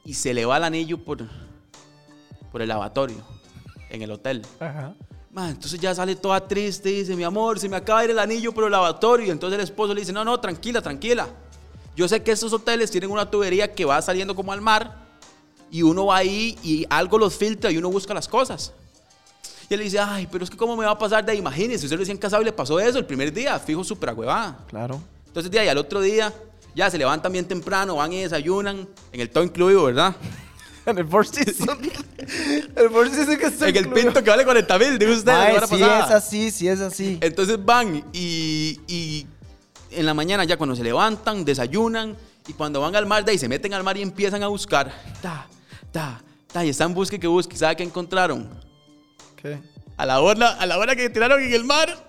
y 0.07 0.14
se 0.14 0.33
le 0.33 0.47
va 0.47 0.57
el 0.57 0.64
anillo 0.64 1.05
por, 1.05 1.19
por 2.50 2.62
el 2.62 2.68
lavatorio 2.68 3.16
en 3.90 4.02
el 4.02 4.11
hotel. 4.11 4.42
Ajá. 4.61 4.94
Ma, 5.30 5.50
entonces 5.50 5.78
ya 5.78 5.94
sale 5.94 6.16
toda 6.16 6.46
triste 6.46 6.90
y 6.90 7.00
dice, 7.00 7.14
mi 7.14 7.24
amor, 7.24 7.59
se 7.59 7.68
me 7.68 7.76
acaba 7.76 8.00
de 8.00 8.06
ir 8.06 8.11
el 8.12 8.18
anillo 8.18 8.52
por 8.52 8.64
el 8.64 8.70
lavatorio. 8.70 9.26
Y 9.26 9.30
entonces 9.30 9.59
el 9.59 9.64
esposo 9.64 9.92
le 9.92 10.00
dice, 10.00 10.12
no, 10.12 10.24
no, 10.24 10.40
tranquila, 10.40 10.80
tranquila. 10.80 11.28
Yo 11.94 12.09
sé 12.09 12.22
que 12.22 12.32
estos 12.32 12.52
hoteles 12.52 12.90
tienen 12.90 13.11
una 13.11 13.30
tubería 13.30 13.74
que 13.74 13.85
va 13.85 14.00
saliendo 14.00 14.35
como 14.35 14.52
al 14.52 14.61
mar 14.61 15.06
y 15.70 15.82
uno 15.82 16.06
va 16.06 16.18
ahí 16.18 16.59
y 16.62 16.87
algo 16.88 17.18
los 17.18 17.37
filtra 17.37 17.70
y 17.70 17.78
uno 17.78 17.90
busca 17.90 18.14
las 18.14 18.28
cosas. 18.28 18.72
Y 19.68 19.74
él 19.74 19.78
le 19.78 19.85
dice, 19.85 19.98
ay, 19.98 20.28
pero 20.30 20.44
es 20.44 20.50
que 20.50 20.56
cómo 20.56 20.76
me 20.76 20.85
va 20.87 20.92
a 20.92 20.98
pasar 20.98 21.24
de 21.24 21.32
ahí. 21.32 21.38
Imagínese, 21.38 21.87
usted 21.87 21.98
recién 21.98 22.16
casado 22.16 22.42
y 22.42 22.44
le 22.44 22.52
pasó 22.52 22.78
eso 22.78 22.98
el 22.98 23.06
primer 23.06 23.32
día, 23.32 23.59
fijo 23.59 23.82
súper 23.82 24.11
agüevada. 24.11 24.59
Claro. 24.68 25.00
Entonces 25.26 25.50
de 25.50 25.59
ahí 25.59 25.68
al 25.68 25.78
otro 25.78 26.00
día, 26.00 26.32
ya 26.74 26.90
se 26.90 26.98
levantan 26.98 27.32
bien 27.32 27.46
temprano, 27.46 27.96
van 27.96 28.12
y 28.12 28.22
desayunan, 28.22 28.88
en 29.12 29.20
el 29.20 29.28
todo 29.28 29.44
incluido, 29.44 29.85
¿verdad? 29.85 30.14
En 30.90 30.99
el 30.99 31.07
Four 31.09 31.27
Seasons. 31.27 31.88
el 32.77 32.90
Four 32.90 33.11
Seasons 33.11 33.38
que 33.38 33.46
está 33.46 33.68
En 33.68 33.77
el 33.77 33.88
pinto 33.88 34.22
que 34.22 34.31
vale 34.31 34.44
40 34.44 34.79
mil, 34.79 34.99
dijo 34.99 35.12
usted 35.12 35.33
sí 35.33 35.61
pasada. 35.61 36.07
es 36.07 36.11
así, 36.12 36.51
sí 36.51 36.68
es 36.68 36.81
así. 36.81 37.18
Entonces 37.20 37.62
van 37.64 38.05
y, 38.12 38.81
y 38.87 39.27
en 39.90 40.07
la 40.07 40.14
mañana 40.14 40.44
ya 40.44 40.57
cuando 40.57 40.77
se 40.77 40.83
levantan, 40.85 41.44
desayunan 41.44 42.17
y 42.46 42.52
cuando 42.52 42.81
van 42.81 42.94
al 42.94 43.06
mar, 43.06 43.25
de 43.25 43.33
ahí 43.33 43.38
se 43.38 43.48
meten 43.48 43.75
al 43.75 43.83
mar 43.83 43.96
y 43.96 44.02
empiezan 44.02 44.42
a 44.42 44.46
buscar. 44.48 44.92
Ta, 45.21 45.48
ta, 45.90 46.23
ta, 46.52 46.65
y 46.65 46.69
están 46.69 46.94
busque 46.94 47.19
que 47.19 47.27
busque. 47.27 47.56
¿Sabe 47.56 47.75
qué 47.77 47.83
encontraron? 47.83 48.48
¿Qué? 49.35 49.58
A 49.96 50.06
la 50.06 50.21
hora, 50.21 50.50
a 50.50 50.67
la 50.67 50.79
hora 50.79 50.94
que 50.94 51.10
tiraron 51.10 51.42
en 51.42 51.52
el 51.52 51.65
mar. 51.65 52.06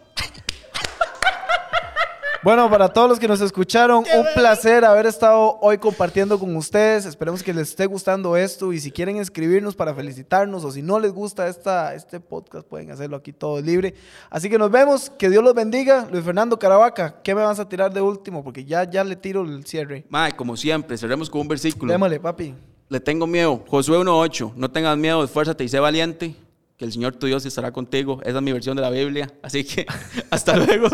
Bueno, 2.43 2.69
para 2.69 2.87
todos 2.89 3.09
los 3.09 3.19
que 3.19 3.27
nos 3.27 3.41
escucharon, 3.41 3.97
un 3.99 4.25
placer 4.35 4.85
haber 4.85 5.07
estado 5.07 5.57
hoy 5.59 5.77
compartiendo 5.77 6.37
con 6.39 6.55
ustedes. 6.55 7.05
Esperemos 7.05 7.41
que 7.41 7.53
les 7.53 7.69
esté 7.69 7.85
gustando 7.87 8.37
esto 8.37 8.71
y 8.71 8.79
si 8.79 8.91
quieren 8.91 9.17
escribirnos 9.17 9.75
para 9.75 9.93
felicitarnos 9.93 10.63
o 10.63 10.71
si 10.71 10.81
no 10.81 10.99
les 10.99 11.11
gusta 11.11 11.47
esta, 11.47 11.95
este 11.95 12.19
podcast, 12.19 12.67
pueden 12.67 12.91
hacerlo 12.91 13.17
aquí 13.17 13.33
todo 13.33 13.59
libre. 13.59 13.95
Así 14.29 14.49
que 14.49 14.57
nos 14.57 14.69
vemos, 14.69 15.09
que 15.09 15.29
Dios 15.29 15.43
los 15.43 15.55
bendiga. 15.55 16.07
Luis 16.11 16.23
Fernando 16.23 16.59
Caravaca, 16.59 17.15
¿qué 17.23 17.33
me 17.33 17.41
vas 17.41 17.59
a 17.59 17.67
tirar 17.67 17.91
de 17.91 18.01
último? 18.01 18.43
Porque 18.43 18.63
ya, 18.63 18.83
ya 18.83 19.03
le 19.03 19.15
tiro 19.15 19.41
el 19.41 19.65
cierre. 19.65 20.05
Mae, 20.09 20.33
como 20.33 20.55
siempre, 20.55 20.97
cerremos 20.97 21.29
con 21.29 21.41
un 21.41 21.47
versículo. 21.47 21.91
Démosle, 21.91 22.19
papi. 22.19 22.53
Le 22.89 22.99
tengo 22.99 23.25
miedo. 23.27 23.63
Josué 23.67 23.97
1.8. 23.97 24.53
No 24.55 24.69
tengas 24.71 24.97
miedo, 24.97 25.23
esfuérzate 25.23 25.63
y 25.63 25.69
sé 25.69 25.79
valiente. 25.79 26.35
Que 26.77 26.85
el 26.85 26.93
Señor 26.93 27.15
tu 27.15 27.25
Dios 27.25 27.43
estará 27.43 27.71
contigo. 27.71 28.19
Esa 28.21 28.37
es 28.37 28.43
mi 28.43 28.51
versión 28.51 28.75
de 28.75 28.83
la 28.83 28.91
Biblia. 28.91 29.33
Así 29.41 29.63
que 29.63 29.87
hasta 30.29 30.55
luego. 30.55 30.89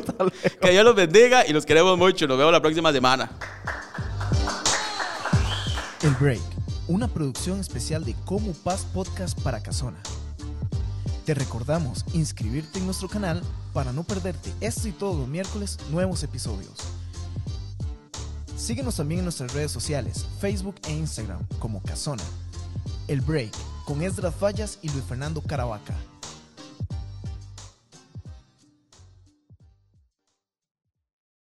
Que 0.61 0.71
Dios 0.71 0.85
los 0.85 0.95
bendiga 0.95 1.45
y 1.45 1.51
los 1.51 1.65
queremos 1.65 1.97
mucho. 1.97 2.25
Nos 2.25 2.37
vemos 2.37 2.53
la 2.53 2.61
próxima 2.61 2.93
semana. 2.93 3.29
El 6.01 6.11
Break, 6.15 6.41
una 6.87 7.07
producción 7.07 7.59
especial 7.59 8.05
de 8.05 8.15
Como 8.25 8.53
Paz 8.53 8.85
Podcast 8.93 9.39
para 9.41 9.61
Casona. 9.61 9.97
Te 11.25 11.33
recordamos 11.33 12.05
inscribirte 12.13 12.79
en 12.79 12.85
nuestro 12.85 13.07
canal 13.07 13.41
para 13.73 13.93
no 13.93 14.03
perderte 14.03 14.51
este 14.59 14.89
y 14.89 14.91
todos 14.91 15.17
los 15.17 15.27
miércoles 15.27 15.77
nuevos 15.91 16.23
episodios. 16.23 16.73
Síguenos 18.57 18.97
también 18.97 19.19
en 19.19 19.25
nuestras 19.25 19.53
redes 19.53 19.71
sociales, 19.71 20.25
Facebook 20.39 20.75
e 20.87 20.91
Instagram 20.91 21.41
como 21.59 21.81
Casona. 21.81 22.23
El 23.07 23.21
Break 23.21 23.51
con 23.85 24.01
Esdras 24.01 24.35
Fallas 24.35 24.79
y 24.81 24.89
Luis 24.89 25.03
Fernando 25.03 25.41
Caravaca. 25.41 25.95